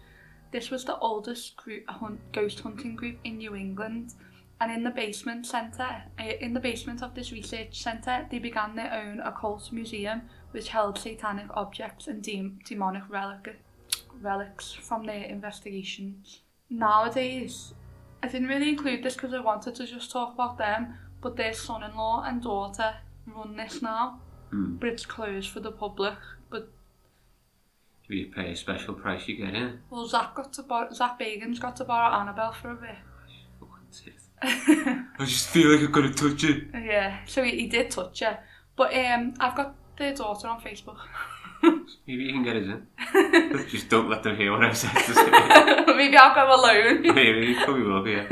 This 0.52 0.70
was 0.70 0.84
the 0.84 0.96
oldest 0.98 1.56
group, 1.56 1.84
hunt, 1.88 2.20
ghost 2.32 2.60
hunting 2.60 2.96
group 2.96 3.18
in 3.24 3.36
New 3.38 3.54
England, 3.54 4.14
and 4.58 4.72
in 4.72 4.82
the 4.82 4.90
basement 4.90 5.46
centre, 5.46 6.02
uh, 6.18 6.22
in 6.40 6.54
the 6.54 6.60
basement 6.60 7.02
of 7.02 7.14
this 7.14 7.30
research 7.30 7.82
centre, 7.82 8.26
they 8.30 8.38
began 8.38 8.74
their 8.74 8.92
own 8.92 9.20
occult 9.20 9.70
museum, 9.70 10.22
which 10.52 10.68
held 10.68 10.98
satanic 10.98 11.46
objects 11.54 12.08
and 12.08 12.22
dem- 12.22 12.58
demonic 12.64 13.02
relic- 13.08 13.60
relics 14.20 14.72
from 14.72 15.04
their 15.04 15.24
investigations. 15.24 16.40
Nowadays, 16.70 17.74
I 18.22 18.28
didn't 18.28 18.48
really 18.48 18.68
include 18.68 19.02
this 19.02 19.14
because 19.14 19.32
I 19.34 19.40
wanted 19.40 19.74
to 19.76 19.86
just 19.86 20.10
talk 20.10 20.34
about 20.34 20.58
them, 20.58 20.98
but 21.22 21.36
their 21.36 21.52
son-in-law 21.54 22.24
and 22.26 22.42
daughter 22.42 22.94
run 23.26 23.56
this 23.56 23.80
now, 23.82 24.20
Hmm. 24.50 24.76
but 24.76 24.88
it's 24.90 25.06
closed 25.06 25.48
for 25.50 25.60
the 25.60 25.72
public. 25.72 26.14
But 26.50 26.70
If 28.04 28.10
you 28.10 28.26
pay 28.34 28.50
a 28.52 28.56
special 28.56 28.94
price, 28.94 29.26
you 29.28 29.36
get 29.36 29.54
in. 29.54 29.80
well, 29.90 30.06
Zach 30.06 30.34
got 30.34 30.52
to 30.54 30.62
bor- 30.62 30.92
Zach 30.92 31.18
Bagans 31.18 31.60
got 31.60 31.76
to 31.76 31.84
borrow 31.84 32.12
Annabelle 32.14 32.52
for 32.52 32.70
a 32.72 32.76
bit. 32.76 32.96
I 34.42 35.04
just 35.26 35.48
feel 35.50 35.70
like 35.70 35.80
I'm 35.84 35.92
gonna 35.92 36.12
touch 36.14 36.44
it. 36.44 36.68
yeah, 36.74 37.18
so 37.26 37.42
he, 37.42 37.50
he 37.60 37.66
did 37.66 37.90
touch 37.90 38.22
it, 38.22 38.38
but 38.74 38.94
um, 38.96 39.34
I've 39.38 39.54
got 39.54 39.74
their 39.98 40.14
daughter 40.14 40.48
on 40.48 40.60
Facebook. 40.62 40.96
Maybe 42.06 42.24
you 42.24 42.32
can 42.32 42.42
get 42.42 42.56
us 42.56 42.64
in. 42.64 43.66
just 43.68 43.88
don't 43.88 44.08
let 44.08 44.22
them 44.22 44.36
hear 44.36 44.52
what 44.52 44.64
I've 44.64 44.76
said 44.76 44.94
to 44.94 45.14
say. 45.14 45.94
Maybe 45.94 46.16
I'll 46.16 46.34
go 46.34 46.54
alone. 46.54 47.02
Maybe, 47.14 47.46
you 47.48 47.64
probably 47.64 47.82
will 47.82 48.02
be. 48.02 48.12
Yeah. 48.12 48.28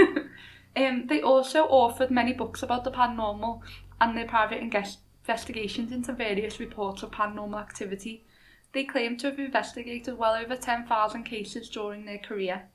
Um, 0.77 1.07
they 1.07 1.21
also 1.23 1.67
authored 1.69 2.11
many 2.11 2.33
books 2.33 2.63
about 2.63 2.85
the 2.85 2.91
paranormal 2.91 3.61
and 4.01 4.17
their 4.17 4.27
private 4.27 4.63
investigations 4.63 5.93
into 5.93 6.13
various 6.13 6.61
reports 6.61 7.03
of 7.03 7.11
paranormal 7.11 7.59
activity. 7.59 8.25
They 8.73 8.85
claim 8.85 9.17
to 9.19 9.31
have 9.31 9.39
investigated 9.39 10.19
well 10.19 10.35
over 10.35 10.55
10,000 10.55 11.25
cases 11.25 11.69
during 11.69 12.05
their 12.05 12.19
career. 12.19 12.69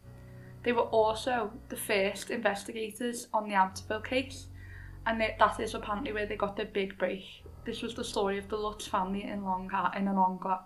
They 0.63 0.71
were 0.71 0.81
also 0.81 1.51
the 1.69 1.75
first 1.75 2.29
investigators 2.31 3.27
on 3.33 3.47
the 3.47 3.55
Amityville 3.55 4.05
case, 4.05 4.47
and 5.05 5.19
they, 5.19 5.35
that 5.37 5.59
is 5.59 5.73
apparently 5.73 6.13
where 6.13 6.25
they 6.25 6.35
got 6.35 6.55
their 6.55 6.65
big 6.65 6.97
break. 6.97 7.42
This 7.65 7.81
was 7.81 7.95
the 7.95 8.03
story 8.03 8.37
of 8.37 8.49
the 8.49 8.57
Lutz 8.57 8.87
family 8.87 9.23
in 9.23 9.43
Long 9.43 9.71
in 9.95 10.07
a 10.07 10.13
Long 10.13 10.59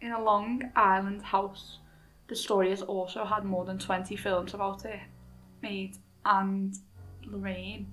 in 0.00 0.12
a 0.12 0.22
Long 0.22 0.70
Island 0.74 1.22
house. 1.22 1.78
The 2.28 2.36
story 2.36 2.70
has 2.70 2.82
also 2.82 3.24
had 3.24 3.44
more 3.44 3.64
than 3.64 3.78
20 3.78 4.16
films 4.16 4.54
about 4.54 4.84
it 4.84 5.00
made 5.62 5.96
and 6.24 6.74
Lorraine. 7.24 7.86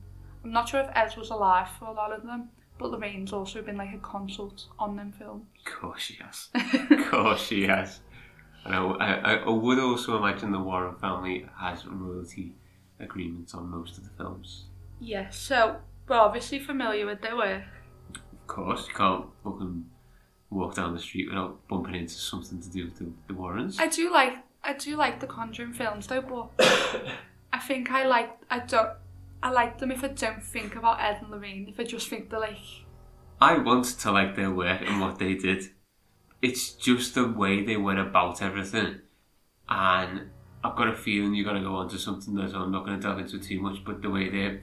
I'm 0.43 0.51
not 0.51 0.69
sure 0.69 0.81
if 0.81 0.89
Ez 0.95 1.17
was 1.17 1.29
alive 1.29 1.69
for 1.77 1.85
a 1.85 1.91
lot 1.91 2.11
of 2.11 2.23
them, 2.23 2.49
but 2.77 2.91
Lorraine's 2.91 3.33
also 3.33 3.61
been 3.61 3.77
like 3.77 3.93
a 3.93 3.99
consult 3.99 4.67
on 4.79 4.95
them 4.95 5.11
films. 5.11 5.45
Of 5.65 5.73
course 5.73 6.01
she 6.01 6.17
has. 6.21 6.49
Of 6.91 7.11
course 7.11 7.45
she 7.45 7.63
has. 7.63 7.99
And 8.65 8.75
I, 8.75 8.79
I, 8.79 9.33
I 9.35 9.49
would 9.49 9.79
also 9.79 10.17
imagine 10.17 10.51
the 10.51 10.59
Warren 10.59 10.95
family 10.95 11.45
has 11.59 11.85
royalty 11.85 12.55
agreements 12.99 13.53
on 13.53 13.69
most 13.69 13.97
of 13.97 14.03
the 14.03 14.09
films. 14.17 14.65
Yeah, 14.99 15.29
so 15.29 15.77
we're 16.07 16.17
obviously 16.17 16.59
familiar 16.59 17.05
with 17.05 17.21
their 17.21 17.35
work. 17.35 17.63
Course, 18.47 18.87
you 18.87 18.93
can't 18.93 19.25
fucking 19.43 19.85
walk 20.49 20.75
down 20.75 20.93
the 20.93 20.99
street 20.99 21.29
without 21.29 21.67
bumping 21.67 21.95
into 21.95 22.13
something 22.13 22.61
to 22.61 22.69
do 22.69 22.85
with 22.85 22.97
the, 22.97 23.11
the 23.27 23.33
Warrens. 23.33 23.77
I 23.79 23.87
do 23.87 24.11
like 24.11 24.37
I 24.63 24.73
do 24.73 24.95
like 24.95 25.19
the 25.19 25.27
Conjuring 25.27 25.73
films 25.73 26.07
though, 26.07 26.21
but 26.21 26.51
I 27.53 27.59
think 27.59 27.91
I 27.91 28.05
like 28.05 28.37
I 28.49 28.59
don't 28.59 28.91
I 29.43 29.51
like 29.51 29.79
them 29.79 29.91
if 29.91 30.03
I 30.03 30.09
don't 30.09 30.43
think 30.43 30.75
about 30.75 31.01
Ed 31.01 31.19
and 31.21 31.31
Lorraine. 31.31 31.67
If 31.67 31.79
I 31.79 31.83
just 31.83 32.09
think 32.09 32.29
they're 32.29 32.39
like 32.39 32.57
I 33.39 33.57
want 33.57 33.85
to 33.85 34.11
like 34.11 34.35
their 34.35 34.51
work 34.51 34.81
and 34.81 34.99
what 34.99 35.19
they 35.19 35.35
did. 35.35 35.69
It's 36.41 36.71
just 36.71 37.15
the 37.15 37.27
way 37.27 37.63
they 37.63 37.77
went 37.77 37.99
about 37.99 38.41
everything. 38.41 39.01
And 39.69 40.29
I've 40.63 40.75
got 40.75 40.87
a 40.87 40.95
feeling 40.95 41.33
you're 41.35 41.45
going 41.45 41.61
to 41.61 41.67
go 41.67 41.75
on 41.75 41.89
to 41.89 41.97
something 41.97 42.35
that 42.35 42.55
I'm 42.55 42.71
not 42.71 42.85
going 42.85 42.99
to 42.99 43.05
delve 43.05 43.19
into 43.19 43.39
too 43.39 43.59
much, 43.59 43.83
but 43.83 44.01
the 44.01 44.09
way 44.09 44.29
their 44.29 44.61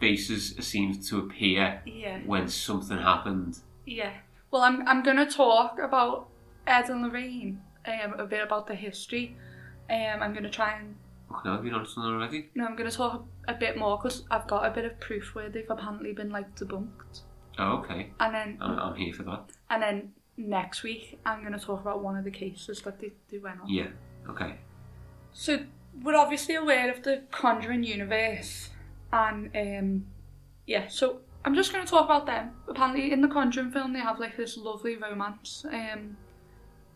faces 0.00 0.54
seemed 0.60 1.02
to 1.04 1.18
appear 1.20 1.80
yeah 1.86 2.18
when 2.26 2.48
something 2.48 2.98
happened. 2.98 3.58
yeah. 3.86 4.12
Well, 4.50 4.62
I'm 4.62 4.86
I'm 4.88 5.02
gonna 5.02 5.30
talk 5.30 5.78
about 5.78 6.28
Ed 6.66 6.88
and 6.88 7.02
Lorraine, 7.02 7.60
um, 7.86 8.14
a 8.18 8.24
bit 8.26 8.42
about 8.42 8.66
the 8.66 8.74
history. 8.74 9.36
Um, 9.90 10.22
I'm 10.22 10.32
gonna 10.34 10.50
try 10.50 10.78
and 10.78 10.96
Okay, 11.34 11.48
have 11.48 11.64
you 11.64 11.70
done 11.72 11.84
something 11.84 12.12
already? 12.12 12.50
No, 12.54 12.66
I'm 12.66 12.76
going 12.76 12.88
to 12.88 12.96
talk 12.96 13.26
a 13.48 13.54
bit 13.54 13.76
more 13.76 13.96
because 13.98 14.22
I've 14.30 14.46
got 14.46 14.64
a 14.64 14.70
bit 14.70 14.84
of 14.84 15.00
proof 15.00 15.34
where 15.34 15.48
they've 15.48 15.68
apparently 15.68 16.12
been 16.12 16.30
like 16.30 16.54
debunked. 16.54 17.22
Oh, 17.58 17.78
okay. 17.78 18.12
And 18.20 18.32
then, 18.32 18.58
I'm, 18.60 18.78
I'm 18.78 18.94
here 18.94 19.12
for 19.12 19.24
that. 19.24 19.50
and 19.68 19.82
then 19.82 20.12
next 20.36 20.84
week, 20.84 21.18
I'm 21.26 21.40
going 21.40 21.52
to 21.52 21.58
talk 21.58 21.80
about 21.80 22.00
one 22.00 22.16
of 22.16 22.22
the 22.22 22.30
cases 22.30 22.80
that 22.82 23.00
they, 23.00 23.10
they 23.28 23.38
went 23.38 23.60
on. 23.60 23.68
Yeah, 23.68 23.88
okay. 24.28 24.54
So 25.32 25.58
we're 26.00 26.14
obviously 26.14 26.54
aware 26.54 26.92
of 26.92 27.02
the 27.02 27.22
Conjuring 27.32 27.82
universe, 27.82 28.70
and 29.12 29.50
um, 29.56 30.06
yeah. 30.66 30.88
So 30.88 31.20
I'm 31.44 31.54
just 31.54 31.72
going 31.72 31.84
to 31.84 31.90
talk 31.90 32.06
about 32.06 32.26
them. 32.26 32.50
Apparently, 32.68 33.12
in 33.12 33.20
the 33.20 33.28
Conjuring 33.28 33.70
film, 33.70 33.92
they 33.92 34.00
have 34.00 34.18
like 34.18 34.36
this 34.36 34.56
lovely 34.56 34.96
romance. 34.96 35.64
Um, 35.70 36.16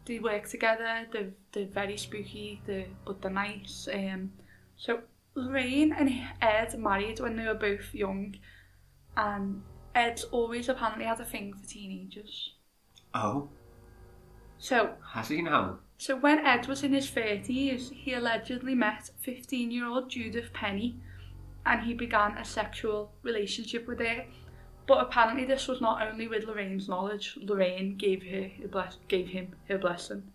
they 0.06 0.18
work 0.18 0.48
together. 0.48 1.06
They're 1.12 1.30
they're 1.52 1.66
very 1.66 1.96
spooky. 1.96 2.62
They 2.66 2.88
but 3.04 3.22
they're 3.22 3.30
nice. 3.30 3.88
Um, 3.92 4.32
so 4.76 5.00
Lorraine 5.34 5.92
and 5.92 6.11
Ed 6.40 6.78
married 6.78 7.20
when 7.20 7.36
they 7.36 7.46
were 7.46 7.54
both 7.54 7.94
young, 7.94 8.34
and 9.16 9.62
Ed's 9.94 10.24
always 10.24 10.68
apparently 10.68 11.04
had 11.04 11.20
a 11.20 11.24
thing 11.24 11.54
for 11.54 11.66
teenagers. 11.66 12.54
Oh, 13.14 13.50
So 14.58 14.94
has 15.12 15.28
he 15.28 15.42
now? 15.42 15.78
So 15.98 16.16
when 16.16 16.38
Ed 16.46 16.66
was 16.66 16.82
in 16.82 16.92
his 16.92 17.11
30s, 17.11 17.92
he 17.92 18.14
allegedly 18.14 18.74
met 18.74 19.11
15-year-old 19.26 20.08
Judith 20.08 20.52
Penney 20.52 20.98
and 21.66 21.82
he 21.82 21.94
began 21.94 22.36
a 22.36 22.44
sexual 22.44 23.12
relationship 23.22 23.86
with 23.86 24.00
her. 24.00 24.24
But 24.86 25.02
apparently 25.02 25.44
this 25.44 25.68
was 25.68 25.80
not 25.80 26.02
only 26.06 26.26
with 26.26 26.44
Lorraine's 26.44 26.88
knowledge, 26.88 27.38
Lorraine 27.40 27.96
gave 27.96 28.22
her 28.24 28.50
her 28.62 28.68
bless- 28.68 28.98
gave 29.08 29.28
him 29.28 29.54
her 29.68 29.78
blessing. 29.78 30.32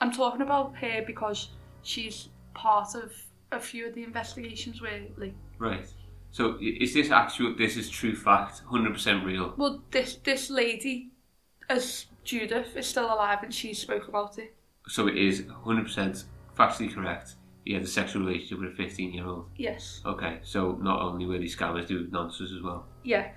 I'm 0.00 0.12
talking 0.12 0.40
about 0.40 0.76
her 0.76 1.02
because 1.06 1.50
she's 1.82 2.28
part 2.54 2.94
of 2.94 3.12
a 3.52 3.60
few 3.60 3.86
of 3.88 3.94
the 3.94 4.04
investigations 4.04 4.80
where 4.80 5.02
like 5.16 5.34
Right. 5.58 5.86
So 6.30 6.58
is 6.60 6.94
this 6.94 7.10
actual? 7.10 7.54
This 7.56 7.76
is 7.76 7.88
true 7.90 8.14
fact, 8.14 8.60
hundred 8.70 8.92
percent 8.92 9.24
real. 9.24 9.54
Well, 9.56 9.82
this 9.90 10.16
this 10.16 10.50
lady, 10.50 11.10
as 11.68 12.06
Judith, 12.24 12.76
is 12.76 12.86
still 12.86 13.06
alive 13.06 13.42
and 13.42 13.52
she 13.52 13.74
spoke 13.74 14.08
about 14.08 14.38
it. 14.38 14.54
So 14.86 15.08
it 15.08 15.16
is 15.16 15.44
hundred 15.64 15.84
percent 15.84 16.24
factually 16.56 16.94
correct. 16.94 17.34
He 17.68 17.74
had 17.74 17.82
a 17.82 17.86
sexual 17.86 18.24
relationship 18.24 18.60
with 18.60 18.72
a 18.72 18.76
fifteen-year-old. 18.76 19.50
Yes. 19.54 20.00
Okay, 20.06 20.38
so 20.42 20.78
not 20.80 21.02
only 21.02 21.26
were 21.26 21.36
these 21.36 21.54
scammers 21.54 21.86
doing 21.86 22.08
nonsense 22.10 22.50
as 22.50 22.62
well. 22.62 22.86
Yeah. 23.04 23.32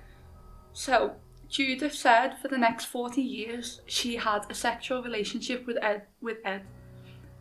So, 0.72 1.16
Judith 1.50 1.92
said 1.92 2.38
for 2.40 2.48
the 2.48 2.56
next 2.56 2.86
40 2.86 3.20
years 3.20 3.82
she 3.84 4.16
had 4.16 4.46
a 4.48 4.54
sexual 4.54 5.02
relationship 5.02 5.66
with 5.66 5.76
Ed. 5.82 6.06
With 6.22 6.38
Ed. 6.46 6.62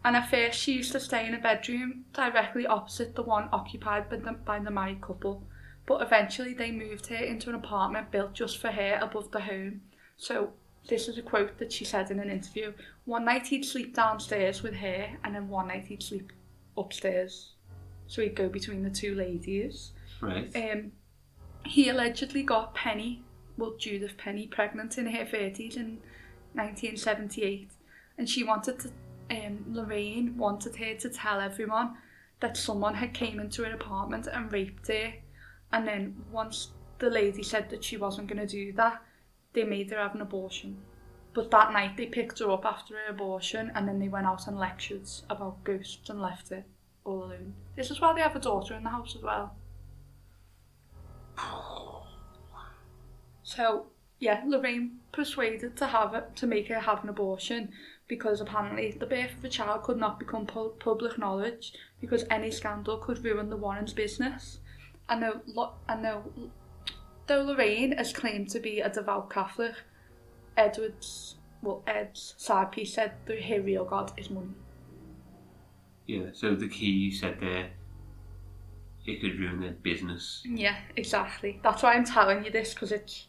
And 0.04 0.18
at 0.18 0.30
first 0.30 0.60
she 0.60 0.74
used 0.74 0.92
to 0.92 1.00
stay 1.00 1.26
in 1.26 1.34
a 1.34 1.40
bedroom 1.40 2.04
directly 2.12 2.68
opposite 2.68 3.16
the 3.16 3.24
one 3.24 3.48
occupied 3.54 4.10
by 4.10 4.18
the, 4.18 4.34
by 4.34 4.60
the 4.60 4.70
married 4.70 5.00
couple. 5.00 5.48
But 5.86 6.02
eventually 6.02 6.54
they 6.54 6.72
moved 6.72 7.08
her 7.08 7.24
into 7.24 7.48
an 7.48 7.56
apartment 7.56 8.12
built 8.12 8.34
just 8.34 8.58
for 8.58 8.68
her 8.68 9.00
above 9.02 9.32
the 9.32 9.40
home. 9.40 9.80
So, 10.18 10.52
this 10.90 11.08
is 11.08 11.18
a 11.18 11.22
quote 11.22 11.58
that 11.60 11.72
she 11.72 11.86
said 11.86 12.12
in 12.12 12.20
an 12.20 12.30
interview. 12.30 12.74
One 13.06 13.24
night 13.24 13.48
he'd 13.48 13.64
sleep 13.64 13.96
downstairs 13.96 14.62
with 14.62 14.74
her, 14.74 15.18
and 15.24 15.34
then 15.34 15.48
one 15.48 15.70
night 15.70 15.86
he'd 15.86 16.04
sleep 16.04 16.34
upstairs. 16.78 17.54
So 18.08 18.22
he'd 18.22 18.36
go 18.36 18.50
between 18.50 18.84
the 18.84 18.90
two 18.90 19.16
ladies. 19.16 19.92
Right. 20.22 20.54
Um, 20.56 20.92
he 21.66 21.90
allegedly 21.90 22.44
got 22.44 22.76
Penney, 22.76 23.24
well, 23.58 23.76
Judith 23.78 24.18
Penney, 24.18 24.48
pregnant 24.48 24.98
in 24.98 25.08
her 25.08 25.26
30s 25.26 25.78
in 25.78 26.00
1978, 26.54 27.70
and 28.18 28.30
she 28.30 28.44
wanted 28.44 28.80
to, 28.80 28.90
um, 29.30 29.66
Lorraine 29.70 30.38
wanted 30.38 30.76
her 30.76 30.96
to 30.96 31.10
tell 31.10 31.40
everyone 31.40 31.96
that 32.40 32.58
someone 32.58 32.96
had 32.96 33.14
came 33.14 33.40
into 33.40 33.64
her 33.64 33.74
apartment 33.74 34.28
and 34.28 34.52
raped 34.52 34.88
her, 34.88 35.14
and 35.72 35.88
then 35.88 36.16
once 36.32 36.70
the 37.00 37.10
lady 37.10 37.44
said 37.44 37.70
that 37.70 37.84
she 37.84 37.98
wasn't 37.98 38.28
going 38.28 38.46
to 38.46 38.48
do 38.48 38.74
that, 38.74 39.02
they 39.54 39.64
made 39.64 39.90
her 39.92 39.98
have 39.98 40.16
an 40.16 40.22
abortion. 40.22 40.78
But 41.34 41.52
that 41.52 41.72
night 41.72 41.96
they 41.98 42.08
picked 42.08 42.40
her 42.40 42.52
up 42.52 42.66
after 42.66 42.96
her 42.96 43.10
abortion 43.10 43.72
and 43.74 43.88
then 43.88 44.00
they 44.00 44.10
went 44.10 44.28
out 44.28 44.48
and 44.48 44.58
lectured 44.58 45.08
about 45.30 45.64
ghosts 45.64 46.10
and 46.10 46.22
left 46.22 46.50
her 46.50 46.66
all 47.06 47.24
alone. 47.24 47.54
This 47.76 47.90
is 47.90 48.02
why 48.02 48.14
they 48.14 48.22
have 48.22 48.36
a 48.36 48.40
daughter 48.40 48.74
in 48.74 48.84
the 48.84 48.90
house 48.90 49.16
as 49.16 49.24
well. 49.24 49.56
So 53.44 53.88
yeah, 54.20 54.44
Lorraine 54.46 55.00
persuaded 55.12 55.76
to 55.78 55.88
have 55.88 56.14
it 56.14 56.36
to 56.36 56.48
make 56.48 56.68
her 56.68 56.80
have 56.80 57.04
an 57.04 57.10
abortion 57.10 57.72
because 58.08 58.40
apparently 58.40 58.92
the 58.92 59.06
birth 59.06 59.38
of 59.38 59.44
a 59.44 59.50
child 59.50 59.84
could 59.84 59.98
not 59.98 60.20
become 60.20 60.46
pu- 60.46 60.76
public 60.80 61.18
knowledge 61.18 61.74
because 62.00 62.26
any 62.30 62.52
scandal 62.52 62.98
could 62.98 63.24
ruin 63.24 63.50
the 63.50 63.58
Warrens' 63.58 63.94
business. 63.94 64.60
And 65.10 65.24
though, 65.24 65.72
and 65.90 66.06
though, 66.06 66.24
though 67.28 67.42
Lorraine 67.42 67.94
is 67.94 68.14
claimed 68.14 68.50
to 68.50 68.60
be 68.60 68.80
a 68.80 68.90
devout 68.90 69.32
Catholic, 69.32 69.76
Edward's 70.58 71.36
well 71.62 71.84
Ed's 71.88 72.34
side 72.38 72.72
piece 72.72 72.94
said 72.94 73.14
the 73.26 73.40
her 73.42 73.62
real 73.62 73.86
god 73.86 74.12
is 74.18 74.30
money. 74.30 74.50
Yeah. 76.08 76.28
So 76.34 76.56
the 76.56 76.68
key 76.68 76.88
you 76.92 77.12
said 77.12 77.38
there, 77.40 77.70
it 79.06 79.22
could 79.22 79.40
ruin 79.40 79.62
their 79.62 79.72
business. 79.72 80.44
Yeah, 80.46 80.76
exactly. 80.96 81.60
That's 81.64 81.84
why 81.84 81.94
I'm 81.94 82.06
telling 82.06 82.44
you 82.46 82.52
this 82.52 82.74
because 82.74 82.92
it's 82.92 83.28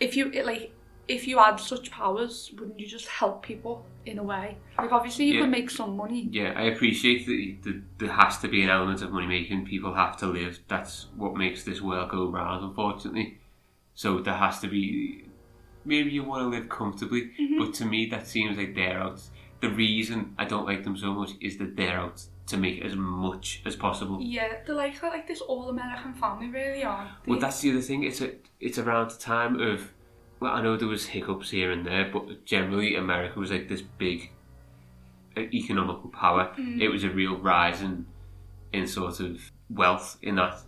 if 0.00 0.16
you 0.16 0.30
it, 0.32 0.46
like 0.46 0.72
if 1.08 1.26
you 1.26 1.38
had 1.38 1.56
such 1.56 1.90
powers, 1.90 2.52
wouldn't 2.58 2.78
you 2.78 2.86
just 2.86 3.08
help 3.08 3.42
people 3.42 3.84
in 4.06 4.18
a 4.18 4.22
way? 4.22 4.56
Like 4.76 4.92
obviously 4.92 5.26
you 5.26 5.34
Yeah. 5.34 5.40
could 5.42 5.50
make 5.50 5.70
some 5.70 5.96
money. 5.96 6.28
Yeah, 6.30 6.52
I 6.54 6.64
appreciate 6.64 7.26
that, 7.26 7.56
that 7.64 7.82
there 7.98 8.12
has 8.12 8.38
to 8.38 8.48
be 8.48 8.62
an 8.62 8.70
element 8.70 9.02
of 9.02 9.10
money 9.10 9.26
making. 9.26 9.66
People 9.66 9.94
have 9.94 10.16
to 10.18 10.26
live. 10.26 10.60
That's 10.68 11.06
what 11.16 11.34
makes 11.34 11.64
this 11.64 11.80
world 11.80 12.10
go 12.10 12.28
round, 12.28 12.64
unfortunately. 12.64 13.38
So 13.94 14.20
there 14.20 14.34
has 14.34 14.60
to 14.60 14.68
be. 14.68 15.24
Maybe 15.88 16.10
you 16.10 16.22
want 16.22 16.42
to 16.42 16.48
live 16.48 16.68
comfortably, 16.68 17.30
but 17.58 17.72
to 17.74 17.84
me, 17.84 18.06
that 18.10 18.26
seems 18.26 18.56
like 18.58 18.74
they're 18.74 18.98
out. 19.00 19.20
The 19.60 19.70
reason 19.70 20.34
I 20.38 20.44
don't 20.44 20.66
like 20.66 20.84
them 20.84 20.96
so 20.96 21.12
much 21.12 21.30
is 21.40 21.56
that 21.58 21.76
they're 21.76 21.98
out 21.98 22.22
to 22.46 22.56
make 22.56 22.84
as 22.84 22.94
much 22.94 23.62
as 23.66 23.74
possible. 23.74 24.18
Yeah, 24.20 24.48
they're 24.64 24.74
like 24.74 25.00
they're 25.00 25.10
like 25.10 25.26
this 25.26 25.40
all 25.40 25.68
American 25.70 26.12
family, 26.14 26.48
really, 26.48 26.80
they? 26.80 27.06
Well, 27.26 27.40
that's 27.40 27.60
the 27.60 27.70
other 27.72 27.80
thing. 27.80 28.04
It's 28.04 28.20
a, 28.20 28.32
it's 28.60 28.78
around 28.78 29.10
the 29.10 29.18
time 29.18 29.60
of. 29.60 29.92
Well, 30.40 30.52
I 30.52 30.62
know 30.62 30.76
there 30.76 30.86
was 30.88 31.06
hiccups 31.06 31.50
here 31.50 31.72
and 31.72 31.84
there, 31.84 32.08
but 32.12 32.44
generally 32.44 32.94
America 32.94 33.40
was 33.40 33.50
like 33.50 33.68
this 33.68 33.82
big 33.82 34.30
uh, 35.36 35.40
economical 35.40 36.10
power. 36.10 36.54
It 36.80 36.88
was 36.88 37.02
a 37.02 37.10
real 37.10 37.36
rise 37.36 37.82
in, 37.82 38.06
in 38.72 38.86
sort 38.86 39.18
of 39.20 39.50
wealth 39.68 40.16
in 40.22 40.36
that 40.36 40.58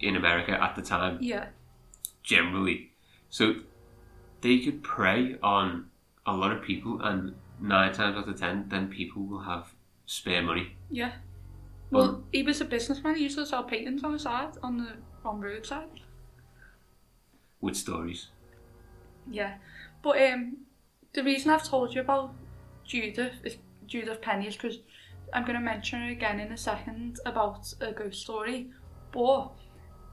in 0.00 0.14
America 0.16 0.52
at 0.52 0.76
the 0.76 0.82
time. 0.82 1.18
yeah, 1.20 1.46
Generally, 2.22 2.92
so 3.28 3.54
they 4.46 4.58
could 4.64 4.80
prey 4.82 5.36
on 5.42 5.86
a 6.24 6.32
lot 6.32 6.52
of 6.52 6.62
people, 6.62 7.00
and 7.02 7.34
nine 7.60 7.92
times 7.92 8.16
out 8.16 8.28
of 8.28 8.38
ten, 8.38 8.64
then 8.68 8.88
people 8.88 9.22
will 9.24 9.40
have 9.52 9.66
spare 10.06 10.42
money. 10.42 10.76
yeah. 10.90 11.12
Well, 11.90 12.24
he 12.32 12.42
was 12.42 12.60
a 12.60 12.64
businessman. 12.64 13.14
He 13.16 13.22
used 13.24 13.38
to 13.38 13.46
sell 13.46 13.62
paintings 13.62 14.02
on 14.04 14.12
the 14.12 14.18
side, 14.18 14.54
on 14.62 14.76
the 14.78 14.90
on 15.24 15.40
roadside. 15.40 16.00
with 17.60 17.76
stories. 17.76 18.28
Yeah, 19.30 19.54
but 20.02 20.20
um, 20.20 20.40
the 21.12 21.22
reason 21.22 21.50
I've 21.50 21.68
told 21.68 21.94
you 21.94 22.00
about 22.00 22.34
Judith 22.84 23.34
is 23.44 23.56
Judith 23.86 24.20
Penney 24.20 24.48
is 24.48 24.56
because 24.56 24.78
I'm 25.32 25.44
going 25.44 25.58
to 25.58 25.64
mention 25.64 26.00
her 26.02 26.10
again 26.10 26.40
in 26.40 26.52
a 26.52 26.56
second 26.56 27.18
about 27.24 27.72
a 27.80 27.92
ghost 27.92 28.20
story. 28.22 28.70
But 29.12 29.52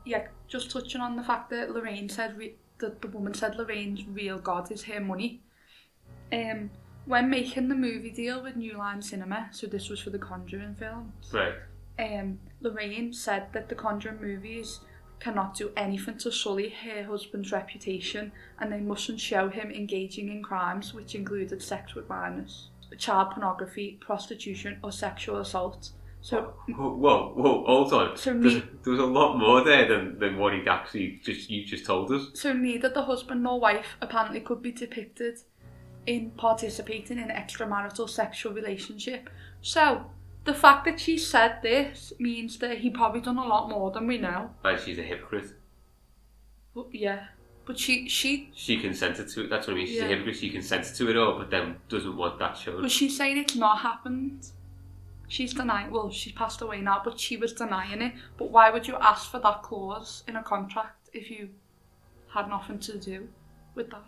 yeah, 0.05 0.27
just 0.47 0.69
touching 0.71 1.01
on 1.01 1.15
the 1.15 1.23
fact 1.23 1.49
that 1.49 1.71
Lorraine 1.71 2.09
said 2.09 2.37
re- 2.37 2.55
that 2.79 3.01
the 3.01 3.07
woman 3.07 3.33
said 3.33 3.55
Lorraine's 3.55 4.05
real 4.07 4.39
god 4.39 4.71
is 4.71 4.83
her 4.83 4.99
money. 4.99 5.41
Um, 6.31 6.69
when 7.05 7.29
making 7.29 7.67
the 7.69 7.75
movie 7.75 8.11
deal 8.11 8.41
with 8.41 8.55
New 8.55 8.77
Line 8.77 9.01
Cinema, 9.01 9.49
so 9.51 9.67
this 9.67 9.89
was 9.89 9.99
for 9.99 10.09
the 10.09 10.19
Conjuring 10.19 10.75
films 10.75 11.31
Right. 11.33 11.53
um, 11.99 12.39
Lorraine 12.61 13.13
said 13.13 13.47
that 13.53 13.69
the 13.69 13.75
Conjuring 13.75 14.21
movies 14.21 14.79
cannot 15.19 15.55
do 15.55 15.71
anything 15.77 16.17
to 16.17 16.31
sully 16.31 16.69
her 16.69 17.03
husband's 17.03 17.51
reputation 17.51 18.31
and 18.59 18.71
they 18.71 18.79
mustn't 18.79 19.19
show 19.19 19.47
him 19.49 19.71
engaging 19.71 20.29
in 20.29 20.43
crimes 20.43 20.93
which 20.93 21.15
included 21.15 21.61
sex 21.61 21.93
with 21.93 22.09
minors, 22.09 22.69
child 22.97 23.31
pornography, 23.31 23.97
prostitution 24.01 24.77
or 24.83 24.91
sexual 24.91 25.37
assault. 25.37 25.91
So 26.23 26.53
Whoa, 26.69 26.95
whoa, 26.95 27.33
whoa, 27.35 27.65
hold 27.65 27.91
on. 27.93 28.15
So 28.15 28.33
There's- 28.33 28.63
there 28.83 28.91
was 28.93 29.01
a 29.01 29.05
lot 29.05 29.37
more 29.37 29.61
there 29.61 29.85
than, 29.89 30.17
than 30.19 30.37
what 30.37 30.53
he'd 30.53 30.69
actually 30.69 31.19
just 31.21 31.49
you 31.49 31.65
just 31.65 31.85
told 31.85 32.09
us. 32.13 32.29
so 32.33 32.53
neither 32.53 32.87
the 32.87 33.03
husband 33.03 33.43
nor 33.43 33.59
wife 33.59 33.97
apparently 34.01 34.39
could 34.39 34.61
be 34.61 34.71
depicted 34.71 35.39
in 36.07 36.31
participating 36.31 37.17
in 37.19 37.27
extramarital 37.27 38.09
sexual 38.09 38.53
relationship. 38.53 39.29
So 39.61 40.05
the 40.45 40.53
fact 40.53 40.85
that 40.85 40.97
she 41.01 41.17
said 41.17 41.59
this 41.61 42.13
means 42.19 42.57
that 42.59 42.77
he 42.77 42.89
probably 42.89 43.19
done 43.19 43.37
a 43.37 43.45
lot 43.45 43.69
more 43.69 43.91
than 43.91 44.07
we 44.07 44.17
know. 44.17 44.51
And 44.63 44.79
she's 44.79 44.97
a 44.99 45.03
hypocrite. 45.03 45.51
But 46.73 46.87
yeah. 46.95 47.25
But 47.65 47.77
she 47.77 48.07
she 48.07 48.49
She 48.55 48.77
consented 48.77 49.27
to 49.29 49.43
it. 49.43 49.49
That's 49.49 49.67
what 49.67 49.73
I 49.73 49.77
mean. 49.77 49.87
She's 49.87 49.97
Yeah. 49.97 50.05
a 50.05 50.07
hypocrite. 50.07 50.37
She 50.37 50.49
consented 50.49 50.95
to 50.95 51.09
it 51.09 51.17
all, 51.17 51.37
but 51.37 51.49
then 51.49 51.75
doesn't 51.89 52.15
want 52.15 52.39
that 52.39 52.57
shown. 52.57 52.81
But 52.81 52.91
she's 52.91 53.15
saying 53.17 53.37
it's 53.37 53.55
not 53.55 53.79
happened. 53.79 54.47
She's 55.33 55.51
denying. 55.55 55.89
Well, 55.89 56.11
she's 56.11 56.33
passed 56.33 56.61
away 56.61 56.79
now, 56.81 57.01
but 57.03 57.19
she 57.19 57.37
was 57.37 57.53
denying 57.53 58.03
it. 58.03 58.13
But 58.37 58.51
why 58.51 58.69
would 58.69 58.87
you 58.87 58.95
ask 58.97 59.31
for 59.31 59.39
that 59.39 59.63
clause 59.63 60.23
in 60.27 60.35
a 60.35 60.43
contract 60.43 61.09
if 61.11 61.31
you 61.31 61.49
had 62.31 62.47
nothing 62.47 62.77
to 62.81 62.99
do 62.99 63.27
with 63.73 63.89
that? 63.89 64.03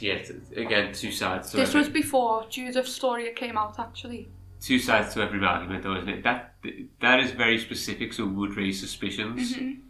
Yeah, 0.00 0.22
again, 0.56 0.94
two 0.94 1.12
sides. 1.12 1.50
To 1.50 1.58
this 1.58 1.68
every, 1.68 1.80
was 1.80 1.88
before 1.90 2.46
Judith's 2.48 2.94
story 2.94 3.30
came 3.34 3.58
out, 3.58 3.78
actually. 3.78 4.30
two 4.58 4.78
sides 4.78 5.12
to 5.12 5.20
every 5.20 5.44
argument, 5.44 5.82
though, 5.82 5.96
isn't 5.96 6.08
it? 6.08 6.22
That 6.24 6.54
that 7.00 7.20
is 7.20 7.32
very 7.32 7.58
specific, 7.58 8.14
so 8.14 8.24
would 8.26 8.56
raise 8.56 8.80
suspicions. 8.80 9.52
Mm-hmm. 9.54 9.80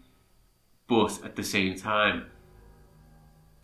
But 0.89 1.25
at 1.25 1.37
the 1.37 1.45
same 1.45 1.77
time, 1.79 2.27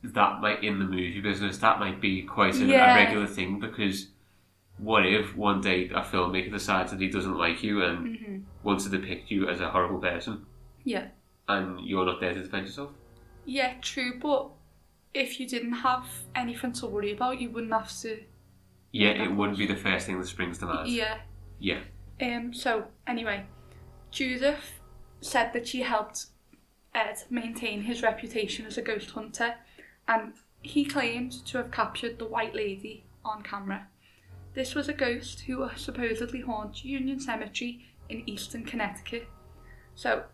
that 0.05 0.41
might 0.41 0.63
in 0.63 0.79
the 0.79 0.85
movie 0.85 1.21
business 1.21 1.59
that 1.59 1.81
might 1.81 2.01
be 2.01 2.23
quite 2.23 2.55
a, 2.55 2.65
Yeah. 2.65 2.93
a 2.93 3.05
regular 3.05 3.27
thing 3.27 3.59
because 3.59 4.09
what 4.79 5.07
if 5.07 5.35
one 5.37 5.61
day 5.61 5.89
a 5.89 6.03
filmmaker 6.03 6.53
decides 6.53 6.91
that 6.91 7.01
he 7.01 7.09
doesn't 7.09 7.37
like 7.39 7.63
you 7.63 7.83
and 7.83 8.07
Mm-hmm. 8.07 8.37
wants 8.63 8.85
to 8.85 8.91
depict 8.91 9.31
you 9.31 9.49
as 9.49 9.61
a 9.61 9.71
horrible 9.71 9.99
person 9.99 10.45
Yeah. 10.85 11.09
and 11.49 11.81
you're 11.81 12.05
not 12.07 12.21
there 12.21 12.35
to 12.35 12.43
defend 12.43 12.67
yourself? 12.67 12.91
Yeah, 13.47 13.75
true, 13.81 14.19
but 14.21 14.51
if 15.15 15.39
you 15.41 15.47
didn't 15.49 15.73
have 15.73 16.07
anything 16.35 16.73
to 16.75 16.87
worry 16.87 17.13
about, 17.13 17.41
you 17.41 17.49
wouldn't 17.51 17.73
have 17.73 17.91
to. 18.01 18.23
Yeah, 18.93 19.11
it 19.25 19.29
wouldn't 19.35 19.59
be 19.59 19.67
the 19.67 19.77
first 19.77 20.07
thing 20.07 20.19
that 20.21 20.27
springs 20.27 20.59
to 20.59 20.67
mind. 20.67 20.89
Yeah. 20.89 21.19
Yeah. 21.59 21.81
Um. 22.21 22.53
So 22.53 22.85
anyway, 23.07 23.45
Judith 24.11 24.81
said 25.21 25.53
that 25.53 25.67
she 25.69 25.83
helped 25.83 26.27
Ed 26.95 27.17
maintain 27.31 27.83
his 27.83 28.03
reputation 28.03 28.67
as 28.67 28.77
a 28.79 28.83
ghost 28.83 29.11
hunter, 29.11 29.55
and 30.09 30.33
he 30.63 30.85
claimed 30.85 31.33
to 31.47 31.59
have 31.59 31.71
captured 31.71 32.19
the 32.19 32.25
White 32.27 32.55
Lady 32.55 33.05
on 33.25 33.43
camera. 33.43 33.87
This 34.57 34.75
was 34.75 34.89
a 34.89 34.95
ghost 34.95 35.41
who 35.41 35.69
supposedly 35.77 36.41
haunts 36.41 36.83
Union 36.83 37.21
Cemetery 37.21 37.85
in 38.09 38.27
eastern 38.27 38.65
Connecticut. 38.65 39.29
So, 39.95 40.25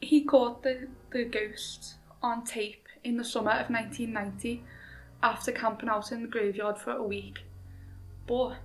he 0.00 0.24
caught 0.24 0.64
the, 0.64 0.88
the 1.12 1.24
ghost 1.24 1.94
on 2.20 2.42
tape 2.44 2.88
in 3.04 3.16
the 3.16 3.24
summer 3.24 3.52
of 3.52 3.70
1990 3.70 4.64
after 5.22 5.52
camping 5.52 5.88
out 5.88 6.10
in 6.10 6.22
the 6.22 6.28
graveyard 6.28 6.78
for 6.78 6.90
a 6.90 7.02
week. 7.02 7.44
But 8.26 8.56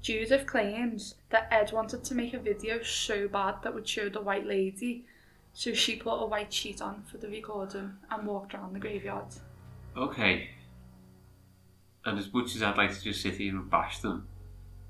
Judith 0.00 0.46
claims 0.46 1.16
that 1.30 1.48
Ed 1.50 1.72
wanted 1.72 2.04
to 2.04 2.14
make 2.14 2.34
a 2.34 2.38
video 2.38 2.84
so 2.84 3.26
bad 3.26 3.56
that 3.64 3.74
would 3.74 3.88
show 3.88 4.08
the 4.08 4.20
white 4.20 4.46
lady, 4.46 5.06
so 5.52 5.74
she 5.74 5.96
put 5.96 6.22
a 6.22 6.26
white 6.26 6.52
sheet 6.52 6.80
on 6.80 7.02
for 7.10 7.18
the 7.18 7.28
recording 7.28 7.94
and 8.12 8.28
walked 8.28 8.54
around 8.54 8.74
the 8.74 8.78
graveyard. 8.78 9.26
Okay. 9.96 10.50
And 12.08 12.18
as 12.18 12.32
much 12.32 12.56
as 12.56 12.62
I'd 12.62 12.78
like 12.78 12.94
to 12.94 13.02
just 13.02 13.20
sit 13.20 13.34
here 13.34 13.54
and 13.54 13.70
bash 13.70 13.98
them, 13.98 14.26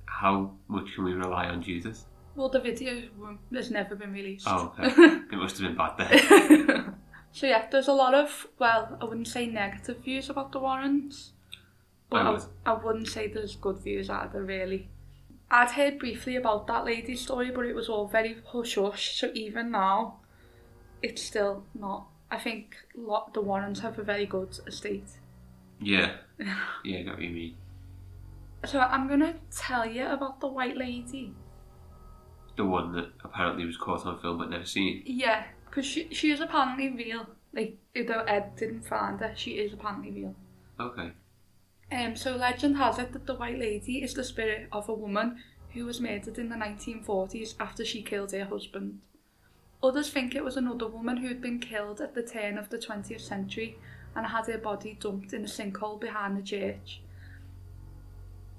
how 0.04 0.52
much 0.68 0.94
can 0.94 1.02
we 1.02 1.14
rely 1.14 1.46
on 1.46 1.60
Judith? 1.60 2.04
Well, 2.36 2.48
the 2.48 2.60
video 2.60 3.02
has 3.52 3.72
never 3.72 3.96
been 3.96 4.12
released. 4.12 4.46
Oh, 4.48 4.72
okay. 4.78 5.02
it 5.32 5.32
must 5.32 5.58
have 5.58 5.66
been 5.66 5.76
bad 5.76 5.98
then. 5.98 6.94
so 7.32 7.48
yeah, 7.48 7.66
there's 7.72 7.88
a 7.88 7.92
lot 7.92 8.14
of 8.14 8.46
well, 8.60 8.96
I 9.00 9.04
wouldn't 9.04 9.26
say 9.26 9.46
negative 9.46 9.98
views 10.04 10.30
about 10.30 10.52
the 10.52 10.60
Warrens, 10.60 11.32
but 12.08 12.18
I 12.18 12.28
I, 12.28 12.30
would. 12.30 12.42
I 12.66 12.72
wouldn't 12.74 13.08
say 13.08 13.26
there's 13.26 13.56
good 13.56 13.78
views 13.78 14.08
either. 14.08 14.40
Really, 14.40 14.88
I'd 15.50 15.72
heard 15.72 15.98
briefly 15.98 16.36
about 16.36 16.68
that 16.68 16.84
lady's 16.84 17.22
story, 17.22 17.50
but 17.50 17.66
it 17.66 17.74
was 17.74 17.88
all 17.88 18.06
very 18.06 18.36
hush 18.46 18.76
hush. 18.76 19.18
So 19.18 19.32
even 19.34 19.72
now, 19.72 20.20
it's 21.02 21.24
still 21.24 21.64
not. 21.74 22.06
I 22.30 22.38
think 22.38 22.76
lot 22.96 23.34
the 23.34 23.40
Warrens 23.40 23.80
have 23.80 23.98
a 23.98 24.04
very 24.04 24.26
good 24.26 24.56
estate. 24.68 25.18
Yeah. 25.80 26.16
Yeah, 26.84 27.00
I 27.00 27.02
got 27.02 27.14
what 27.14 27.22
you 27.22 27.30
mean. 27.30 27.56
So 28.64 28.80
I'm 28.80 29.08
gonna 29.08 29.34
tell 29.50 29.84
you 29.84 30.06
about 30.06 30.40
the 30.40 30.46
white 30.46 30.76
lady. 30.76 31.34
The 32.56 32.64
one 32.64 32.92
that 32.92 33.10
apparently 33.24 33.64
was 33.64 33.76
caught 33.76 34.06
on 34.06 34.20
film 34.20 34.38
but 34.38 34.50
never 34.50 34.64
seen. 34.64 35.02
Yeah, 35.04 35.44
because 35.66 35.86
she 35.86 36.08
she 36.12 36.30
is 36.30 36.40
apparently 36.40 36.90
real. 36.90 37.26
Like 37.52 37.76
although 37.96 38.20
Ed 38.20 38.56
didn't 38.56 38.86
find 38.86 39.20
her, 39.20 39.32
she 39.36 39.52
is 39.52 39.72
apparently 39.72 40.10
real. 40.10 40.34
Okay. 40.80 41.12
Um, 41.90 42.16
so 42.16 42.36
legend 42.36 42.76
has 42.76 42.98
it 42.98 43.12
that 43.12 43.26
the 43.26 43.34
White 43.34 43.58
Lady 43.58 44.02
is 44.02 44.14
the 44.14 44.24
spirit 44.24 44.68
of 44.72 44.88
a 44.88 44.94
woman 44.94 45.38
who 45.72 45.84
was 45.86 46.00
murdered 46.00 46.38
in 46.38 46.48
the 46.48 46.56
1940s 46.56 47.54
after 47.58 47.84
she 47.84 48.02
killed 48.02 48.32
her 48.32 48.44
husband. 48.44 49.00
Others 49.82 50.10
think 50.10 50.34
it 50.34 50.44
was 50.44 50.56
another 50.56 50.88
woman 50.88 51.18
who 51.18 51.28
had 51.28 51.40
been 51.40 51.60
killed 51.60 52.00
at 52.00 52.14
the 52.14 52.22
turn 52.22 52.58
of 52.58 52.68
the 52.68 52.78
20th 52.78 53.20
century 53.20 53.78
and 54.18 54.26
had 54.26 54.46
her 54.46 54.58
body 54.58 54.98
dumped 54.98 55.32
in 55.32 55.44
a 55.44 55.46
sinkhole 55.46 56.00
behind 56.00 56.36
the 56.36 56.42
church. 56.42 57.00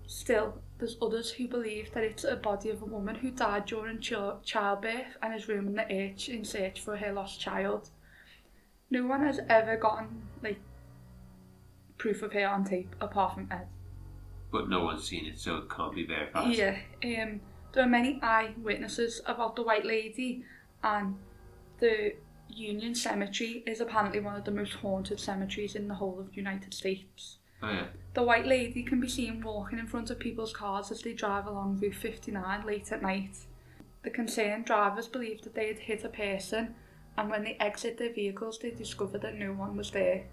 Still, 0.07 0.57
there's 0.77 0.95
others 1.01 1.31
who 1.31 1.49
believe 1.49 1.93
that 1.93 2.03
it's 2.05 2.23
a 2.23 2.37
body 2.37 2.69
of 2.69 2.81
a 2.81 2.85
woman 2.85 3.15
who 3.15 3.29
died 3.29 3.65
during 3.65 3.99
chil- 3.99 4.39
childbirth 4.45 5.17
and 5.21 5.35
is 5.35 5.49
roaming 5.49 5.75
the 5.75 5.83
earth 5.83 6.29
in 6.29 6.45
search 6.45 6.79
for 6.79 6.95
her 6.95 7.11
lost 7.11 7.41
child. 7.41 7.89
No 8.89 9.05
one 9.05 9.21
has 9.25 9.41
ever 9.49 9.75
gotten 9.75 10.21
like 10.41 10.59
proof 11.97 12.21
of 12.21 12.31
her 12.31 12.47
on 12.47 12.63
tape 12.63 12.95
apart 13.01 13.33
from 13.33 13.49
Ed. 13.51 13.67
But 14.53 14.69
no 14.69 14.85
one's 14.85 15.05
seen 15.05 15.25
it, 15.25 15.37
so 15.37 15.57
it 15.57 15.69
can't 15.69 15.93
be 15.93 16.05
verified. 16.05 16.55
Yeah, 16.55 16.77
um, 17.03 17.41
there 17.73 17.83
are 17.83 17.89
many 17.89 18.17
eyewitnesses 18.23 19.21
about 19.25 19.57
the 19.57 19.63
White 19.63 19.85
Lady, 19.85 20.45
and 20.81 21.17
the 21.79 22.13
Union 22.49 22.95
Cemetery 22.95 23.63
is 23.65 23.79
apparently 23.79 24.19
one 24.19 24.35
of 24.35 24.43
the 24.43 24.51
most 24.51 24.73
haunted 24.73 25.19
cemeteries 25.19 25.75
in 25.75 25.87
the 25.87 25.95
whole 25.95 26.19
of 26.19 26.29
the 26.29 26.35
United 26.35 26.73
States. 26.73 27.37
Oh, 27.61 27.69
yeah. 27.69 27.85
The 28.13 28.23
White 28.23 28.45
Lady 28.45 28.83
can 28.83 28.99
be 28.99 29.07
seen 29.07 29.41
walking 29.41 29.79
in 29.79 29.87
front 29.87 30.09
of 30.09 30.19
people's 30.19 30.53
cars 30.53 30.91
as 30.91 31.01
they 31.01 31.13
drive 31.13 31.45
along 31.45 31.79
Route 31.79 31.95
59 31.95 32.65
late 32.65 32.91
at 32.91 33.01
night. 33.01 33.37
The 34.03 34.09
concerned 34.09 34.65
drivers 34.65 35.07
believe 35.07 35.41
that 35.41 35.55
they 35.55 35.67
had 35.67 35.79
hit 35.79 36.03
a 36.03 36.09
person, 36.09 36.75
and 37.17 37.29
when 37.29 37.43
they 37.43 37.57
exit 37.59 37.97
their 37.97 38.13
vehicles, 38.13 38.59
they 38.59 38.71
discover 38.71 39.17
that 39.17 39.35
no 39.35 39.51
one 39.51 39.75
was 39.75 39.91
there. 39.91 40.25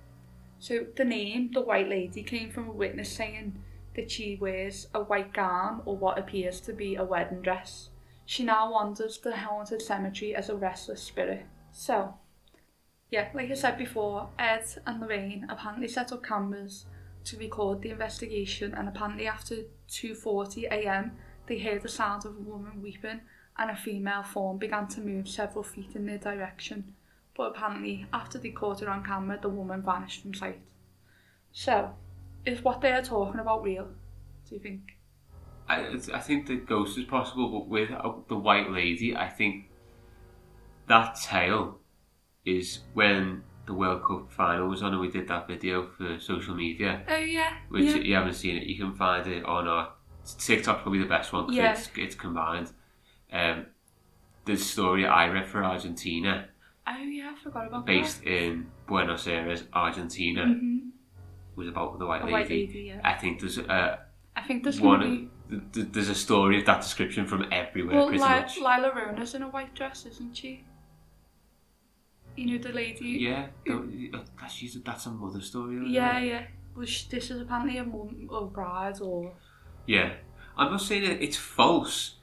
So 0.59 0.87
the 0.97 1.05
name, 1.05 1.51
the 1.53 1.61
White 1.61 1.89
Lady, 1.89 2.23
came 2.23 2.51
from 2.51 2.69
a 2.69 2.73
witness 2.73 3.11
saying 3.11 3.63
that 3.95 4.11
she 4.11 4.37
wears 4.41 4.87
a 4.95 5.01
white 5.03 5.33
gown 5.33 5.83
or 5.85 5.97
what 5.97 6.19
appears 6.19 6.61
to 6.61 6.73
be 6.73 6.95
a 6.95 7.05
wedding 7.05 7.43
dress. 7.43 7.91
She 8.25 8.45
now 8.45 8.71
wanders 8.73 9.19
the 9.19 9.37
haunted 9.37 9.83
cemetery 9.83 10.35
as 10.35 10.49
a 10.49 10.57
restless 10.57 11.03
spirit. 11.03 11.47
So, 11.79 12.15
yeah, 13.11 13.29
like 13.35 13.51
I 13.51 13.55
said 13.55 13.77
before, 13.77 14.31
Ed 14.39 14.65
and 14.87 14.99
Lorraine 14.99 15.47
apparently 15.51 15.89
set 15.89 16.11
up 16.11 16.25
cameras 16.25 16.87
to 17.25 17.37
record 17.37 17.83
the 17.83 17.91
investigation 17.91 18.73
and 18.73 18.89
apparently 18.89 19.27
after 19.27 19.57
2.40am 19.91 21.11
they 21.47 21.59
heard 21.59 21.83
the 21.83 21.89
sound 21.91 22.25
of 22.25 22.35
a 22.35 22.41
woman 22.41 22.81
weeping 22.81 23.21
and 23.59 23.71
a 23.71 23.77
female 23.77 24.23
form 24.23 24.57
began 24.57 24.89
to 24.89 25.03
move 25.03 25.29
several 25.29 25.63
feet 25.63 25.95
in 25.95 26.07
their 26.07 26.17
direction. 26.17 26.95
But 27.37 27.51
apparently 27.51 28.07
after 28.11 28.39
they 28.39 28.51
caught 28.53 28.81
her 28.81 28.89
on 28.89 29.05
camera 29.05 29.39
the 29.41 29.51
woman 29.51 29.83
vanished 29.83 30.23
from 30.23 30.33
sight. 30.33 30.61
So, 31.53 31.91
is 32.47 32.65
what 32.65 32.81
they 32.81 32.93
are 32.93 33.03
talking 33.03 33.39
about 33.39 33.63
real? 33.63 33.89
Do 34.49 34.55
you 34.55 34.63
think? 34.63 34.81
I, 35.69 35.99
I 36.15 36.21
think 36.21 36.47
the 36.47 36.57
ghost 36.57 36.97
is 36.97 37.05
possible, 37.05 37.51
but 37.51 37.69
with 37.69 37.91
the 38.29 38.37
White 38.37 38.71
Lady, 38.71 39.15
I 39.15 39.29
think 39.29 39.69
that 40.87 41.17
tale 41.21 41.79
is 42.45 42.81
when 42.95 43.43
the 43.67 43.75
World 43.75 44.03
Cup 44.07 44.31
final 44.31 44.69
was 44.69 44.83
on 44.83 44.93
and 44.93 45.01
we 45.01 45.09
did 45.11 45.27
that 45.29 45.49
video 45.49 45.83
for 45.97 46.19
social 46.21 46.55
media, 46.55 47.03
Oh 47.09 47.17
yeah. 47.17 47.55
which 47.69 47.85
yeah. 47.85 47.97
you 47.97 48.15
haven't 48.15 48.35
seen 48.35 48.57
it, 48.57 48.65
you 48.65 48.77
can 48.79 48.95
find 48.95 49.27
it 49.27 49.45
on 49.45 49.67
our 49.67 49.93
TikTok's 50.39 50.83
probably 50.83 51.01
the 51.01 51.07
best 51.07 51.33
one 51.33 51.45
because 51.47 51.57
Yeah. 51.57 51.73
it's, 51.73 51.91
it's 51.97 52.15
combined. 52.15 52.71
Um, 53.33 53.67
the 54.45 54.57
story 54.57 55.05
I 55.07 55.27
read 55.29 55.47
for 55.49 55.65
Argentina, 55.65 56.49
Oh 56.89 56.97
yeah, 57.03 57.33
I 57.37 57.43
forgot 57.43 57.67
about 57.67 57.85
based 57.87 58.23
in 58.23 58.69
Buenos 58.87 59.27
Aires, 59.27 59.65
Argentina, 59.73 60.43
that. 60.47 60.55
hmm 60.57 60.79
was 61.57 61.69
about 61.69 61.99
the 61.99 62.05
White 62.07 62.21
A 62.21 62.25
Lady. 62.27 62.33
white 62.33 62.51
lady, 62.51 62.81
yeah. 62.89 63.01
I 63.03 63.15
think 63.15 63.41
there's 63.41 63.57
a 63.59 63.99
I 64.37 64.43
think 64.43 64.63
there's 64.63 64.79
one. 64.81 65.01
be 65.01 65.31
th- 65.49 65.63
th- 65.73 65.87
There's 65.91 66.11
a 66.11 66.15
story 66.15 66.61
of 66.61 66.67
that 66.67 66.83
description 66.83 67.27
from 67.27 67.47
everywhere, 67.51 67.97
Well, 67.97 68.09
pretty 68.09 68.23
Li- 68.23 68.29
much. 68.29 68.59
La 68.61 68.77
Llorona's 68.79 69.35
in 69.35 69.43
a 69.43 69.49
white 69.49 69.75
dress, 69.75 70.05
isn't 70.05 70.37
she? 70.37 70.65
You 72.37 72.47
know 72.47 72.63
the 72.63 72.73
lady. 72.73 73.09
Yeah, 73.21 73.47
th- 73.65 74.15
uh, 74.15 74.19
that's 74.41 74.55
she's, 74.55 74.81
that's 74.83 75.07
a 75.07 75.11
mother 75.11 75.41
story. 75.41 75.91
Yeah, 75.91 76.19
it? 76.19 76.27
yeah. 76.27 76.47
Well, 76.77 76.87
she, 76.87 77.09
this 77.09 77.31
is 77.31 77.41
apparently 77.41 77.79
a 77.79 77.85
mum 77.85 78.29
or 78.31 78.43
a 78.43 78.47
bride, 78.47 79.01
or 79.01 79.33
yeah. 79.87 80.13
I'm 80.59 80.71
not 80.71 80.81
saying 80.81 81.03
that 81.05 81.23
it's 81.23 81.37
false, 81.37 82.17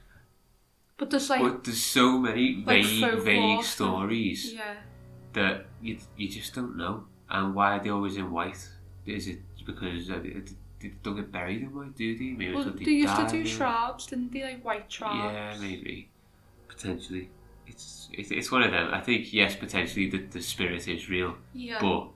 but 0.96 1.10
there's 1.10 1.30
like 1.30 1.40
but 1.40 1.64
there's 1.64 1.82
so 1.82 2.18
many 2.18 2.64
Like 2.66 2.84
vague, 2.84 3.22
vague 3.22 3.64
stories 3.64 4.52
yeah. 4.54 4.74
that 5.32 5.66
you 5.80 5.98
you 6.16 6.28
just 6.28 6.54
don't 6.54 6.76
know. 6.76 7.04
And 7.28 7.54
why 7.54 7.76
are 7.76 7.82
they 7.82 7.90
always 7.90 8.16
in 8.16 8.30
white? 8.30 8.68
Is 9.06 9.28
it 9.28 9.38
because 9.66 10.10
uh, 10.10 10.20
it, 10.22 10.50
they 10.80 10.92
don't 11.02 11.16
get 11.16 11.32
buried 11.32 11.62
in 11.62 11.74
white, 11.74 11.96
do 11.96 12.16
they? 12.16 12.30
Maybe 12.30 12.54
Well, 12.54 12.68
it's 12.68 12.84
they 12.84 12.90
used 12.90 13.16
to 13.16 13.28
do 13.28 13.46
shrouds, 13.46 14.06
didn't 14.06 14.32
they? 14.32 14.42
Like 14.42 14.64
white 14.64 14.90
shrouds. 14.90 15.32
Yeah, 15.32 15.56
maybe, 15.60 16.10
potentially. 16.68 17.30
It's, 17.66 18.08
it's 18.12 18.30
it's 18.30 18.50
one 18.52 18.62
of 18.62 18.70
them. 18.70 18.92
I 18.92 19.00
think 19.00 19.32
yes, 19.32 19.56
potentially 19.56 20.08
the 20.10 20.18
the 20.18 20.42
spirit 20.42 20.86
is 20.88 21.08
real, 21.08 21.36
Yeah. 21.52 21.78
but 21.80 22.08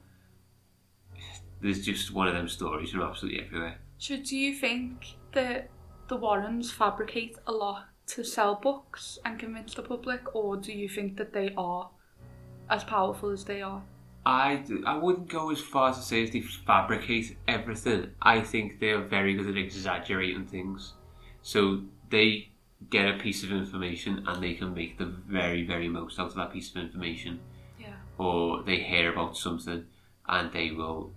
there's 1.61 1.84
just 1.84 2.12
one 2.12 2.28
of 2.28 2.34
them 2.34 2.49
stories 2.49 2.90
from 2.90 3.03
absolutely 3.03 3.44
everywhere. 3.44 3.78
So, 3.99 4.16
do 4.16 4.36
you 4.36 4.55
think 4.55 5.16
that 5.32 5.70
the 6.09 6.16
Warrens 6.16 6.70
fabricate 6.70 7.36
a 7.46 7.53
lot 7.53 7.86
to 8.09 8.22
sell 8.24 8.55
books 8.55 9.18
and 9.24 9.38
convince 9.38 9.74
the 9.74 9.82
public, 9.82 10.34
or 10.34 10.57
do 10.57 10.72
you 10.72 10.88
think 10.88 11.16
that 11.16 11.32
they 11.32 11.53
are 11.57 11.90
as 12.70 12.84
powerful 12.84 13.30
as 13.30 13.44
they 13.44 13.61
are? 13.62 13.82
I, 14.24 14.62
I 14.86 14.96
wouldn't 14.96 15.28
go 15.28 15.51
as 15.51 15.61
far 15.61 15.90
as 15.90 15.96
to 15.96 16.03
say 16.03 16.22
as 16.24 16.30
they 16.30 16.42
fabricate 16.42 17.36
everything. 17.46 18.11
I 18.20 18.40
think 18.40 18.78
they're 18.78 19.01
very 19.03 19.34
good 19.34 19.49
at 19.49 19.57
exaggerating 19.57 20.46
things. 20.46 20.94
So 21.42 21.82
they 22.11 22.51
get 22.91 23.09
a 23.09 23.18
piece 23.18 23.43
of 23.43 23.51
information 23.53 24.24
and 24.26 24.43
they 24.43 24.55
can 24.55 24.72
make 24.74 24.99
the 24.99 25.07
very, 25.07 25.64
very 25.66 25.89
most 25.89 26.18
out 26.18 26.29
of 26.29 26.35
that 26.37 26.53
piece 26.53 26.70
of 26.70 26.76
information. 26.76 27.41
Yeah. 27.79 27.95
Or 28.18 28.62
they 28.62 28.76
hear 28.79 29.12
about 29.12 29.37
something 29.37 29.85
and 30.29 30.53
they 30.53 30.70
will 30.70 31.12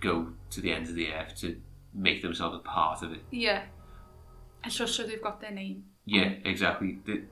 go 0.00 0.28
to 0.50 0.60
the 0.60 0.72
end 0.72 0.88
of 0.88 0.94
the 0.94 1.12
earth 1.12 1.36
to 1.40 1.60
make 1.94 2.22
themselves 2.22 2.56
a 2.56 2.60
part 2.60 3.02
of 3.02 3.12
it. 3.12 3.20
Yeah. 3.30 3.62
It's 4.64 4.76
just 4.76 4.94
so 4.94 5.02
they've 5.04 5.22
got 5.22 5.40
their 5.40 5.50
name. 5.50 5.84
Yeah, 6.06 6.32
exactly. 6.44 6.98
They- 7.04 7.24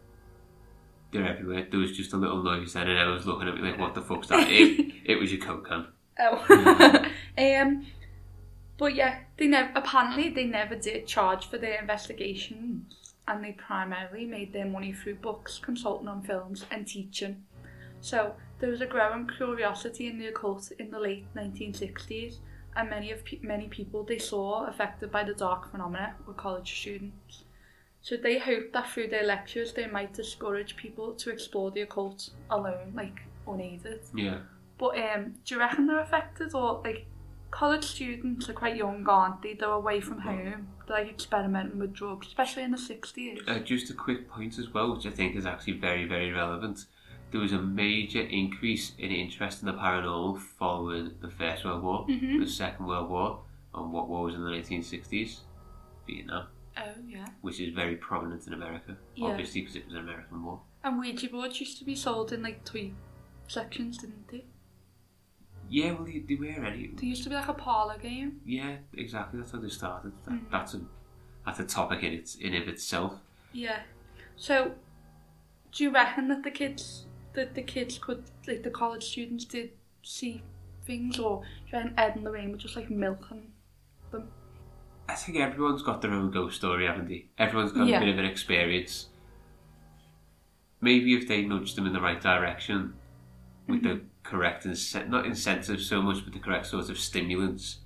They're 1.12 1.26
everywhere. 1.26 1.66
There 1.70 1.80
was 1.80 1.96
just 1.96 2.12
a 2.12 2.16
little 2.16 2.42
noise 2.42 2.72
then 2.74 2.88
and 2.88 2.98
I 2.98 3.06
was 3.08 3.26
looking 3.26 3.48
at 3.48 3.54
me 3.54 3.62
like, 3.62 3.78
what 3.80 3.94
the 3.94 4.02
fuck's 4.02 4.28
that? 4.28 4.48
it, 4.48 4.92
it 5.04 5.16
was 5.18 5.32
your 5.32 5.40
Coke 5.40 5.66
can. 5.66 5.86
Oh. 6.18 7.06
um, 7.38 7.86
but 8.78 8.94
yeah, 8.94 9.20
they 9.36 9.46
never. 9.46 9.70
Apparently, 9.74 10.28
they 10.30 10.44
never 10.44 10.74
did 10.76 11.06
charge 11.06 11.46
for 11.48 11.58
their 11.58 11.80
investigations, 11.80 12.94
and 13.30 13.44
they 13.44 13.52
primarily 13.52 14.26
made 14.26 14.52
their 14.52 14.66
money 14.66 14.92
through 14.92 15.14
books, 15.14 15.60
consulting 15.62 16.08
on 16.08 16.20
films, 16.20 16.66
and 16.72 16.86
teaching. 16.86 17.44
So 18.00 18.34
there 18.58 18.70
was 18.70 18.80
a 18.80 18.86
growing 18.86 19.28
curiosity 19.28 20.08
in 20.08 20.18
the 20.18 20.26
occult 20.26 20.72
in 20.80 20.90
the 20.90 20.98
late 20.98 21.26
1960s, 21.36 22.38
and 22.74 22.90
many 22.90 23.12
of 23.12 23.24
pe- 23.24 23.38
many 23.40 23.68
people 23.68 24.02
they 24.02 24.18
saw 24.18 24.66
affected 24.66 25.12
by 25.12 25.22
the 25.22 25.34
dark 25.34 25.70
phenomena 25.70 26.16
were 26.26 26.34
college 26.34 26.80
students. 26.80 27.44
So 28.02 28.16
they 28.16 28.38
hoped 28.38 28.72
that 28.72 28.90
through 28.90 29.08
their 29.08 29.24
lectures 29.24 29.74
they 29.74 29.86
might 29.86 30.12
discourage 30.12 30.76
people 30.76 31.12
to 31.14 31.30
explore 31.30 31.70
the 31.70 31.82
occult 31.82 32.30
alone, 32.50 32.92
like 32.94 33.20
unaided. 33.46 34.00
Yeah. 34.14 34.38
But 34.78 34.98
um, 34.98 35.34
do 35.44 35.54
you 35.54 35.60
reckon 35.60 35.86
they're 35.86 36.00
affected 36.00 36.54
or 36.54 36.80
like 36.82 37.06
college 37.50 37.84
students 37.84 38.48
are 38.48 38.54
quite 38.54 38.76
young, 38.76 39.06
aren't 39.08 39.42
they? 39.42 39.54
They're 39.54 39.68
away 39.68 40.00
from 40.00 40.18
home. 40.18 40.68
Like 40.90 41.08
experimenting 41.08 41.78
with 41.78 41.92
drugs, 41.92 42.26
especially 42.26 42.64
in 42.64 42.72
the 42.72 42.78
sixties. 42.78 43.38
Uh, 43.46 43.60
just 43.60 43.90
a 43.90 43.94
quick 43.94 44.28
point 44.28 44.58
as 44.58 44.70
well, 44.74 44.92
which 44.96 45.06
I 45.06 45.10
think 45.10 45.36
is 45.36 45.46
actually 45.46 45.74
very, 45.74 46.04
very 46.04 46.32
relevant. 46.32 46.86
There 47.30 47.40
was 47.40 47.52
a 47.52 47.62
major 47.62 48.22
increase 48.22 48.92
in 48.98 49.12
interest 49.12 49.62
in 49.62 49.66
the 49.66 49.74
paranormal 49.74 50.40
following 50.40 51.12
the 51.20 51.30
First 51.30 51.64
World 51.64 51.84
War, 51.84 52.06
Mhm. 52.08 52.40
the 52.40 52.46
Second 52.50 52.86
World 52.86 53.08
War, 53.08 53.44
and 53.72 53.92
what 53.92 54.08
war 54.08 54.24
was 54.24 54.34
in 54.34 54.42
the 54.42 54.50
1960s? 54.50 55.42
Vietnam, 56.08 56.48
Oh 56.76 56.82
yeah. 57.06 57.26
which 57.40 57.60
is 57.60 57.72
very 57.72 57.94
prominent 57.94 58.48
in 58.48 58.52
America, 58.52 58.96
Yeah. 59.14 59.28
obviously 59.28 59.60
because 59.60 59.76
it 59.76 59.84
was 59.84 59.94
an 59.94 60.00
American 60.00 60.42
war. 60.42 60.60
And 60.82 60.98
Ouija 60.98 61.28
boards 61.28 61.60
used 61.60 61.78
to 61.78 61.84
be 61.84 61.94
sold 61.94 62.32
in 62.32 62.42
like 62.42 62.64
toy 62.64 62.90
sections, 63.46 63.98
didn't 63.98 64.26
they? 64.26 64.44
Yeah, 65.72 65.92
well, 65.92 66.04
they, 66.04 66.18
they 66.18 66.34
were 66.34 66.46
any. 66.46 66.88
There 66.88 67.04
used 67.04 67.22
to 67.22 67.28
be 67.30 67.36
like 67.36 67.46
a 67.48 67.54
parlour 67.54 67.96
game. 67.96 68.40
Yeah, 68.44 68.76
exactly. 68.94 69.38
That's 69.38 69.52
how 69.52 69.60
they 69.60 69.68
started. 69.68 70.12
That, 70.24 70.32
Mhm. 70.34 70.50
That's 70.50 70.74
a 70.74 70.80
that's 71.46 71.60
a 71.60 71.64
topic 71.64 72.02
in 72.02 72.12
its 72.12 72.34
in 72.34 72.54
of 72.54 72.66
itself. 72.68 73.14
Yeah. 73.52 73.80
So, 74.36 74.72
do 75.72 75.84
you 75.84 75.90
reckon 75.92 76.28
that 76.28 76.42
the 76.42 76.50
kids, 76.50 77.06
that 77.34 77.54
the 77.54 77.62
kids 77.62 77.98
could, 77.98 78.24
like 78.48 78.62
the 78.64 78.70
college 78.70 79.04
students, 79.04 79.44
did 79.44 79.70
see 80.02 80.42
things, 80.84 81.18
or 81.20 81.42
do 81.42 81.46
you 81.76 81.78
reckon 81.78 81.94
Ed 81.98 82.16
and 82.16 82.24
Lorraine 82.24 82.50
were 82.50 82.58
just 82.58 82.74
like 82.76 82.90
milking 82.90 83.52
them? 84.10 84.28
I 85.08 85.14
think 85.14 85.38
everyone's 85.38 85.82
got 85.82 86.02
their 86.02 86.12
own 86.12 86.30
ghost 86.30 86.56
story, 86.56 86.86
haven't 86.86 87.08
they? 87.08 87.26
Everyone's 87.38 87.72
got 87.72 87.86
Yeah. 87.86 87.98
a 87.98 88.00
bit 88.00 88.08
of 88.08 88.18
an 88.18 88.24
experience. 88.24 89.08
Maybe 90.80 91.14
if 91.14 91.28
they 91.28 91.42
nudged 91.42 91.76
them 91.76 91.86
in 91.86 91.92
the 91.92 92.00
right 92.00 92.20
direction 92.20 92.94
with 93.68 93.82
the 93.82 94.00
correct 94.30 94.64
and 94.64 95.10
not 95.10 95.26
incentives 95.26 95.88
so 95.88 96.00
much, 96.00 96.24
but 96.24 96.32
the 96.32 96.38
correct 96.38 96.66
sort 96.66 96.88
of 96.88 96.98
stimulants. 96.98 97.80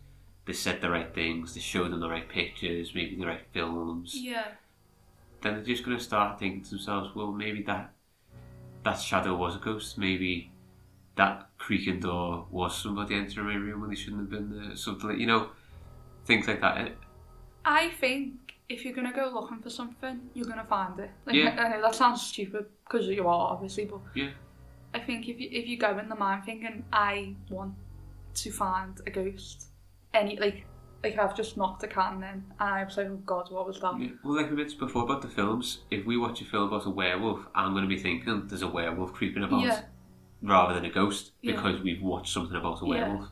They 0.46 0.52
said 0.52 0.80
the 0.80 0.90
right 0.90 1.12
things. 1.14 1.54
They 1.54 1.60
showed 1.60 1.90
them 1.90 2.00
the 2.00 2.08
right 2.08 2.28
pictures, 2.28 2.92
maybe 2.94 3.16
the 3.16 3.26
right 3.26 3.46
films. 3.52 4.14
Yeah. 4.14 4.48
Then 5.40 5.54
they're 5.54 5.64
just 5.64 5.84
going 5.84 5.96
to 5.96 6.02
start 6.02 6.38
thinking 6.38 6.62
to 6.64 6.70
themselves, 6.70 7.14
well, 7.14 7.32
maybe 7.32 7.62
that 7.62 7.92
that 8.84 9.00
shadow 9.00 9.34
was 9.34 9.56
a 9.56 9.58
ghost. 9.58 9.96
Maybe 9.96 10.52
that 11.16 11.48
creaking 11.56 12.00
door 12.00 12.46
was 12.50 12.76
somebody 12.76 13.14
entering 13.14 13.46
my 13.46 13.54
room 13.54 13.80
when 13.80 13.90
they 13.90 13.96
shouldn't 13.96 14.20
have 14.20 14.30
been 14.30 14.50
there. 14.50 14.76
Something 14.76 15.10
like 15.10 15.18
you 15.18 15.26
know, 15.26 15.48
things 16.26 16.46
like 16.46 16.60
that. 16.60 16.92
I 17.64 17.88
think 18.00 18.54
if 18.68 18.84
you're 18.84 18.94
gonna 18.94 19.12
go 19.14 19.30
looking 19.32 19.60
for 19.60 19.70
something, 19.70 20.20
you're 20.34 20.46
gonna 20.46 20.64
find 20.64 20.98
it. 21.00 21.10
Like, 21.24 21.36
Yeah. 21.36 21.56
I 21.58 21.68
know 21.68 21.80
that 21.80 21.94
sounds 21.94 22.20
stupid 22.20 22.66
because 22.84 23.06
you 23.06 23.26
are 23.26 23.52
obviously, 23.52 23.86
but 23.86 24.00
Yeah. 24.14 24.30
I 24.94 25.00
think 25.00 25.28
if 25.28 25.40
you 25.40 25.48
if 25.50 25.66
you 25.66 25.76
go 25.76 25.98
in 25.98 26.08
the 26.08 26.14
mind 26.14 26.44
thinking 26.44 26.84
I 26.92 27.34
want 27.50 27.74
to 28.34 28.50
find 28.52 28.98
a 29.06 29.10
ghost, 29.10 29.66
any 30.14 30.38
like 30.38 30.66
like 31.02 31.18
I've 31.18 31.36
just 31.36 31.56
knocked 31.56 31.82
a 31.82 31.88
can 31.88 32.16
in, 32.22 32.22
and 32.22 32.44
I 32.58 32.84
was 32.84 32.96
like, 32.96 33.08
oh 33.08 33.16
God, 33.26 33.50
what 33.50 33.66
was 33.66 33.80
that? 33.80 33.98
Yeah, 33.98 34.08
well, 34.24 34.36
like 34.36 34.48
we 34.50 34.56
mentioned 34.56 34.80
before 34.80 35.02
about 35.02 35.20
the 35.20 35.28
films, 35.28 35.80
if 35.90 36.06
we 36.06 36.16
watch 36.16 36.40
a 36.40 36.44
film 36.44 36.68
about 36.68 36.86
a 36.86 36.90
werewolf, 36.90 37.40
I'm 37.54 37.72
going 37.72 37.82
to 37.84 37.88
be 37.88 37.98
thinking 38.00 38.46
there's 38.46 38.62
a 38.62 38.68
werewolf 38.68 39.12
creeping 39.12 39.42
about 39.44 39.62
Yeah. 39.64 39.82
rather 40.42 40.72
than 40.74 40.84
a 40.86 40.90
ghost 40.90 41.32
Yeah. 41.42 41.56
because 41.56 41.82
we've 41.82 42.00
watched 42.02 42.32
something 42.32 42.56
about 42.56 42.80
a 42.80 42.86
Yeah. 42.86 43.08
werewolf. 43.08 43.28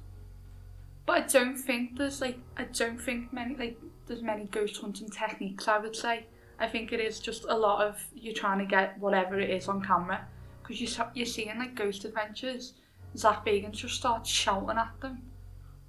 But 1.06 1.16
I 1.16 1.26
don't 1.26 1.56
think 1.56 1.96
there's 1.96 2.20
like 2.20 2.38
I 2.56 2.64
don't 2.64 3.00
think 3.00 3.32
many 3.32 3.56
like 3.56 3.80
there's 4.06 4.22
many 4.22 4.44
ghost 4.46 4.80
hunting 4.80 5.08
techniques. 5.08 5.66
I 5.68 5.78
would 5.78 5.96
say 5.96 6.26
I 6.58 6.66
think 6.66 6.92
it 6.92 7.00
is 7.00 7.20
just 7.20 7.44
a 7.48 7.56
lot 7.56 7.86
of 7.86 8.04
you 8.14 8.32
trying 8.34 8.58
to 8.58 8.66
get 8.66 8.98
whatever 8.98 9.38
it 9.38 9.50
is 9.50 9.66
on 9.68 9.80
camera 9.82 10.26
because 10.72 10.80
you 10.80 10.86
sa- 10.86 11.10
you're 11.14 11.26
seeing 11.26 11.58
like 11.58 11.74
ghost 11.74 12.04
adventures. 12.04 12.74
Zach 13.16 13.44
Bagans 13.44 13.72
just 13.72 13.94
starts 13.96 14.30
shouting 14.30 14.78
at 14.78 14.98
them, 15.00 15.20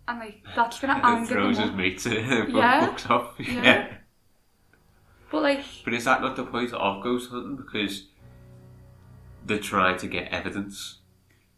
and 0.07 0.19
like 0.19 0.43
that's 0.55 0.79
gonna 0.79 0.99
anger 1.03 1.33
throws 1.35 1.57
them. 1.57 1.77
his 1.79 2.05
uh, 2.05 2.45
Yeah. 2.49 2.85
books 2.87 3.05
off. 3.09 3.33
Yeah. 3.39 3.93
But 5.31 5.41
like 5.43 5.63
But 5.85 5.93
is 5.93 6.03
that 6.05 6.21
not 6.21 6.35
the 6.35 6.43
point 6.45 6.73
of 6.73 7.01
ghost 7.01 7.31
hunting? 7.31 7.55
Because 7.55 8.07
they're 9.45 9.57
trying 9.59 9.97
to 9.99 10.07
get 10.07 10.31
evidence. 10.31 10.99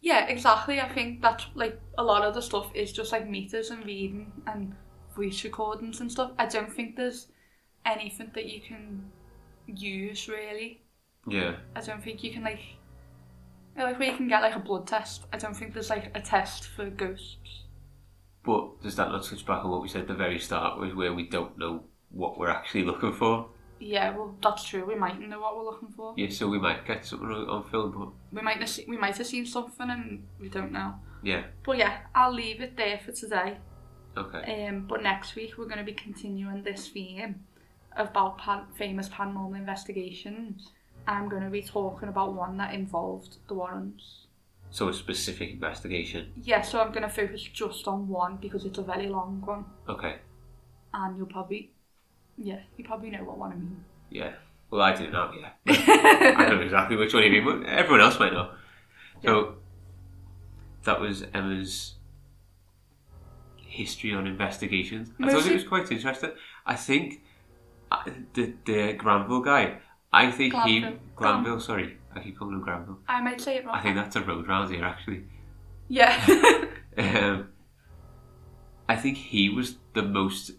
yeah, 0.02 0.28
exactly. 0.28 0.80
I 0.80 0.88
think 0.94 1.22
that's 1.22 1.46
like 1.56 1.80
a 1.98 2.04
lot 2.04 2.22
of 2.24 2.34
the 2.36 2.42
stuff 2.42 2.70
is 2.76 2.94
just 2.94 3.12
like 3.12 3.28
meters 3.28 3.72
and 3.72 3.84
reading 3.86 4.32
and 4.48 4.74
voice 5.16 5.44
recordings 5.44 6.00
and 6.00 6.12
stuff. 6.12 6.32
I 6.38 6.46
don't 6.46 6.72
think 6.72 6.96
there's 6.96 7.28
anything 7.86 8.30
that 8.36 8.46
you 8.46 8.62
can 8.62 9.04
use 9.66 10.30
really. 10.30 10.82
Yeah. 11.28 11.56
I 11.76 11.82
don't 11.82 12.04
think 12.04 12.24
you 12.24 12.32
can 12.32 12.44
like 12.44 12.60
like 13.84 14.00
where 14.00 14.10
you 14.12 14.18
can 14.18 14.28
get 14.28 14.42
like 14.42 14.56
a 14.56 14.60
blood 14.60 14.88
test. 14.88 15.26
I 15.34 15.38
don't 15.38 15.54
think 15.56 15.74
there's 15.74 15.90
like 15.90 16.12
a 16.16 16.22
test 16.22 16.68
for 16.68 16.90
ghosts. 16.90 17.64
But 18.44 18.82
does 18.84 18.96
that 18.96 19.10
not 19.10 19.24
touch 19.26 19.46
back 19.46 19.64
on 19.66 19.72
what 19.72 19.82
we 19.82 19.88
said 19.90 20.02
at 20.04 20.08
the 20.08 20.14
very 20.14 20.40
start, 20.40 20.80
was 20.80 20.94
where 20.94 21.14
we 21.14 21.28
don't 21.28 21.58
know 21.58 21.84
what 22.12 22.38
we're 22.38 22.50
actually 22.50 22.84
looking 22.84 23.12
for? 23.14 23.48
Yeah, 23.80 24.16
well 24.16 24.36
that's 24.42 24.64
true. 24.64 24.86
We 24.86 24.96
might 24.96 25.20
know 25.20 25.40
what 25.42 25.58
we're 25.58 25.66
looking 25.66 25.90
for. 25.90 26.14
Yeah, 26.16 26.30
so 26.30 26.48
we 26.48 26.60
might 26.60 26.86
get 26.86 27.06
something 27.06 27.28
on 27.28 27.50
on 27.50 27.64
film, 27.70 27.92
but 28.32 28.38
We 28.38 28.44
might 28.44 28.58
have 28.60 28.70
se- 28.70 28.86
we 28.88 28.98
might 28.98 29.18
have 29.18 29.28
seen 29.28 29.46
something 29.46 29.90
and 29.90 30.26
we 30.40 30.48
don't 30.50 30.72
know. 30.72 30.96
yeah, 31.24 31.44
But 31.66 31.78
yeah, 31.78 31.98
I'll 32.14 32.34
leave 32.34 32.62
it 32.62 32.78
there 32.78 33.00
for 33.04 33.12
today. 33.12 33.58
okay. 34.16 34.68
Um, 34.68 34.86
but 34.88 35.04
next 35.04 35.36
week 35.36 35.58
we're 35.58 35.66
going 35.66 35.80
to 35.80 35.84
be 35.84 35.92
continuing 35.94 36.64
this 36.64 36.88
theme 36.88 37.44
about 37.98 38.38
pan- 38.38 38.68
famous 38.78 39.10
paranormal 39.10 39.58
investigations. 39.58 40.70
I'm 41.08 41.30
going 41.30 41.44
to 41.44 41.50
be 41.50 41.62
talking 41.62 42.10
about 42.10 42.34
one 42.34 42.58
that 42.58 42.74
involved 42.74 43.38
the 43.48 43.54
Warrens. 43.54 44.28
So 44.70 44.90
a 44.90 44.94
specific 44.94 45.52
investigation. 45.52 46.32
Yeah, 46.36 46.62
so 46.62 46.82
I'm 46.82 46.90
going 46.92 47.04
to 47.04 47.10
focus 47.10 47.42
just 47.44 47.88
on 47.88 48.08
one 48.08 48.38
because 48.38 48.66
it's 48.66 48.78
a 48.78 48.84
very 48.84 49.08
long 49.08 49.42
one. 49.46 49.66
Okay. 49.88 50.18
and 50.94 51.18
you'll 51.18 51.28
probably, 51.28 51.72
yeah, 52.38 52.60
you 52.78 52.84
probably 52.86 53.10
know 53.12 53.24
what 53.24 53.38
one 53.38 53.52
I 53.52 53.56
mean. 53.56 53.86
Yeah. 54.10 54.34
Well, 54.72 54.82
I 54.82 54.94
do 54.96 55.10
now, 55.12 55.32
yeah. 55.40 55.52
I 55.68 56.46
don't 56.50 56.58
know 56.58 56.64
exactly 56.64 56.96
which 56.98 57.14
one 57.14 57.24
you 57.24 57.32
mean, 57.32 57.46
but 57.46 57.68
everyone 57.70 58.02
else 58.02 58.20
might 58.20 58.34
know. 58.34 58.52
So, 59.24 59.56
that 60.84 61.00
was 61.00 61.24
Emma's 61.34 61.96
history 63.58 64.14
on 64.14 64.28
investigations. 64.28 65.10
I 65.22 65.30
thought 65.32 65.46
it 65.46 65.54
was 65.54 65.64
quite 65.64 65.92
interesting. 65.92 66.32
I 66.66 66.76
think 66.76 67.22
uh, 67.92 68.04
the 68.34 68.54
the 68.66 68.94
Granville 68.94 69.42
guy, 69.42 69.78
I 70.16 70.32
think 70.32 70.54
he... 70.54 70.80
Glanville. 70.80 71.00
Granville, 71.16 71.60
sorry. 71.60 71.98
I 72.14 72.20
keep 72.22 72.40
calling 72.40 72.56
him 72.56 72.62
Granville. 72.62 73.00
I 73.08 73.22
might 73.22 73.42
say 73.42 73.58
it 73.58 73.66
wrong. 73.66 73.76
I 73.76 73.82
think 73.82 73.96
that's 73.96 74.16
a 74.16 74.22
road 74.22 74.48
round 74.48 74.74
here, 74.74 74.84
actually. 74.84 75.24
Yeah. 75.88 76.16
Um, 76.98 77.50
I 78.88 78.96
think 78.96 79.18
he 79.18 79.50
was 79.50 79.76
the 79.94 80.02
most 80.02 80.52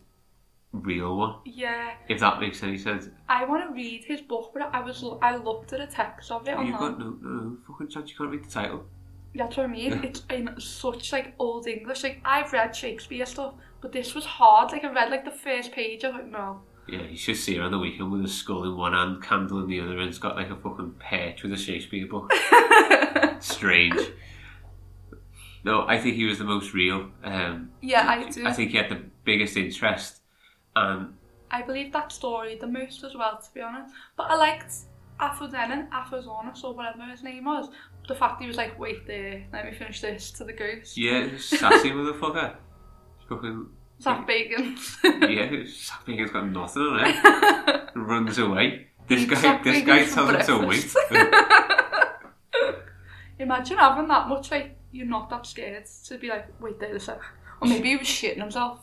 real 0.70 1.16
one, 1.16 1.36
yeah. 1.46 1.92
if 2.10 2.20
that 2.20 2.40
makes 2.40 2.62
any 2.62 2.76
sense. 2.76 3.08
I 3.26 3.46
want 3.46 3.66
to 3.66 3.74
read 3.74 4.04
his 4.04 4.20
book, 4.20 4.50
but 4.52 4.68
I 4.70 4.82
was 4.82 5.02
I 5.22 5.36
looked 5.36 5.72
at 5.72 5.80
a 5.80 5.86
text 5.86 6.30
of 6.30 6.46
it 6.46 6.50
You've 6.50 6.74
online. 6.74 6.78
got 6.78 6.98
no, 6.98 7.16
no, 7.22 7.30
no 7.30 7.56
fucking 7.66 7.88
chance 7.88 8.10
you 8.10 8.16
can't 8.16 8.30
read 8.30 8.44
the 8.44 8.50
title. 8.50 8.84
That's 9.34 9.56
what 9.56 9.64
I 9.64 9.68
mean. 9.68 10.04
It's 10.04 10.22
in 10.28 10.50
such 10.58 11.12
like 11.12 11.34
old 11.38 11.66
English. 11.66 12.02
Like 12.02 12.20
I've 12.24 12.52
read 12.52 12.76
Shakespeare 12.76 13.24
stuff, 13.24 13.54
but 13.80 13.92
this 13.92 14.14
was 14.14 14.24
hard. 14.24 14.72
Like 14.72 14.84
I 14.84 14.92
read 14.92 15.10
like 15.10 15.24
the 15.24 15.30
first 15.30 15.72
page. 15.72 16.04
I 16.04 16.08
was 16.08 16.16
like, 16.16 16.30
no. 16.30 16.60
Yeah, 16.88 17.02
you 17.02 17.16
should 17.16 17.36
see 17.36 17.56
her 17.56 17.62
on 17.64 17.72
the 17.72 17.78
weekend 17.78 18.12
with 18.12 18.24
a 18.24 18.28
skull 18.28 18.64
in 18.64 18.76
one 18.76 18.92
hand, 18.92 19.22
candle 19.22 19.58
in 19.60 19.68
the 19.68 19.80
other, 19.80 19.98
and 19.98 20.08
it's 20.08 20.18
got 20.18 20.36
like 20.36 20.50
a 20.50 20.56
fucking 20.56 20.94
perch 21.00 21.42
with 21.42 21.52
a 21.52 21.56
Shakespeare 21.56 22.06
book. 22.06 22.32
Strange. 23.40 24.00
No, 25.64 25.84
I 25.88 25.98
think 25.98 26.14
he 26.14 26.24
was 26.26 26.38
the 26.38 26.44
most 26.44 26.72
real. 26.74 27.10
Um, 27.24 27.70
Yeah, 27.82 28.06
I 28.08 28.28
do. 28.30 28.46
I 28.46 28.52
think 28.52 28.70
he 28.70 28.76
had 28.76 28.88
the 28.88 29.02
biggest 29.24 29.56
interest, 29.56 30.20
and 30.76 31.14
I 31.50 31.62
believe 31.62 31.92
that 31.92 32.12
story 32.12 32.56
the 32.56 32.68
most 32.68 33.02
as 33.02 33.16
well, 33.16 33.36
to 33.38 33.52
be 33.54 33.60
honest. 33.62 33.92
But 34.16 34.30
I 34.30 34.36
liked 34.36 34.72
Aphodenin, 35.20 35.88
Aphazonus, 35.90 36.62
or 36.62 36.72
whatever 36.74 37.02
his 37.10 37.24
name 37.24 37.46
was. 37.46 37.68
The 38.06 38.14
fact 38.14 38.40
he 38.40 38.46
was 38.46 38.56
like, 38.56 38.78
wait 38.78 39.08
there, 39.08 39.44
let 39.52 39.64
me 39.64 39.72
finish 39.72 40.00
this 40.00 40.30
to 40.32 40.44
the 40.44 40.52
ghost. 40.52 40.96
yeah, 40.96 41.30
sassy 41.38 41.90
motherfucker. 41.90 42.54
Fucking 43.28 43.66
Zach 44.00 44.26
Bacon. 44.26 44.76
yeah, 45.04 45.64
Zach 45.66 46.04
Bacon's 46.04 46.30
got 46.30 46.48
nothing 46.50 46.82
on 46.82 47.00
it. 47.06 47.88
Runs 47.94 48.38
away. 48.38 48.88
This 49.08 49.24
guy, 49.24 49.40
Zach 49.40 49.64
this 49.64 49.82
Bacon 49.82 49.86
guy 49.86 50.04
tells 50.04 50.48
him 50.48 50.60
to 50.60 50.66
wait. 50.66 50.94
Imagine 53.38 53.78
having 53.78 54.08
that 54.08 54.28
much, 54.28 54.50
like, 54.50 54.76
you're 54.92 55.06
not 55.06 55.28
that 55.30 55.46
scared 55.46 55.84
to 56.06 56.18
be 56.18 56.28
like, 56.28 56.46
wait 56.60 56.80
there 56.80 56.94
a 56.94 57.00
sec. 57.00 57.20
Or 57.60 57.68
maybe 57.68 57.90
he 57.90 57.96
was 57.96 58.06
shitting 58.06 58.40
himself. 58.40 58.80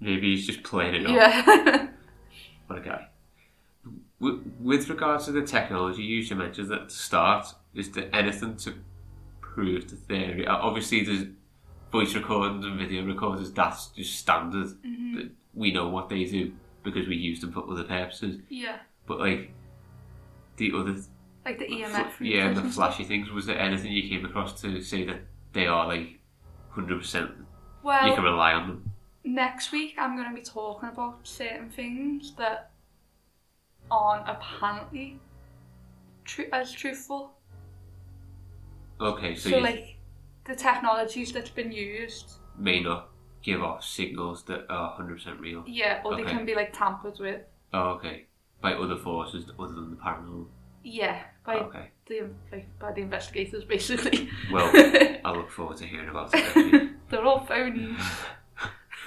Maybe 0.00 0.34
he's 0.34 0.46
just 0.46 0.62
playing 0.62 0.94
it 0.94 1.06
off. 1.06 1.12
Yeah. 1.12 1.88
What 2.66 2.80
a 2.80 2.82
guy. 2.82 3.06
With, 4.18 4.40
with 4.58 4.88
regards 4.88 5.26
to 5.26 5.32
the 5.32 5.42
technology 5.42 6.02
used, 6.02 6.30
you 6.30 6.36
mentioned 6.36 6.72
at 6.72 6.88
the 6.88 6.92
start, 6.92 7.46
is 7.74 7.92
there 7.92 8.08
anything 8.12 8.56
to 8.56 8.74
prove 9.40 9.88
the 9.88 9.94
theory? 9.94 10.48
Obviously, 10.48 11.04
there's 11.04 11.26
voice 11.96 12.14
recordings 12.14 12.64
and 12.64 12.78
video 12.78 13.04
recorders, 13.04 13.52
that's 13.52 13.88
just 13.88 14.18
standard. 14.18 14.66
Mm-hmm. 14.86 15.28
We 15.54 15.72
know 15.72 15.88
what 15.88 16.08
they 16.08 16.24
do 16.24 16.52
because 16.82 17.08
we 17.08 17.16
use 17.16 17.40
them 17.40 17.52
for 17.52 17.68
other 17.70 17.84
purposes. 17.84 18.40
yeah. 18.48 18.78
But, 19.06 19.20
like, 19.20 19.52
the 20.56 20.72
other 20.74 20.96
like 21.44 21.58
the 21.60 21.66
EMF. 21.66 22.12
yeah, 22.20 22.46
and 22.48 22.56
the 22.56 22.62
flashy 22.62 23.04
things. 23.04 23.30
Was 23.30 23.46
there 23.46 23.58
anything 23.58 23.92
you 23.92 24.08
came 24.08 24.24
across 24.24 24.60
to 24.62 24.80
say 24.80 25.04
that 25.04 25.20
they 25.52 25.66
are 25.66 25.86
like 25.86 26.18
hundred 26.70 26.98
percent? 27.00 27.30
Well, 27.84 28.08
You 28.08 28.14
can 28.14 28.24
rely 28.24 28.52
on 28.52 28.66
them. 28.68 28.92
next 29.22 29.70
week 29.70 29.94
I'm 29.96 30.16
going 30.16 30.28
to 30.28 30.34
be 30.34 30.42
talking 30.42 30.88
about 30.88 31.20
certain 31.22 31.70
things 31.70 32.34
that 32.36 32.70
aren't 33.90 34.28
apparently 34.28 35.20
tru- 36.24 36.48
as 36.52 36.72
truthful. 36.72 37.32
Okay, 39.00 39.34
so, 39.36 39.50
So, 39.50 39.56
you 39.56 39.62
like 39.62 39.95
the 40.46 40.54
technologies 40.54 41.32
that's 41.32 41.50
been 41.50 41.72
used, 41.72 42.32
may 42.58 42.80
not 42.80 43.08
give 43.42 43.62
off 43.62 43.84
signals 43.84 44.44
that 44.44 44.66
are 44.70 44.90
hundred 44.90 45.14
percent 45.18 45.40
real. 45.40 45.64
yeah, 45.66 46.00
or 46.04 46.16
they 46.16 46.22
Okay. 46.22 46.32
can 46.32 46.44
be 46.46 46.54
like 46.54 46.72
tampered 46.72 47.18
with. 47.20 47.42
Oh, 47.72 47.90
okay. 47.96 48.26
By 48.60 48.72
other 48.74 48.96
forces 48.96 49.50
other 49.58 49.74
than 49.74 49.90
the 49.90 49.96
paranormal. 49.96 50.46
Yeah, 50.82 51.20
by 51.44 51.56
Okay. 51.56 51.90
the 52.06 52.28
like 52.52 52.66
by 52.78 52.92
the 52.92 53.02
investigators 53.02 53.64
basically. 53.64 54.28
Well, 54.52 54.70
I 55.24 55.30
look 55.32 55.50
forward 55.50 55.76
to 55.78 55.84
hearing 55.86 56.08
about 56.08 56.30
it. 56.32 56.90
They're 57.10 57.24
all 57.24 57.40
phonies. 57.46 58.00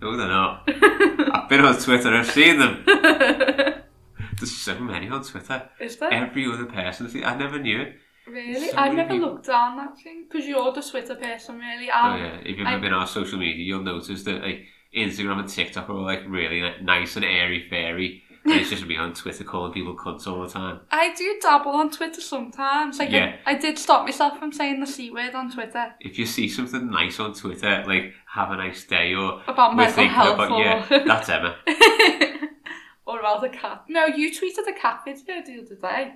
no, 0.00 0.16
they're 0.16 0.28
not. 0.28 0.64
I've 0.66 1.48
been 1.48 1.60
on 1.64 1.78
Twitter. 1.78 2.08
I've 2.14 2.30
seen 2.30 2.58
them. 2.58 2.84
There's 2.86 4.56
so 4.56 4.78
many 4.80 5.08
on 5.08 5.22
Twitter. 5.22 5.68
Is 5.78 5.96
there? 5.98 6.12
Every 6.12 6.46
other 6.50 6.64
person. 6.66 7.10
I 7.24 7.36
never 7.36 7.58
knew 7.58 7.80
it. 7.82 7.96
Really? 8.26 8.68
so 8.68 8.76
I've 8.76 8.94
never 8.94 9.10
people- 9.14 9.30
looked 9.32 9.46
down 9.46 9.76
that 9.76 9.98
thing 9.98 10.26
because 10.28 10.46
you're 10.46 10.72
the 10.72 10.82
Twitter 10.82 11.14
person, 11.14 11.58
really. 11.58 11.90
Oh 11.90 11.94
I'm, 11.94 12.20
yeah, 12.20 12.36
if 12.44 12.58
you've 12.58 12.66
ever 12.66 12.80
been 12.80 12.92
on 12.92 13.06
social 13.06 13.38
media, 13.38 13.64
you'll 13.64 13.82
notice 13.82 14.22
that 14.24 14.42
like 14.42 14.66
Instagram 14.96 15.40
and 15.40 15.48
TikTok 15.48 15.88
are 15.88 15.92
all 15.92 16.04
like 16.04 16.22
really 16.26 16.62
like, 16.62 16.82
nice 16.82 17.16
and 17.16 17.24
airy 17.24 17.66
fairy. 17.68 18.22
And 18.42 18.54
it's 18.54 18.70
just 18.70 18.86
me 18.86 18.96
on 18.96 19.12
Twitter 19.12 19.44
calling 19.44 19.70
people 19.70 19.94
cunts 19.94 20.26
all 20.26 20.40
the 20.42 20.48
time. 20.48 20.80
I 20.90 21.12
do 21.14 21.38
dabble 21.42 21.72
on 21.72 21.90
Twitter 21.90 22.22
sometimes. 22.22 22.98
Like 22.98 23.10
Yeah. 23.10 23.36
I, 23.44 23.52
I 23.52 23.58
did 23.58 23.78
stop 23.78 24.06
myself 24.06 24.38
from 24.38 24.50
saying 24.50 24.80
the 24.80 24.86
c 24.86 25.10
word 25.10 25.34
on 25.34 25.52
Twitter 25.52 25.94
If 26.00 26.18
you 26.18 26.24
see 26.24 26.48
something 26.48 26.90
nice 26.90 27.20
on 27.20 27.34
Twitter, 27.34 27.84
like 27.86 28.14
have 28.32 28.50
a 28.50 28.56
nice 28.56 28.84
day 28.84 29.14
or 29.14 29.42
about 29.46 29.76
mental 29.76 30.08
health 30.08 30.34
about 30.36 30.52
or 30.52 30.62
yeah, 30.62 30.86
that's 31.06 31.28
Emma. 31.28 31.54
or 33.06 33.20
about 33.20 33.44
a 33.44 33.50
cat. 33.50 33.84
No, 33.88 34.06
you 34.06 34.30
tweeted 34.30 34.66
a 34.68 34.72
cat 34.72 35.02
video 35.04 35.42
the 35.44 35.60
other 35.60 35.74
day. 35.74 36.14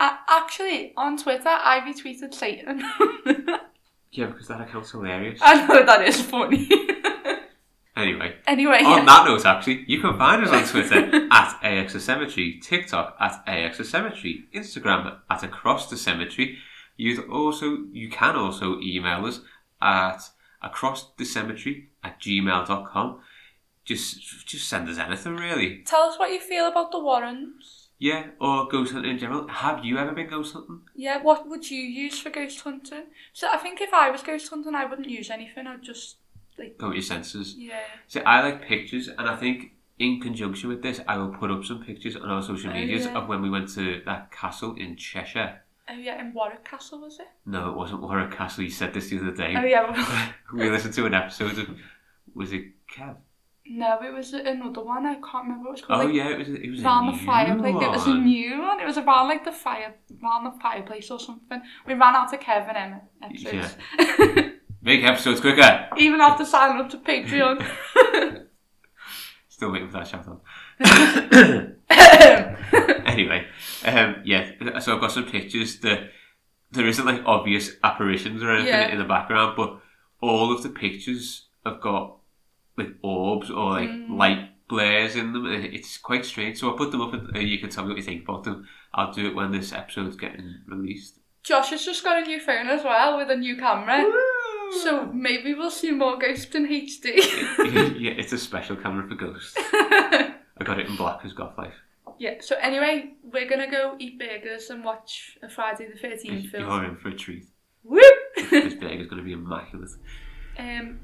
Uh, 0.00 0.16
actually, 0.28 0.92
on 0.96 1.16
Twitter, 1.16 1.48
I 1.48 1.80
retweeted 1.80 2.34
Satan. 2.34 2.82
Yeah, 4.12 4.26
because 4.26 4.48
that 4.48 4.60
account's 4.60 4.90
hilarious. 4.90 5.38
I 5.40 5.66
know 5.66 5.84
that 5.84 6.02
is 6.02 6.20
funny. 6.20 6.68
Anyway, 7.96 8.34
anyway, 8.46 8.78
on 8.78 8.98
yeah. 8.98 9.04
that 9.04 9.26
note, 9.26 9.44
actually, 9.44 9.84
you 9.86 10.00
can 10.00 10.16
find 10.16 10.42
us 10.42 10.50
on 10.50 10.64
Twitter 10.64 11.26
at 11.30 11.58
AX 11.62 12.02
Cemetery, 12.02 12.58
TikTok 12.62 13.14
at 13.20 13.42
AX 13.46 13.86
Cemetery, 13.86 14.44
Instagram 14.54 15.18
at 15.28 15.42
Across 15.42 15.90
the 15.90 15.98
Cemetery. 15.98 16.56
You'd 16.96 17.28
also 17.28 17.78
you 17.92 18.08
can 18.08 18.36
also 18.36 18.80
email 18.80 19.26
us 19.26 19.40
at 19.82 20.20
acrossthecemetery 20.64 21.88
at 22.02 22.18
gmail.com. 22.20 23.20
Just 23.84 24.46
just 24.46 24.68
send 24.68 24.88
us 24.88 24.96
anything 24.96 25.36
really. 25.36 25.82
Tell 25.84 26.04
us 26.04 26.18
what 26.18 26.30
you 26.30 26.40
feel 26.40 26.68
about 26.68 26.92
the 26.92 27.00
Warrens. 27.00 27.79
Yeah, 28.00 28.28
or 28.40 28.66
ghost 28.66 28.92
hunting 28.92 29.12
in 29.12 29.18
general. 29.18 29.46
Have 29.46 29.84
you 29.84 29.98
ever 29.98 30.12
been 30.12 30.26
ghost 30.28 30.54
hunting? 30.54 30.80
Yeah, 30.96 31.22
what 31.22 31.46
would 31.48 31.70
you 31.70 31.78
use 31.80 32.18
for 32.18 32.30
ghost 32.30 32.60
hunting? 32.62 33.04
So 33.34 33.46
I 33.52 33.58
think 33.58 33.80
if 33.80 33.92
I 33.94 34.10
was 34.10 34.22
ghost 34.22 34.48
hunting, 34.48 34.74
I 34.74 34.86
wouldn't 34.86 35.08
use 35.08 35.28
anything. 35.30 35.66
I'd 35.66 35.82
just 35.82 36.16
like 36.58 36.78
Go 36.78 36.86
with 36.88 36.96
your 36.96 37.02
senses. 37.02 37.54
yeah. 37.58 37.78
See, 38.08 38.20
I 38.22 38.40
like 38.42 38.62
pictures, 38.62 39.08
and 39.08 39.28
I 39.28 39.36
think 39.36 39.72
in 39.98 40.18
conjunction 40.20 40.70
with 40.70 40.82
this, 40.82 41.00
I 41.06 41.18
will 41.18 41.28
put 41.28 41.50
up 41.50 41.62
some 41.64 41.84
pictures 41.84 42.16
on 42.16 42.28
our 42.30 42.42
social 42.42 42.70
Oh, 42.70 42.74
medias 42.74 43.04
yeah. 43.04 43.18
of 43.18 43.28
when 43.28 43.42
we 43.42 43.50
went 43.50 43.68
to 43.74 44.00
that 44.06 44.32
castle 44.32 44.74
in 44.76 44.96
Cheshire. 44.96 45.60
Oh 45.90 45.94
yeah, 45.94 46.20
in 46.20 46.32
Warwick 46.32 46.64
Castle 46.64 47.00
was 47.00 47.18
it? 47.18 47.26
No, 47.44 47.68
it 47.70 47.76
wasn't 47.76 48.00
Warwick 48.00 48.30
Castle. 48.30 48.62
You 48.64 48.70
said 48.70 48.94
this 48.94 49.10
the 49.10 49.18
other 49.18 49.32
day. 49.32 49.54
Oh 49.56 49.64
yeah. 49.64 50.32
we 50.54 50.70
listened 50.70 50.94
to 50.94 51.04
an 51.04 51.12
episode 51.14 51.58
of. 51.58 51.68
Was 52.34 52.52
it 52.52 52.64
Kev? 52.90 53.16
No, 53.72 53.98
it 54.02 54.12
was 54.12 54.32
another 54.32 54.82
one. 54.82 55.06
I 55.06 55.14
can't 55.14 55.44
remember 55.44 55.68
what 55.68 55.68
it 55.68 55.72
was 55.72 55.82
called. 55.82 56.00
Oh 56.00 56.04
like, 56.06 56.14
yeah, 56.14 56.30
it 56.30 56.38
was. 56.38 56.48
It 56.48 56.70
was 56.70 56.82
around 56.82 57.08
a 57.08 57.12
the 57.12 57.18
fireplace. 57.18 57.74
It 57.80 57.90
was 57.90 58.06
a 58.08 58.14
new 58.14 58.60
one. 58.62 58.80
It 58.80 58.84
was 58.84 58.98
around 58.98 59.28
like 59.28 59.44
the 59.44 59.52
fire, 59.52 59.94
around 60.20 60.44
the 60.44 60.60
fireplace 60.60 61.08
or 61.08 61.20
something. 61.20 61.62
We 61.86 61.94
ran 61.94 62.16
out 62.16 62.34
of 62.34 62.40
Kevin 62.40 62.74
Emma 62.74 63.02
episodes. 63.22 63.76
Make 64.82 65.04
episodes 65.04 65.40
quicker. 65.40 65.88
Even 65.96 66.20
after 66.20 66.44
signing 66.44 66.82
up 66.82 66.90
to 66.90 66.98
Patreon. 66.98 67.64
Still 69.48 69.70
waiting 69.70 69.88
for 69.88 69.98
that 69.98 70.08
shout 70.08 70.26
out. 70.26 70.42
anyway, 73.06 73.46
um, 73.84 74.16
yeah. 74.24 74.80
So 74.80 74.94
I've 74.96 75.00
got 75.00 75.12
some 75.12 75.26
pictures 75.26 75.78
that 75.80 76.10
there 76.72 76.88
isn't 76.88 77.04
like 77.06 77.22
obvious 77.24 77.76
apparitions 77.84 78.42
or 78.42 78.50
anything 78.50 78.72
Yeah. 78.72 78.88
in 78.88 78.98
the 78.98 79.04
background, 79.04 79.54
but 79.56 79.80
all 80.20 80.52
of 80.52 80.64
the 80.64 80.70
pictures 80.70 81.46
have 81.64 81.80
got 81.80 82.16
like 82.76 82.94
orbs 83.02 83.50
or 83.50 83.70
like 83.72 83.88
Mm. 83.90 84.16
light 84.18 84.48
blares 84.68 85.16
in 85.16 85.32
them. 85.32 85.46
It's 85.46 85.98
quite 85.98 86.24
strange. 86.24 86.58
So 86.58 86.68
I'll 86.70 86.76
put 86.76 86.92
them 86.92 87.00
up 87.00 87.12
and 87.12 87.36
uh, 87.36 87.40
you 87.40 87.58
can 87.58 87.70
tell 87.70 87.84
me 87.84 87.90
what 87.90 87.96
you 87.98 88.02
think 88.04 88.22
about 88.24 88.44
them. 88.44 88.68
I'll 88.94 89.12
do 89.12 89.26
it 89.26 89.34
when 89.34 89.50
this 89.52 89.72
episode's 89.72 90.16
getting 90.16 90.60
released. 90.66 91.18
Josh 91.42 91.70
has 91.70 91.84
just 91.84 92.04
got 92.04 92.22
a 92.22 92.26
new 92.26 92.38
phone 92.38 92.68
as 92.68 92.84
well 92.84 93.16
with 93.16 93.30
a 93.30 93.36
new 93.36 93.56
camera. 93.56 94.04
So 94.82 95.06
maybe 95.06 95.54
we'll 95.54 95.70
see 95.70 95.90
more 95.90 96.16
ghosts 96.18 96.54
in 96.54 96.66
HD. 96.68 97.16
yeah, 97.98 98.12
it's 98.12 98.32
a 98.32 98.38
special 98.38 98.76
camera 98.76 99.08
for 99.08 99.14
ghosts. 99.16 99.54
I 99.58 100.34
got 100.64 100.78
it 100.78 100.86
in 100.86 100.96
black 100.96 101.24
as 101.24 101.32
Goth 101.32 101.56
Life. 101.58 101.74
yeah, 102.18 102.34
so 102.40 102.56
anyway, 102.60 103.14
we're 103.24 103.48
gonna 103.48 103.70
go 103.70 103.96
eat 103.98 104.18
burgers 104.18 104.68
and 104.70 104.84
watch 104.84 105.38
a 105.42 105.48
Friday 105.48 105.88
the 105.88 105.98
13th 105.98 106.50
film. 106.50 106.64
You're 106.68 106.84
in 106.84 106.96
for 106.96 107.08
a 107.08 107.14
treat. 107.16 107.46
Whoop! 107.82 108.04
This 108.50 108.74
burger's 108.80 109.08
going 109.08 109.16
to 109.16 109.22
be 109.22 109.32
immaculate. 109.32 109.90
um, 110.58 111.00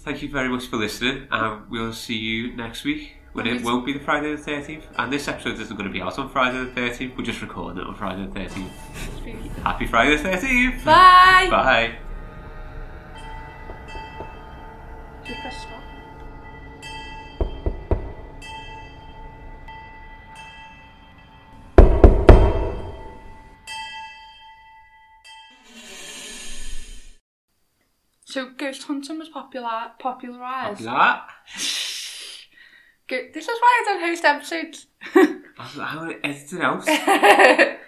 Thank 0.00 0.22
you 0.22 0.28
very 0.30 0.48
much 0.48 0.66
for 0.66 0.76
listening, 0.76 1.26
and 1.30 1.68
we'll 1.70 1.92
see 1.92 2.16
you 2.16 2.56
next 2.56 2.84
week 2.84 3.16
when 3.32 3.46
it 3.46 3.62
won't 3.62 3.84
be 3.84 3.92
the 3.92 3.98
Friday 3.98 4.34
the 4.34 4.42
13th. 4.42 4.84
And 4.96 5.12
this 5.12 5.28
episode 5.28 5.60
isn't 5.60 5.76
going 5.76 5.88
to 5.88 5.92
be 5.92 6.00
out 6.00 6.18
on 6.18 6.28
Friday 6.30 6.64
the 6.64 6.80
13th, 6.80 7.16
we're 7.16 7.24
just 7.24 7.42
recording 7.42 7.82
it 7.82 7.86
on 7.86 7.94
Friday 7.94 8.26
the 8.26 8.40
13th. 8.40 8.70
spooky. 8.96 9.32
Happy 9.62 9.86
Friday 9.86 10.16
the 10.16 10.28
13th! 10.28 10.84
Bye! 10.84 11.48
Bye! 11.50 11.98
Should 15.24 15.36
So 28.28 28.50
ghost 28.50 28.82
hunting 28.82 29.18
was 29.18 29.30
popular, 29.30 29.92
popularised. 29.98 30.84
Popular. 30.84 31.20
this 33.32 33.48
is 33.48 33.58
why 33.58 33.80
I 33.80 33.84
don't 33.86 34.00
host 34.02 34.22
episodes. 34.22 34.86
I'm 35.14 36.10
it 36.54 36.60
out. 36.60 37.78